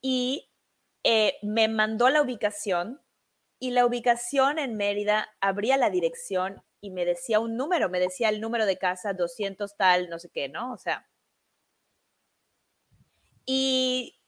y 0.00 0.48
eh, 1.04 1.34
me 1.42 1.68
mandó 1.68 2.08
la 2.10 2.22
ubicación 2.22 3.00
y 3.60 3.70
la 3.72 3.86
ubicación 3.86 4.58
en 4.58 4.76
Mérida 4.76 5.28
abría 5.40 5.76
la 5.76 5.90
dirección 5.90 6.62
y 6.80 6.90
me 6.90 7.04
decía 7.04 7.40
un 7.40 7.56
número, 7.56 7.88
me 7.90 8.00
decía 8.00 8.28
el 8.28 8.40
número 8.40 8.66
de 8.66 8.78
casa 8.78 9.12
200 9.14 9.76
tal, 9.76 10.08
no 10.10 10.18
sé 10.18 10.30
qué, 10.30 10.48
¿no? 10.48 10.72
O 10.72 10.78
sea. 10.78 11.06
Y 13.44 14.18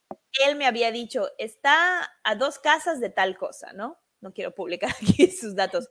él 0.47 0.57
me 0.57 0.67
había 0.67 0.93
dicho, 0.93 1.29
está 1.39 2.11
a 2.25 2.35
dos 2.35 2.59
casas 2.59 3.01
de 3.01 3.11
tal 3.11 3.37
cosa, 3.37 3.73
¿no? 3.73 3.99
No 4.21 4.33
quiero 4.33 4.55
publicar 4.55 4.91
aquí 5.03 5.31
sus 5.31 5.55
datos, 5.55 5.89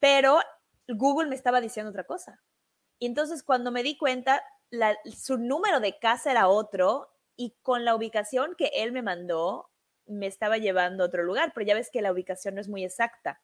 pero 0.00 0.40
Google 0.88 1.28
me 1.28 1.36
estaba 1.36 1.60
diciendo 1.60 1.90
otra 1.90 2.04
cosa. 2.04 2.42
Y 2.98 3.06
entonces 3.06 3.42
cuando 3.42 3.70
me 3.70 3.82
di 3.82 3.96
cuenta, 3.96 4.42
su 5.04 5.38
número 5.38 5.80
de 5.80 5.98
casa 5.98 6.30
era 6.30 6.48
otro 6.48 7.08
y 7.36 7.56
con 7.62 7.84
la 7.84 7.94
ubicación 7.94 8.54
que 8.56 8.70
él 8.74 8.92
me 8.92 9.02
mandó, 9.02 9.70
me 10.06 10.26
estaba 10.26 10.58
llevando 10.58 11.04
a 11.04 11.06
otro 11.06 11.22
lugar, 11.22 11.52
pero 11.54 11.66
ya 11.66 11.74
ves 11.74 11.90
que 11.90 12.02
la 12.02 12.12
ubicación 12.12 12.56
no 12.56 12.60
es 12.60 12.68
muy 12.68 12.84
exacta. 12.84 13.40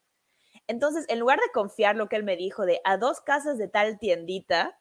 Entonces, 0.66 1.04
en 1.08 1.20
lugar 1.20 1.38
de 1.38 1.50
confiar 1.52 1.96
lo 1.96 2.08
que 2.08 2.16
él 2.16 2.24
me 2.24 2.36
dijo 2.36 2.66
de 2.66 2.80
a 2.84 2.96
dos 2.96 3.20
casas 3.20 3.58
de 3.58 3.68
tal 3.68 3.98
tiendita, 3.98 4.78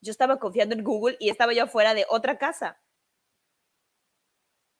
yo 0.00 0.10
estaba 0.10 0.38
confiando 0.38 0.74
en 0.74 0.84
Google 0.84 1.16
y 1.20 1.30
estaba 1.30 1.52
yo 1.52 1.64
afuera 1.64 1.94
de 1.94 2.06
otra 2.08 2.38
casa. 2.38 2.80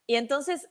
Y 0.07 0.17
entonces, 0.17 0.69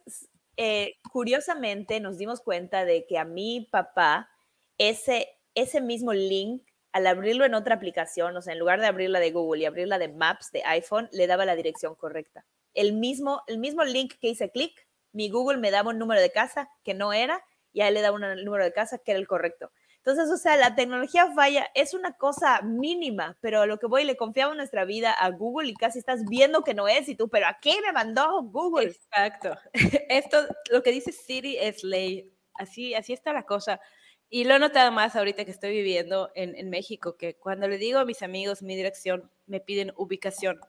eh, 0.57 0.95
curiosamente, 1.11 1.99
nos 1.99 2.17
dimos 2.17 2.41
cuenta 2.41 2.85
de 2.85 3.05
que 3.05 3.17
a 3.17 3.25
mi 3.25 3.67
papá, 3.71 4.29
ese, 4.77 5.37
ese 5.53 5.81
mismo 5.81 6.13
link, 6.13 6.63
al 6.91 7.07
abrirlo 7.07 7.45
en 7.45 7.53
otra 7.53 7.75
aplicación, 7.75 8.35
o 8.37 8.41
sea, 8.41 8.53
en 8.53 8.59
lugar 8.59 8.79
de 8.79 8.87
abrirla 8.87 9.19
de 9.19 9.31
Google 9.31 9.61
y 9.61 9.65
abrirla 9.65 9.97
de 9.99 10.07
Maps 10.07 10.51
de 10.51 10.63
iPhone, 10.65 11.09
le 11.11 11.27
daba 11.27 11.45
la 11.45 11.55
dirección 11.55 11.95
correcta. 11.95 12.45
El 12.73 12.93
mismo, 12.93 13.41
el 13.47 13.57
mismo 13.57 13.83
link 13.83 14.13
que 14.19 14.29
hice 14.29 14.49
clic, 14.51 14.87
mi 15.11 15.29
Google 15.29 15.57
me 15.57 15.71
daba 15.71 15.91
un 15.91 15.99
número 15.99 16.21
de 16.21 16.31
casa 16.31 16.69
que 16.83 16.93
no 16.93 17.13
era 17.13 17.43
y 17.73 17.81
a 17.81 17.91
le 17.91 18.01
daba 18.01 18.15
un 18.15 18.43
número 18.43 18.63
de 18.63 18.71
casa 18.71 18.97
que 18.97 19.11
era 19.11 19.19
el 19.19 19.27
correcto. 19.27 19.71
Entonces, 20.05 20.29
o 20.31 20.37
sea, 20.37 20.55
la 20.55 20.75
tecnología 20.75 21.31
falla 21.33 21.67
es 21.73 21.95
una 21.95 22.13
cosa 22.13 22.61
mínima, 22.61 23.37
pero 23.41 23.61
a 23.61 23.65
lo 23.65 23.79
que 23.79 23.87
voy, 23.87 24.03
le 24.03 24.15
confiamos 24.15 24.55
nuestra 24.55 24.85
vida 24.85 25.11
a 25.11 25.31
Google 25.31 25.69
y 25.69 25.73
casi 25.73 25.97
estás 25.97 26.25
viendo 26.25 26.63
que 26.63 26.75
no 26.75 26.87
es 26.87 27.09
y 27.09 27.15
tú, 27.15 27.27
pero 27.27 27.47
¿a 27.47 27.57
qué 27.59 27.73
me 27.83 27.91
mandó 27.91 28.43
Google? 28.43 28.89
Exacto. 28.89 29.57
Esto, 30.09 30.45
lo 30.69 30.83
que 30.83 30.91
dice 30.91 31.11
Siri 31.11 31.57
es 31.57 31.83
ley. 31.83 32.31
Así, 32.53 32.93
así 32.93 33.13
está 33.13 33.33
la 33.33 33.47
cosa. 33.47 33.81
Y 34.35 34.43
lo 34.43 34.55
he 34.55 34.59
notado 34.59 34.91
más 34.91 35.15
ahorita 35.15 35.45
que 35.45 35.51
estoy 35.51 35.71
viviendo 35.71 36.29
en, 36.35 36.57
en 36.57 36.69
México, 36.69 37.15
que 37.15 37.37
cuando 37.37 37.69
le 37.69 37.77
digo 37.77 37.99
a 37.99 38.03
mis 38.03 38.21
amigos 38.21 38.61
mi 38.61 38.75
dirección, 38.75 39.31
me 39.45 39.61
piden 39.61 39.93
ubicación. 39.95 40.59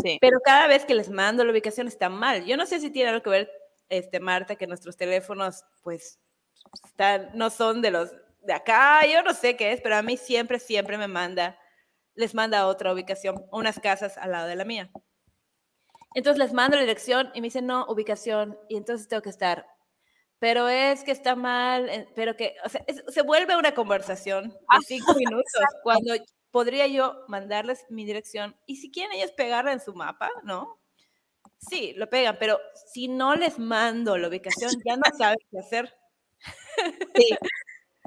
Sí. 0.00 0.18
Pero 0.20 0.38
cada 0.44 0.68
vez 0.68 0.84
que 0.84 0.94
les 0.94 1.10
mando 1.10 1.44
la 1.44 1.50
ubicación 1.50 1.88
está 1.88 2.08
mal. 2.08 2.44
Yo 2.44 2.56
no 2.56 2.66
sé 2.66 2.78
si 2.78 2.88
tiene 2.88 3.10
algo 3.10 3.24
que 3.24 3.30
ver, 3.30 3.50
este, 3.88 4.20
Marta, 4.20 4.54
que 4.54 4.68
nuestros 4.68 4.96
teléfonos, 4.96 5.64
pues, 5.82 6.20
están, 6.84 7.30
no 7.34 7.50
son 7.50 7.82
de 7.82 7.90
los 7.90 8.12
de 8.42 8.52
acá. 8.52 9.04
Yo 9.12 9.24
no 9.24 9.34
sé 9.34 9.56
qué 9.56 9.72
es, 9.72 9.80
pero 9.80 9.96
a 9.96 10.02
mí 10.02 10.16
siempre, 10.16 10.60
siempre 10.60 10.96
me 10.96 11.08
manda, 11.08 11.58
les 12.14 12.32
manda 12.32 12.68
otra 12.68 12.92
ubicación, 12.92 13.44
unas 13.50 13.80
casas 13.80 14.18
al 14.18 14.30
lado 14.30 14.46
de 14.46 14.54
la 14.54 14.64
mía. 14.64 14.88
Entonces 16.14 16.38
les 16.38 16.52
mando 16.52 16.76
la 16.76 16.82
dirección 16.82 17.32
y 17.34 17.40
me 17.40 17.48
dicen, 17.48 17.66
no, 17.66 17.86
ubicación. 17.88 18.56
Y 18.68 18.76
entonces 18.76 19.08
tengo 19.08 19.22
que 19.22 19.30
estar, 19.30 19.66
pero 20.38 20.68
es 20.68 21.02
que 21.04 21.12
está 21.12 21.34
mal, 21.36 21.88
eh, 21.88 22.08
pero 22.14 22.36
que, 22.36 22.54
o 22.64 22.68
sea, 22.68 22.84
es- 22.86 23.02
se 23.08 23.22
vuelve 23.22 23.56
una 23.56 23.74
conversación 23.74 24.50
de 24.50 24.78
cinco 24.86 25.14
minutos 25.14 25.46
cuando 25.82 26.14
podría 26.50 26.86
yo 26.86 27.24
mandarles 27.28 27.84
mi 27.90 28.04
dirección 28.06 28.56
y 28.66 28.76
si 28.76 28.90
quieren 28.90 29.12
ellos 29.18 29.32
pegarla 29.32 29.72
en 29.72 29.80
su 29.80 29.94
mapa, 29.94 30.30
¿no? 30.44 30.78
Sí, 31.58 31.94
lo 31.96 32.08
pegan, 32.10 32.36
pero 32.40 32.60
si 32.92 33.08
no 33.08 33.34
les 33.36 33.58
mando 33.58 34.18
la 34.18 34.28
ubicación, 34.28 34.72
ya 34.86 34.96
no 34.96 35.02
saben 35.18 35.38
qué 35.50 35.58
hacer. 35.60 35.94
Sí. 37.14 37.28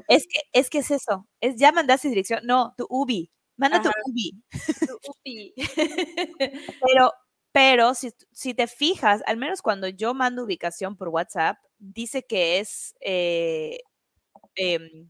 Es 0.10 0.26
que, 0.28 0.40
es 0.54 0.70
que 0.72 0.80
es 0.80 0.92
eso. 0.92 1.28
Es 1.42 1.56
ya 1.58 1.72
mandaste 1.72 2.10
dirección. 2.10 2.42
No, 2.46 2.74
tu 2.78 2.86
UBI. 2.90 3.32
Manda 3.58 3.82
tu. 3.82 3.90
UBI. 4.08 4.32
Upi. 5.10 5.54
Pero, 6.84 7.14
pero 7.52 7.94
si, 7.96 8.12
si 8.32 8.54
te 8.54 8.68
fijas, 8.68 9.22
al 9.28 9.38
menos 9.38 9.62
cuando 9.62 9.88
yo 9.88 10.14
mando 10.14 10.44
ubicación 10.44 10.96
por 10.98 11.10
WhatsApp, 11.10 11.58
dice 11.80 12.24
que 12.26 12.60
es 12.60 12.96
eh, 13.02 13.80
em, 14.56 15.10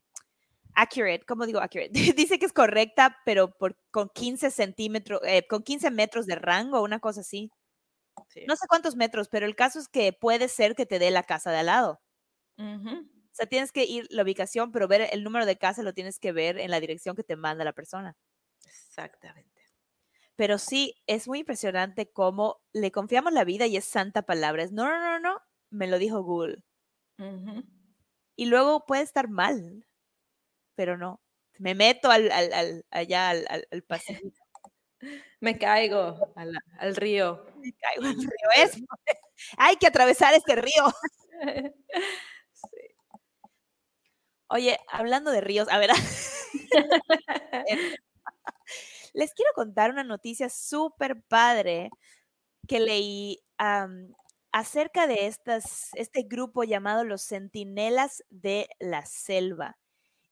accurate, 0.76 1.26
¿cómo 1.28 1.46
digo 1.48 1.60
accurate? 1.62 1.92
dice 2.18 2.40
que 2.40 2.46
es 2.48 2.54
correcta, 2.54 3.18
pero 3.26 3.52
por, 3.58 3.78
con 3.92 4.10
15 4.10 4.52
centímetros, 4.52 5.22
eh, 5.26 5.48
con 5.48 5.64
15 5.64 5.92
metros 5.92 6.26
de 6.28 6.36
rango, 6.36 6.82
una 6.84 7.00
cosa 7.00 7.22
así. 7.22 7.52
Sí. 8.30 8.44
No 8.48 8.56
sé 8.58 8.68
cuántos 8.70 8.96
metros, 8.98 9.30
pero 9.30 9.46
el 9.48 9.56
caso 9.56 9.80
es 9.80 9.88
que 9.90 10.14
puede 10.14 10.50
ser 10.50 10.76
que 10.76 10.86
te 10.86 11.00
dé 11.00 11.12
la 11.12 11.24
casa 11.24 11.52
de 11.52 11.60
al 11.60 11.68
lado. 11.68 12.02
O 13.32 13.36
sea, 13.36 13.46
tienes 13.48 13.72
que 13.72 13.86
ir 13.86 14.08
la 14.10 14.24
ubicación, 14.24 14.72
pero 14.72 14.88
ver 14.88 15.08
el 15.12 15.24
número 15.24 15.46
de 15.46 15.58
casa 15.58 15.84
lo 15.84 15.94
tienes 15.94 16.20
que 16.20 16.32
ver 16.32 16.58
en 16.60 16.72
la 16.72 16.80
dirección 16.80 17.16
que 17.16 17.24
te 17.24 17.36
manda 17.36 17.64
la 17.64 17.74
persona. 17.74 18.16
Exactamente. 18.66 19.59
Pero 20.40 20.58
sí, 20.58 20.96
es 21.06 21.28
muy 21.28 21.40
impresionante 21.40 22.10
cómo 22.14 22.62
le 22.72 22.94
confiamos 22.94 23.34
la 23.34 23.44
vida 23.44 23.68
y 23.68 23.76
es 23.76 23.84
santa 23.84 24.22
palabra. 24.22 24.64
Es, 24.64 24.72
no, 24.72 24.86
no, 24.86 24.98
no, 24.98 25.20
no, 25.20 25.42
me 25.70 25.86
lo 25.86 26.00
dijo 26.00 26.24
Google. 26.24 26.64
Y 28.38 28.46
luego 28.46 28.86
puede 28.86 29.02
estar 29.04 29.28
mal, 29.28 29.86
pero 30.76 30.98
no. 30.98 31.22
Me 31.58 31.76
meto 31.76 32.10
al, 32.10 32.32
al- 32.32 32.54
al- 32.54 32.86
allá 32.90 33.32
al, 33.32 33.46
al, 33.50 33.68
al 33.70 33.84
Pacífico, 33.84 34.40
Me 35.42 35.58
caigo 35.58 36.32
al, 36.38 36.58
al 36.78 36.96
río. 36.96 37.46
me 37.58 37.74
caigo 37.74 38.06
al 38.08 38.16
río. 38.16 38.50
Es, 38.64 38.72
hay 39.58 39.76
que 39.76 39.88
atravesar 39.88 40.34
este 40.36 40.56
río. 40.56 40.86
Oye, 44.48 44.80
hablando 44.90 45.32
de 45.32 45.42
ríos, 45.42 45.68
a 45.70 45.78
ver, 45.80 45.92
les 49.14 49.34
quiero 49.34 49.52
contar 49.54 49.92
una 49.92 50.04
noticia 50.04 50.50
súper 50.50 51.22
padre 51.24 51.90
que 52.68 52.80
leí 52.80 53.40
acerca 54.52 55.08
de 55.08 55.28
este 55.28 56.24
grupo 56.24 56.64
llamado 56.64 57.04
los 57.04 57.24
Centinelas 57.24 58.24
de 58.30 58.70
la 58.80 59.06
Selva. 59.06 59.78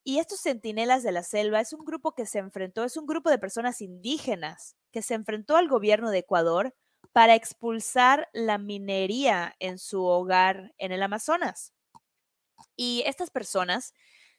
Y 0.04 0.18
estos 0.18 0.40
Centinelas 0.40 1.02
de 1.02 1.12
la 1.12 1.22
Selva 1.22 1.60
es 1.60 1.72
un 1.72 1.84
grupo 1.84 2.14
que 2.14 2.26
se 2.26 2.38
enfrentó, 2.38 2.84
es 2.84 2.96
un 2.96 3.06
grupo 3.06 3.28
de 3.30 3.38
personas 3.38 3.80
indígenas 3.82 4.76
que 4.90 5.02
se 5.02 5.14
enfrentó 5.14 5.56
al 5.56 5.68
gobierno 5.68 6.10
de 6.10 6.18
Ecuador 6.18 6.74
para 7.12 7.34
expulsar 7.34 8.28
la 8.32 8.58
minería 8.58 9.54
en 9.58 9.78
su 9.78 10.04
hogar 10.04 10.72
en 10.78 10.92
el 10.92 11.02
Amazonas. 11.02 11.74
Y 12.76 13.02
estas 13.06 13.30
personas 13.30 13.92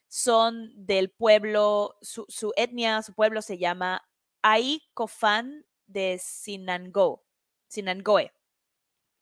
son 0.07 0.71
del 0.75 1.11
pueblo, 1.11 1.97
su 2.01 2.53
etnia, 2.55 3.03
su 3.03 3.13
pueblo 3.13 3.41
se 3.41 3.57
llama 3.57 4.08
Aikofan 4.41 5.65
de 5.87 6.19
Sinango, 6.19 7.25
Sinangoe. 7.67 8.31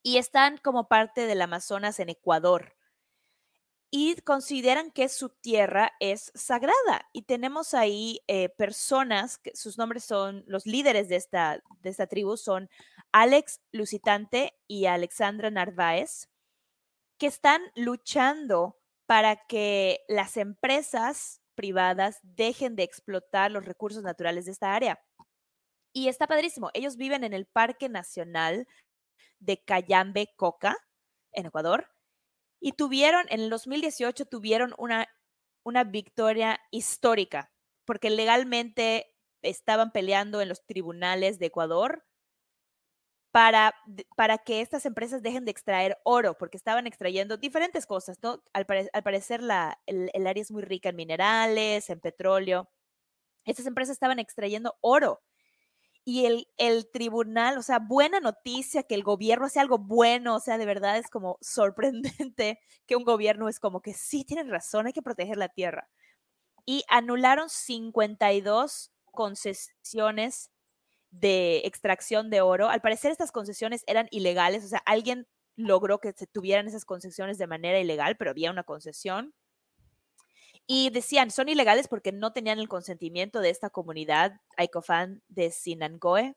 Y 0.03 0.17
están 0.17 0.57
como 0.57 0.87
parte 0.87 1.27
del 1.27 1.41
Amazonas 1.41 1.99
en 1.99 2.09
Ecuador. 2.09 2.75
Y 3.89 4.15
consideran 4.21 4.91
que 4.91 5.09
su 5.09 5.29
tierra 5.29 5.93
es 5.99 6.31
sagrada. 6.35 7.07
Y 7.13 7.23
tenemos 7.23 7.73
ahí 7.73 8.19
eh, 8.27 8.49
personas, 8.49 9.37
que 9.37 9.55
sus 9.55 9.77
nombres 9.77 10.03
son, 10.03 10.43
los 10.45 10.65
líderes 10.65 11.07
de 11.07 11.15
esta, 11.15 11.61
de 11.81 11.89
esta 11.89 12.07
tribu 12.07 12.37
son 12.37 12.69
Alex 13.11 13.61
Lucitante 13.71 14.53
y 14.67 14.85
Alexandra 14.85 15.49
Narváez, 15.49 16.29
que 17.17 17.27
están 17.27 17.61
luchando 17.75 18.77
para 19.05 19.37
que 19.47 20.01
las 20.09 20.37
empresas 20.37 21.41
privadas 21.55 22.19
dejen 22.21 22.75
de 22.75 22.83
explotar 22.83 23.51
los 23.51 23.65
recursos 23.65 24.03
naturales 24.03 24.45
de 24.45 24.51
esta 24.51 24.75
área. 24.75 25.01
Y 25.97 26.09
está 26.09 26.27
padrísimo. 26.27 26.69
Ellos 26.75 26.95
viven 26.95 27.23
en 27.23 27.33
el 27.33 27.47
Parque 27.47 27.89
Nacional 27.89 28.67
de 29.39 29.63
Cayambe 29.63 30.31
Coca, 30.35 30.77
en 31.31 31.47
Ecuador, 31.47 31.87
y 32.59 32.73
tuvieron, 32.73 33.25
en 33.29 33.39
el 33.39 33.49
2018, 33.49 34.25
tuvieron 34.25 34.75
una, 34.77 35.07
una 35.63 35.83
victoria 35.85 36.59
histórica, 36.69 37.51
porque 37.83 38.11
legalmente 38.11 39.07
estaban 39.41 39.91
peleando 39.91 40.39
en 40.39 40.49
los 40.49 40.67
tribunales 40.67 41.39
de 41.39 41.47
Ecuador 41.47 42.05
para, 43.31 43.73
para 44.15 44.37
que 44.37 44.61
estas 44.61 44.85
empresas 44.85 45.23
dejen 45.23 45.45
de 45.45 45.51
extraer 45.51 45.97
oro, 46.03 46.37
porque 46.37 46.57
estaban 46.57 46.85
extrayendo 46.85 47.37
diferentes 47.37 47.87
cosas, 47.87 48.19
¿no? 48.21 48.43
Al, 48.53 48.67
al 48.93 49.03
parecer 49.03 49.41
la, 49.41 49.79
el, 49.87 50.11
el 50.13 50.27
área 50.27 50.43
es 50.43 50.51
muy 50.51 50.61
rica 50.61 50.89
en 50.89 50.95
minerales, 50.95 51.89
en 51.89 51.99
petróleo. 51.99 52.69
Estas 53.45 53.67
empresas 53.67 53.93
estaban 53.95 54.19
extrayendo 54.19 54.77
oro. 54.81 55.21
Y 56.09 56.25
el, 56.25 56.47
el 56.57 56.89
tribunal, 56.89 57.57
o 57.57 57.61
sea, 57.61 57.79
buena 57.79 58.21
noticia 58.21 58.83
que 58.83 58.95
el 58.95 59.03
gobierno 59.03 59.45
hace 59.47 59.59
algo 59.59 59.77
bueno, 59.77 60.35
o 60.37 60.39
sea, 60.39 60.57
de 60.57 60.65
verdad 60.65 60.97
es 60.97 61.09
como 61.09 61.37
sorprendente 61.41 62.59
que 62.85 62.95
un 62.95 63.03
gobierno 63.03 63.49
es 63.49 63.59
como 63.59 63.81
que 63.81 63.93
sí, 63.93 64.23
tienen 64.23 64.49
razón, 64.49 64.87
hay 64.87 64.93
que 64.93 65.01
proteger 65.01 65.35
la 65.35 65.49
tierra. 65.49 65.89
Y 66.65 66.83
anularon 66.89 67.49
52 67.49 68.91
concesiones 69.13 70.51
de 71.11 71.59
extracción 71.65 72.29
de 72.29 72.41
oro. 72.41 72.69
Al 72.69 72.81
parecer 72.81 73.11
estas 73.11 73.31
concesiones 73.31 73.83
eran 73.87 74.07
ilegales, 74.11 74.65
o 74.65 74.69
sea, 74.69 74.79
alguien 74.85 75.27
logró 75.57 75.99
que 75.99 76.13
se 76.13 76.27
tuvieran 76.27 76.67
esas 76.67 76.85
concesiones 76.85 77.37
de 77.37 77.47
manera 77.47 77.79
ilegal, 77.79 78.17
pero 78.17 78.31
había 78.31 78.51
una 78.51 78.63
concesión. 78.63 79.33
Y 80.67 80.89
decían, 80.89 81.31
son 81.31 81.47
ilegales 81.47 81.87
porque 81.87 82.11
no 82.11 82.33
tenían 82.33 82.59
el 82.59 82.67
consentimiento 82.67 83.39
de 83.39 83.49
esta 83.49 83.69
comunidad 83.69 84.41
Aikofan 84.57 85.23
de 85.29 85.49
Sinangoe. 85.49 86.35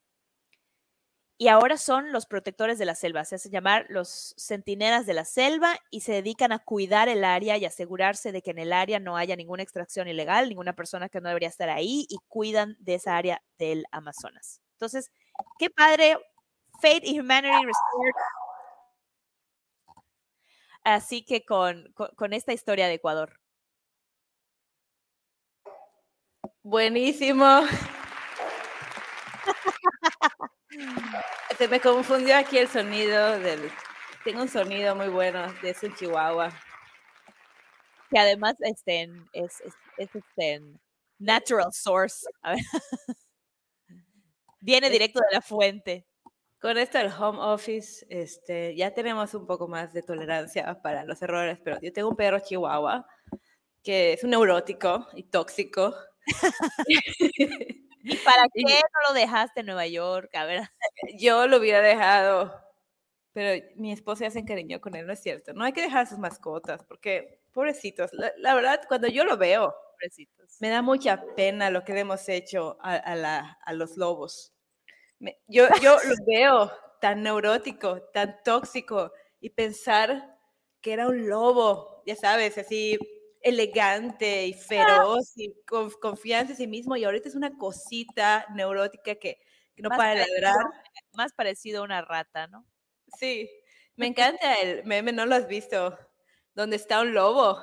Y 1.37 1.49
ahora 1.49 1.79
son 1.79 2.13
los 2.13 2.27
protectores 2.27 2.79
de 2.79 2.85
la 2.85 2.95
selva, 2.95 3.25
se 3.25 3.37
hacen 3.37 3.51
llamar 3.51 3.87
los 3.89 4.35
centinelas 4.37 5.07
de 5.07 5.15
la 5.15 5.25
selva 5.25 5.75
y 5.91 6.03
se 6.03 6.13
dedican 6.13 6.53
a 6.53 6.59
cuidar 6.59 7.09
el 7.09 7.25
área 7.25 7.57
y 7.57 7.65
asegurarse 7.65 8.31
de 8.31 8.43
que 8.43 8.51
en 8.51 8.59
el 8.59 8.75
área 8.75 9.01
no 9.01 9.17
haya 9.17 9.37
ninguna 9.37 9.63
extracción 9.63 10.07
ilegal, 10.07 10.51
ninguna 10.51 10.75
persona 10.75 11.09
que 11.09 11.19
no 11.23 11.29
debería 11.29 11.49
estar 11.49 11.71
ahí 11.71 12.07
y 12.11 12.19
cuidan 12.29 12.77
de 12.79 12.97
esa 12.97 13.17
área 13.17 13.43
del 13.59 13.87
Amazonas. 13.91 14.61
Entonces, 14.75 15.11
qué 15.59 15.71
padre, 15.71 16.19
Faith 16.83 17.05
y 17.07 17.19
Humanity 17.19 17.65
Restored. 17.65 18.15
Así 20.85 21.25
que 21.25 21.47
con, 21.47 21.95
con 22.17 22.35
esta 22.35 22.53
historia 22.53 22.87
de 22.87 22.95
Ecuador. 22.95 23.40
Buenísimo. 26.71 27.63
Se 31.59 31.67
me 31.67 31.81
confundió 31.81 32.37
aquí 32.37 32.59
el 32.59 32.69
sonido 32.69 33.41
del. 33.41 33.73
Tengo 34.23 34.43
un 34.43 34.49
sonido 34.49 34.95
muy 34.95 35.09
bueno 35.09 35.53
de 35.63 35.71
ese 35.71 35.93
chihuahua. 35.93 36.53
que 38.09 38.21
además 38.21 38.55
este, 38.61 39.11
es, 39.33 39.61
es, 39.63 39.75
es, 39.99 40.15
este, 40.15 40.63
natural 41.19 41.73
source. 41.73 42.25
A 42.43 42.53
ver. 42.53 42.61
Viene 44.61 44.91
directo 44.91 45.19
de 45.29 45.35
la 45.35 45.41
fuente. 45.41 46.07
Con 46.61 46.79
esto 46.79 46.99
del 46.99 47.11
home 47.13 47.41
office, 47.41 48.07
este, 48.09 48.77
ya 48.77 48.95
tenemos 48.95 49.35
un 49.35 49.45
poco 49.45 49.67
más 49.67 49.93
de 49.93 50.05
tolerancia 50.05 50.81
para 50.81 51.03
los 51.05 51.21
errores, 51.21 51.59
pero 51.65 51.81
yo 51.81 51.93
tengo 51.93 52.11
un 52.11 52.17
perro 52.17 52.39
chihuahua 52.39 53.05
que 53.83 54.13
es 54.13 54.23
un 54.23 54.31
neurótico 54.31 55.09
y 55.15 55.25
tóxico. 55.25 55.95
¿Y 58.09 58.17
para 58.19 58.43
qué 58.55 58.63
no 58.65 59.09
lo 59.09 59.15
dejaste 59.15 59.61
en 59.61 59.67
Nueva 59.67 59.87
York? 59.87 60.35
A 60.35 60.45
ver, 60.45 60.63
Yo 61.19 61.47
lo 61.47 61.59
hubiera 61.59 61.81
dejado, 61.81 62.53
pero 63.33 63.65
mi 63.77 63.93
esposa 63.93 64.25
ya 64.27 64.31
se 64.31 64.41
encariñó 64.41 64.81
con 64.81 64.95
él, 64.97 65.07
no 65.07 65.13
es 65.13 65.21
cierto. 65.23 65.53
No 65.55 65.65
hay 65.65 65.73
que 65.73 65.83
dejar 65.83 66.07
sus 66.07 66.19
mascotas, 66.19 66.85
porque, 66.85 67.41
pobrecitos, 67.53 68.13
la, 68.15 68.33
la 68.39 68.55
verdad, 68.55 68.81
cuando 68.89 69.09
yo 69.09 69.25
lo 69.25 69.37
veo, 69.39 69.75
pobrecitos. 69.95 70.57
me 70.61 70.71
da 70.71 70.83
mucha 70.83 71.25
pena 71.37 71.71
lo 71.71 71.85
que 71.85 71.95
le 71.95 72.01
hemos 72.01 72.29
hecho 72.29 72.79
a, 72.83 72.97
a 72.97 73.17
la- 73.17 73.59
a 73.65 73.73
los 73.75 73.97
lobos. 73.97 74.55
Me- 75.19 75.39
yo, 75.49 75.67
yo 75.83 75.95
los 76.05 76.19
veo 76.27 76.73
tan 77.01 77.23
neurótico, 77.23 78.03
tan 78.13 78.43
tóxico, 78.45 79.13
y 79.41 79.51
pensar 79.51 80.37
que 80.81 80.93
era 80.95 81.09
un 81.09 81.29
lobo, 81.29 82.03
ya 82.07 82.17
sabes, 82.17 82.59
así 82.59 82.99
elegante 83.41 84.47
y 84.47 84.53
feroz 84.55 85.33
y 85.37 85.55
con 85.67 85.91
confianza 85.91 86.53
en 86.53 86.59
sí 86.59 86.67
mismo, 86.67 86.97
y 86.97 87.05
ahorita 87.05 87.29
es 87.29 87.35
una 87.35 87.57
cosita 87.57 88.47
neurótica 88.55 89.15
que, 89.17 89.39
que 89.75 89.83
no 89.83 89.89
Más 89.89 89.99
para 89.99 90.15
parecido- 90.25 90.41
ladrar. 90.41 90.67
Más 91.15 91.33
parecido 91.33 91.81
a 91.81 91.85
una 91.85 92.03
rata, 92.03 92.47
¿no? 92.49 92.67
Sí, 93.19 93.51
me 93.97 94.07
encanta 94.39 94.55
el 94.61 94.85
meme, 94.85 95.13
¿no 95.13 95.27
lo 95.27 95.35
has 95.35 95.47
visto? 95.49 95.99
Donde 96.55 96.77
está 96.77 97.01
un 97.01 97.15
lobo 97.15 97.59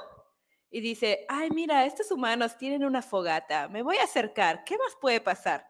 y 0.69 0.81
dice, 0.81 1.25
ay, 1.29 1.49
mira, 1.51 1.85
estos 1.85 2.11
humanos 2.11 2.57
tienen 2.57 2.83
una 2.83 3.01
fogata, 3.01 3.67
me 3.69 3.83
voy 3.83 3.97
a 3.97 4.03
acercar, 4.03 4.63
¿qué 4.65 4.77
más 4.77 4.95
puede 4.99 5.21
pasar? 5.21 5.65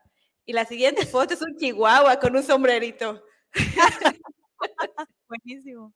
Y 0.46 0.54
la 0.54 0.66
siguiente 0.66 1.06
foto 1.06 1.34
es 1.34 1.42
un 1.42 1.56
chihuahua 1.58 2.20
con 2.20 2.36
un 2.36 2.44
sombrerito. 2.44 3.22
Buenísimo. 5.28 5.94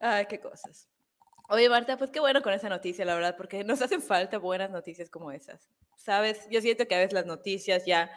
Ay, 0.00 0.26
qué 0.26 0.40
cosas. 0.40 0.88
Oye, 1.50 1.70
Marta, 1.70 1.96
pues 1.96 2.10
qué 2.10 2.20
bueno 2.20 2.42
con 2.42 2.52
esa 2.52 2.68
noticia, 2.68 3.06
la 3.06 3.14
verdad, 3.14 3.34
porque 3.36 3.64
nos 3.64 3.80
hacen 3.80 4.02
falta 4.02 4.36
buenas 4.36 4.70
noticias 4.70 5.08
como 5.08 5.32
esas. 5.32 5.70
Sabes, 5.96 6.46
yo 6.50 6.60
siento 6.60 6.86
que 6.86 6.94
a 6.94 6.98
veces 6.98 7.14
las 7.14 7.24
noticias 7.24 7.86
ya 7.86 8.10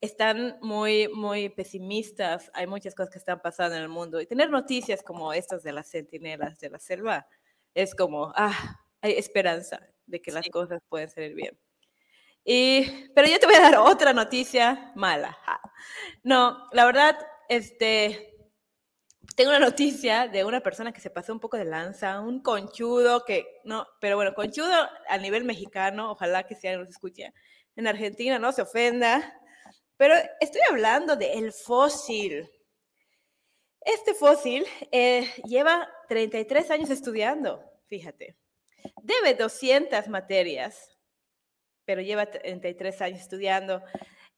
están 0.00 0.56
muy, 0.62 1.08
muy 1.08 1.50
pesimistas. 1.50 2.50
Hay 2.54 2.66
muchas 2.66 2.94
cosas 2.94 3.10
que 3.12 3.18
están 3.18 3.40
pasando 3.42 3.76
en 3.76 3.82
el 3.82 3.90
mundo. 3.90 4.20
Y 4.22 4.26
tener 4.26 4.48
noticias 4.48 5.02
como 5.02 5.34
estas 5.34 5.62
de 5.62 5.72
las 5.72 5.90
centinelas 5.90 6.58
de 6.60 6.70
la 6.70 6.78
selva 6.78 7.26
es 7.74 7.94
como, 7.94 8.32
ah, 8.34 8.80
hay 9.02 9.12
esperanza 9.12 9.80
de 10.06 10.22
que 10.22 10.32
las 10.32 10.44
Sí. 10.44 10.50
cosas 10.50 10.80
pueden 10.88 11.10
salir 11.10 11.34
bien. 11.34 11.58
Y, 12.44 13.10
pero 13.14 13.28
yo 13.28 13.38
te 13.40 13.46
voy 13.46 13.56
a 13.56 13.60
dar 13.62 13.76
otra 13.78 14.12
noticia 14.12 14.92
mala. 14.96 15.38
No, 16.24 16.66
la 16.72 16.86
verdad, 16.86 17.18
este, 17.48 18.27
tengo 19.36 19.50
una 19.50 19.58
noticia 19.58 20.28
de 20.28 20.44
una 20.44 20.60
persona 20.60 20.92
que 20.92 21.00
se 21.00 21.10
pasó 21.10 21.32
un 21.32 21.40
poco 21.40 21.56
de 21.56 21.64
lanza, 21.64 22.20
un 22.20 22.42
conchudo 22.42 23.24
que, 23.24 23.60
no, 23.64 23.86
pero 24.00 24.16
bueno, 24.16 24.34
conchudo 24.34 24.72
a 25.08 25.18
nivel 25.18 25.44
mexicano, 25.44 26.12
ojalá 26.12 26.44
que 26.44 26.54
alguien 26.54 26.80
nos 26.80 26.88
escuche 26.88 27.32
en 27.76 27.86
Argentina, 27.86 28.38
no 28.38 28.52
se 28.52 28.62
ofenda, 28.62 29.40
pero 29.96 30.14
estoy 30.40 30.60
hablando 30.68 31.16
del 31.16 31.52
fósil. 31.52 32.48
Este 33.80 34.14
fósil 34.14 34.64
eh, 34.90 35.30
lleva 35.44 35.88
33 36.08 36.70
años 36.70 36.90
estudiando, 36.90 37.62
fíjate. 37.86 38.36
Debe 39.02 39.34
200 39.34 40.08
materias, 40.08 40.96
pero 41.84 42.00
lleva 42.00 42.26
33 42.26 43.02
años 43.02 43.20
estudiando. 43.20 43.82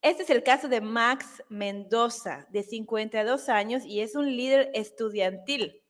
Este 0.03 0.23
es 0.23 0.31
el 0.31 0.43
caso 0.43 0.69
de 0.69 0.81
Max 0.81 1.43
Mendoza, 1.51 2.47
de 2.51 2.63
52 2.63 3.51
años, 3.51 3.85
y 3.85 4.01
es 4.01 4.15
un 4.15 4.35
líder 4.35 4.71
estudiantil 4.73 5.83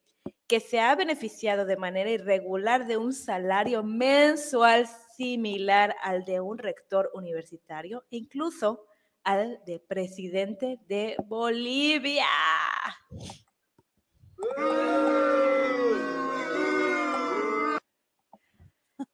que 0.48 0.58
se 0.58 0.80
ha 0.80 0.96
beneficiado 0.96 1.64
de 1.64 1.76
manera 1.76 2.10
irregular 2.10 2.88
de 2.88 2.96
un 2.96 3.12
salario 3.12 3.84
mensual 3.84 4.88
similar 5.16 5.94
al 6.02 6.24
de 6.24 6.40
un 6.40 6.58
rector 6.58 7.08
universitario, 7.14 8.04
incluso 8.10 8.84
al 9.22 9.62
de 9.64 9.78
presidente 9.78 10.80
de 10.88 11.14
Bolivia. 11.28 12.26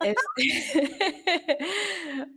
Este, 0.01 0.43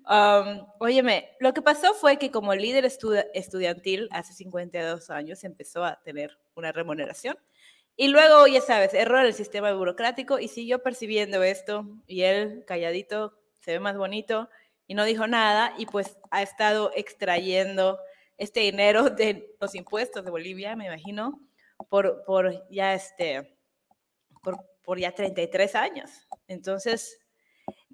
um, 0.09 0.65
óyeme, 0.79 1.29
lo 1.39 1.53
que 1.53 1.61
pasó 1.61 1.93
fue 1.93 2.17
que 2.17 2.31
como 2.31 2.53
líder 2.55 2.85
estu- 2.85 3.25
estudiantil 3.33 4.07
hace 4.11 4.33
52 4.33 5.09
años 5.09 5.43
empezó 5.43 5.83
a 5.83 6.01
tener 6.01 6.37
una 6.55 6.71
remuneración 6.71 7.37
Y 7.97 8.09
luego, 8.09 8.47
ya 8.47 8.61
sabes, 8.61 8.93
error 8.95 9.25
el 9.25 9.33
sistema 9.35 9.73
burocrático 9.73 10.39
y 10.39 10.49
siguió 10.49 10.83
percibiendo 10.83 11.43
esto 11.43 11.85
y 12.07 12.23
él 12.23 12.65
calladito 12.67 13.39
se 13.61 13.73
ve 13.73 13.81
más 13.81 13.97
bonito 13.97 14.49
y 14.87 14.95
no 14.95 15.05
dijo 15.05 15.27
nada 15.27 15.73
y 15.79 15.85
pues 15.87 16.17
ha 16.31 16.43
estado 16.43 16.91
extrayendo 16.95 17.99
este 18.37 18.61
dinero 18.61 19.09
de 19.11 19.55
los 19.61 19.75
impuestos 19.75 20.25
de 20.25 20.31
Bolivia, 20.31 20.75
me 20.77 20.87
imagino, 20.87 21.41
por, 21.89 22.23
por 22.25 22.67
ya 22.71 22.93
este, 22.95 23.57
por, 24.43 24.57
por 24.83 24.99
ya 24.99 25.13
33 25.13 25.75
años. 25.75 26.09
Entonces, 26.47 27.18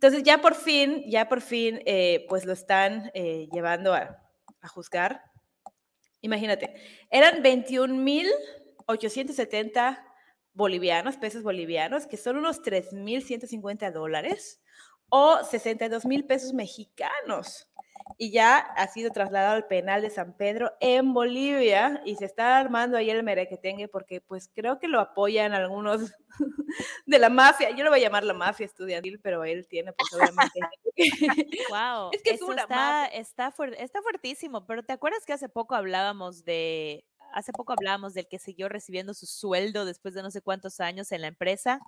entonces 0.05 0.23
ya 0.23 0.39
por 0.39 0.53
fin, 0.53 1.03
ya 1.09 1.27
por 1.27 1.41
fin, 1.41 1.81
eh, 1.87 2.27
pues 2.29 2.45
lo 2.45 2.53
están 2.53 3.09
eh, 3.15 3.49
llevando 3.51 3.91
a, 3.91 4.23
a 4.61 4.67
juzgar. 4.67 5.23
Imagínate, 6.21 6.75
eran 7.09 7.43
21.870 7.43 9.99
bolivianos, 10.53 11.17
pesos 11.17 11.41
bolivianos, 11.41 12.05
que 12.05 12.17
son 12.17 12.37
unos 12.37 12.61
3.150 12.61 13.91
dólares 13.91 14.61
o 15.09 15.43
62 15.43 16.05
mil 16.05 16.23
pesos 16.25 16.53
mexicanos. 16.53 17.67
Y 18.17 18.31
ya 18.31 18.57
ha 18.59 18.87
sido 18.87 19.11
trasladado 19.11 19.55
al 19.55 19.67
penal 19.67 20.01
de 20.01 20.09
San 20.09 20.37
Pedro 20.37 20.71
en 20.79 21.13
Bolivia 21.13 22.01
y 22.05 22.15
se 22.15 22.25
está 22.25 22.59
armando 22.59 22.97
ahí 22.97 23.09
el 23.09 23.23
merequetengue 23.23 23.87
porque 23.87 24.21
pues 24.21 24.49
creo 24.53 24.77
que 24.79 24.87
lo 24.87 24.99
apoyan 24.99 25.53
algunos 25.53 26.11
de 27.07 27.19
la 27.19 27.29
mafia. 27.29 27.71
Yo 27.71 27.83
lo 27.83 27.89
voy 27.89 27.99
a 27.99 28.03
llamar 28.03 28.23
la 28.23 28.33
mafia 28.33 28.65
estudiantil, 28.65 29.19
pero 29.21 29.43
él 29.43 29.67
tiene 29.67 29.91
pues 29.93 30.13
obviamente... 30.13 30.59
Wow, 31.69 32.09
Es 32.13 32.21
que 32.23 32.29
es 32.31 32.41
una 32.41 32.61
está, 32.61 32.75
mafia. 32.75 33.19
está, 33.19 33.51
fuer- 33.51 33.75
está 33.79 34.01
fuertísimo, 34.01 34.65
pero 34.65 34.83
¿te 34.83 34.93
acuerdas 34.93 35.25
que 35.25 35.33
hace 35.33 35.49
poco 35.49 35.75
hablábamos 35.75 36.45
de, 36.45 37.05
hace 37.33 37.51
poco 37.51 37.73
hablábamos 37.73 38.13
del 38.13 38.27
que 38.27 38.39
siguió 38.39 38.69
recibiendo 38.69 39.13
su 39.13 39.25
sueldo 39.25 39.83
después 39.83 40.13
de 40.13 40.21
no 40.23 40.31
sé 40.31 40.41
cuántos 40.41 40.79
años 40.79 41.11
en 41.11 41.21
la 41.21 41.27
empresa? 41.27 41.79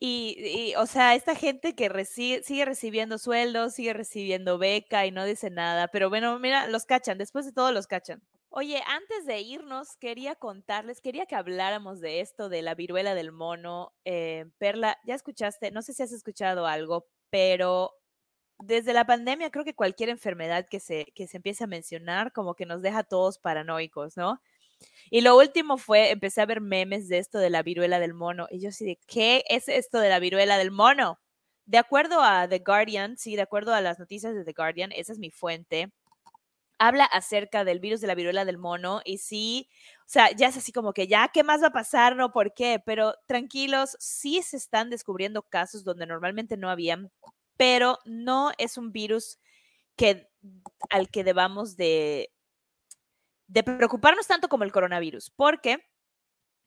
Y, 0.00 0.74
o 0.76 0.86
sea, 0.86 1.14
esta 1.16 1.34
gente 1.34 1.74
que 1.74 1.90
reci- 1.90 2.42
sigue 2.42 2.64
recibiendo 2.64 3.18
sueldos, 3.18 3.74
sigue 3.74 3.92
recibiendo 3.94 4.56
beca 4.58 5.06
y 5.06 5.10
no 5.10 5.24
dice 5.24 5.50
nada, 5.50 5.88
pero 5.88 6.08
bueno, 6.08 6.38
mira, 6.38 6.68
los 6.68 6.84
cachan, 6.86 7.18
después 7.18 7.46
de 7.46 7.52
todo 7.52 7.72
los 7.72 7.86
cachan. 7.88 8.22
Oye, 8.50 8.82
antes 8.86 9.26
de 9.26 9.40
irnos, 9.40 9.96
quería 9.96 10.34
contarles, 10.34 11.00
quería 11.00 11.26
que 11.26 11.34
habláramos 11.34 12.00
de 12.00 12.20
esto, 12.20 12.48
de 12.48 12.62
la 12.62 12.74
viruela 12.74 13.14
del 13.14 13.32
mono. 13.32 13.92
Eh, 14.04 14.46
Perla, 14.58 14.98
ya 15.04 15.14
escuchaste, 15.14 15.70
no 15.70 15.82
sé 15.82 15.92
si 15.92 16.02
has 16.02 16.12
escuchado 16.12 16.66
algo, 16.66 17.08
pero 17.30 17.92
desde 18.58 18.92
la 18.94 19.06
pandemia 19.06 19.50
creo 19.50 19.64
que 19.64 19.74
cualquier 19.74 20.08
enfermedad 20.10 20.66
que 20.70 20.80
se, 20.80 21.06
que 21.14 21.28
se 21.28 21.38
empiece 21.38 21.64
a 21.64 21.66
mencionar 21.68 22.32
como 22.32 22.54
que 22.54 22.66
nos 22.66 22.82
deja 22.82 23.04
todos 23.04 23.38
paranoicos, 23.38 24.16
¿no? 24.16 24.40
Y 25.10 25.22
lo 25.22 25.36
último 25.36 25.78
fue, 25.78 26.10
empecé 26.10 26.40
a 26.42 26.46
ver 26.46 26.60
memes 26.60 27.08
de 27.08 27.18
esto 27.18 27.38
de 27.38 27.50
la 27.50 27.62
viruela 27.62 27.98
del 28.00 28.14
mono. 28.14 28.46
Y 28.50 28.60
yo 28.60 28.68
así 28.70 28.84
de, 28.84 28.98
¿qué 29.06 29.44
es 29.48 29.68
esto 29.68 29.98
de 30.00 30.08
la 30.08 30.18
viruela 30.20 30.58
del 30.58 30.70
mono? 30.70 31.18
De 31.66 31.78
acuerdo 31.78 32.22
a 32.22 32.48
The 32.48 32.60
Guardian, 32.60 33.16
sí, 33.16 33.36
de 33.36 33.42
acuerdo 33.42 33.74
a 33.74 33.80
las 33.80 33.98
noticias 33.98 34.34
de 34.34 34.44
The 34.44 34.52
Guardian, 34.52 34.92
esa 34.92 35.12
es 35.12 35.18
mi 35.18 35.30
fuente, 35.30 35.92
habla 36.78 37.04
acerca 37.04 37.64
del 37.64 37.80
virus 37.80 38.00
de 38.00 38.06
la 38.06 38.14
viruela 38.14 38.44
del 38.44 38.58
mono 38.58 39.02
y 39.04 39.18
sí, 39.18 39.68
o 40.00 40.08
sea, 40.08 40.30
ya 40.30 40.48
es 40.48 40.56
así 40.56 40.72
como 40.72 40.92
que 40.92 41.08
ya, 41.08 41.28
¿qué 41.32 41.42
más 41.42 41.62
va 41.62 41.68
a 41.68 41.72
pasar? 41.72 42.16
No, 42.16 42.32
¿por 42.32 42.54
qué? 42.54 42.80
Pero 42.84 43.14
tranquilos, 43.26 43.96
sí 44.00 44.42
se 44.42 44.56
están 44.56 44.88
descubriendo 44.90 45.42
casos 45.42 45.84
donde 45.84 46.06
normalmente 46.06 46.56
no 46.56 46.70
habían, 46.70 47.10
pero 47.56 47.98
no 48.04 48.52
es 48.58 48.78
un 48.78 48.92
virus 48.92 49.38
que, 49.96 50.28
al 50.90 51.10
que 51.10 51.24
debamos 51.24 51.76
de, 51.76 52.30
de 53.48 53.62
preocuparnos 53.62 54.26
tanto 54.26 54.48
como 54.48 54.64
el 54.64 54.72
coronavirus, 54.72 55.30
porque 55.30 55.84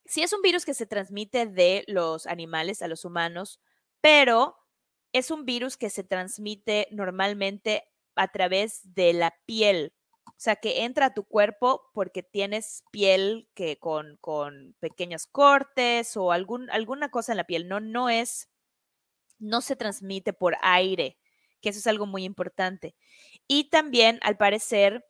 sí 0.06 0.24
es 0.24 0.34
un 0.34 0.42
virus 0.42 0.66
que 0.66 0.74
se 0.74 0.86
transmite 0.86 1.46
de 1.46 1.84
los 1.88 2.28
animales 2.28 2.82
a 2.82 2.88
los 2.88 3.06
humanos, 3.06 3.62
pero 4.02 4.58
es 5.14 5.32
un 5.32 5.46
virus 5.46 5.78
que 5.78 5.90
se 5.90 6.04
transmite 6.04 6.88
normalmente 6.92 7.84
a 8.16 8.28
través 8.30 8.82
de 8.94 9.14
la 9.14 9.36
piel. 9.46 9.94
O 10.28 10.44
sea, 10.44 10.56
que 10.56 10.84
entra 10.84 11.08
a 11.08 11.14
tu 11.14 11.24
cuerpo 11.24 11.90
porque 11.94 12.24
tienes 12.24 12.84
piel 12.92 13.48
que 13.54 13.78
con, 13.78 14.18
con 14.18 14.76
pequeños 14.80 15.28
cortes 15.28 16.18
o 16.18 16.32
algún, 16.32 16.70
alguna 16.72 17.10
cosa 17.10 17.34
en 17.34 17.38
la 17.38 17.44
piel. 17.44 17.68
No, 17.68 17.80
no 17.80 18.10
es, 18.10 18.50
no 19.40 19.62
se 19.62 19.76
transmite 19.76 20.34
por 20.34 20.56
aire, 20.62 21.18
que 21.62 21.70
eso 21.70 21.80
es 21.80 21.88
algo 21.88 22.06
muy 22.06 22.24
importante. 22.24 22.96
Y 23.48 23.70
también, 23.70 24.20
al 24.24 24.38
parecer, 24.38 25.06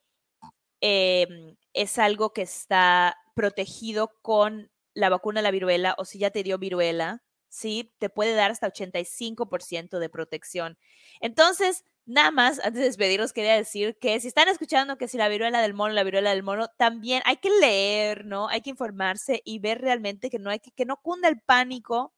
em, 0.81 1.55
es 1.73 1.99
algo 1.99 2.33
que 2.33 2.41
está 2.43 3.17
protegido 3.35 4.13
con 4.21 4.71
la 4.93 5.09
vacuna 5.09 5.39
de 5.39 5.43
la 5.43 5.51
viruela 5.51 5.95
o 5.97 6.05
si 6.05 6.19
ya 6.19 6.31
te 6.31 6.43
dio 6.43 6.57
viruela, 6.57 7.23
sí, 7.49 7.93
te 7.99 8.09
puede 8.09 8.33
dar 8.33 8.51
hasta 8.51 8.67
85% 8.67 9.99
de 9.99 10.09
protección. 10.09 10.77
Entonces, 11.19 11.83
nada 12.05 12.31
más, 12.31 12.59
antes 12.59 12.75
de 12.81 12.85
despedirnos, 12.85 13.33
quería 13.33 13.55
decir 13.55 13.97
que 13.99 14.19
si 14.19 14.27
están 14.27 14.47
escuchando 14.47 14.97
que 14.97 15.07
si 15.07 15.17
la 15.17 15.29
viruela 15.29 15.61
del 15.61 15.73
mono, 15.73 15.93
la 15.93 16.03
viruela 16.03 16.31
del 16.31 16.43
mono, 16.43 16.69
también 16.77 17.21
hay 17.25 17.37
que 17.37 17.49
leer, 17.49 18.25
¿no? 18.25 18.47
Hay 18.49 18.61
que 18.61 18.69
informarse 18.71 19.41
y 19.45 19.59
ver 19.59 19.81
realmente 19.81 20.29
que 20.29 20.39
no 20.39 20.49
hay 20.49 20.59
que, 20.59 20.71
que 20.71 20.85
no 20.85 20.97
cunda 20.97 21.27
el 21.29 21.41
pánico, 21.41 22.13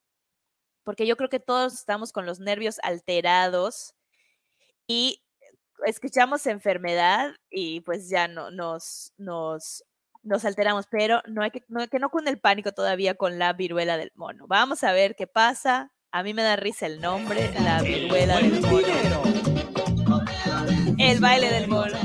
porque 0.83 1.07
yo 1.07 1.17
creo 1.17 1.29
que 1.29 1.39
todos 1.39 1.73
estamos 1.73 2.11
con 2.11 2.25
los 2.25 2.39
nervios 2.39 2.77
alterados 2.83 3.95
y 4.87 5.22
escuchamos 5.85 6.45
enfermedad 6.47 7.33
y 7.49 7.81
pues 7.81 8.09
ya 8.09 8.27
no 8.27 8.51
nos, 8.51 9.13
nos, 9.17 9.83
nos 10.23 10.45
alteramos, 10.45 10.87
pero 10.89 11.21
no 11.27 11.43
hay 11.43 11.51
que 11.51 11.63
no, 11.67 11.87
que 11.87 11.99
no 11.99 12.09
cunde 12.09 12.31
el 12.31 12.39
pánico 12.39 12.71
todavía 12.71 13.15
con 13.15 13.39
la 13.39 13.53
viruela 13.53 13.97
del 13.97 14.11
mono. 14.15 14.45
Vamos 14.47 14.83
a 14.83 14.91
ver 14.91 15.15
qué 15.15 15.27
pasa. 15.27 15.91
A 16.11 16.23
mí 16.23 16.33
me 16.33 16.43
da 16.43 16.55
risa 16.55 16.85
el 16.85 17.01
nombre, 17.01 17.51
la 17.59 17.81
viruela 17.81 18.37
del 18.37 18.61
mono. 18.61 19.23
El 20.99 21.19
baile 21.19 21.49
del 21.49 21.67
mono. 21.67 21.97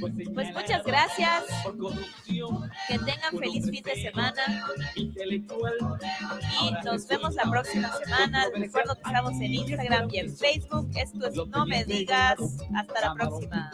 Pues 0.00 0.52
muchas 0.54 0.84
gracias. 0.84 1.44
Que 2.88 2.98
tengan 2.98 3.38
feliz 3.38 3.70
fin 3.70 3.82
de 3.82 4.02
semana. 4.02 4.66
Y 4.94 5.14
nos 6.84 7.06
vemos 7.06 7.34
la 7.34 7.44
próxima 7.44 7.92
semana. 7.92 8.46
Recuerdo 8.54 8.94
que 8.94 9.02
estamos 9.04 9.32
en 9.32 9.54
Instagram 9.54 10.08
y 10.12 10.18
en 10.18 10.36
Facebook. 10.36 10.90
Esto 10.94 11.26
es 11.26 11.34
No 11.46 11.66
Me 11.66 11.84
Digas. 11.84 12.38
Hasta 12.74 13.00
la 13.00 13.14
próxima. 13.14 13.70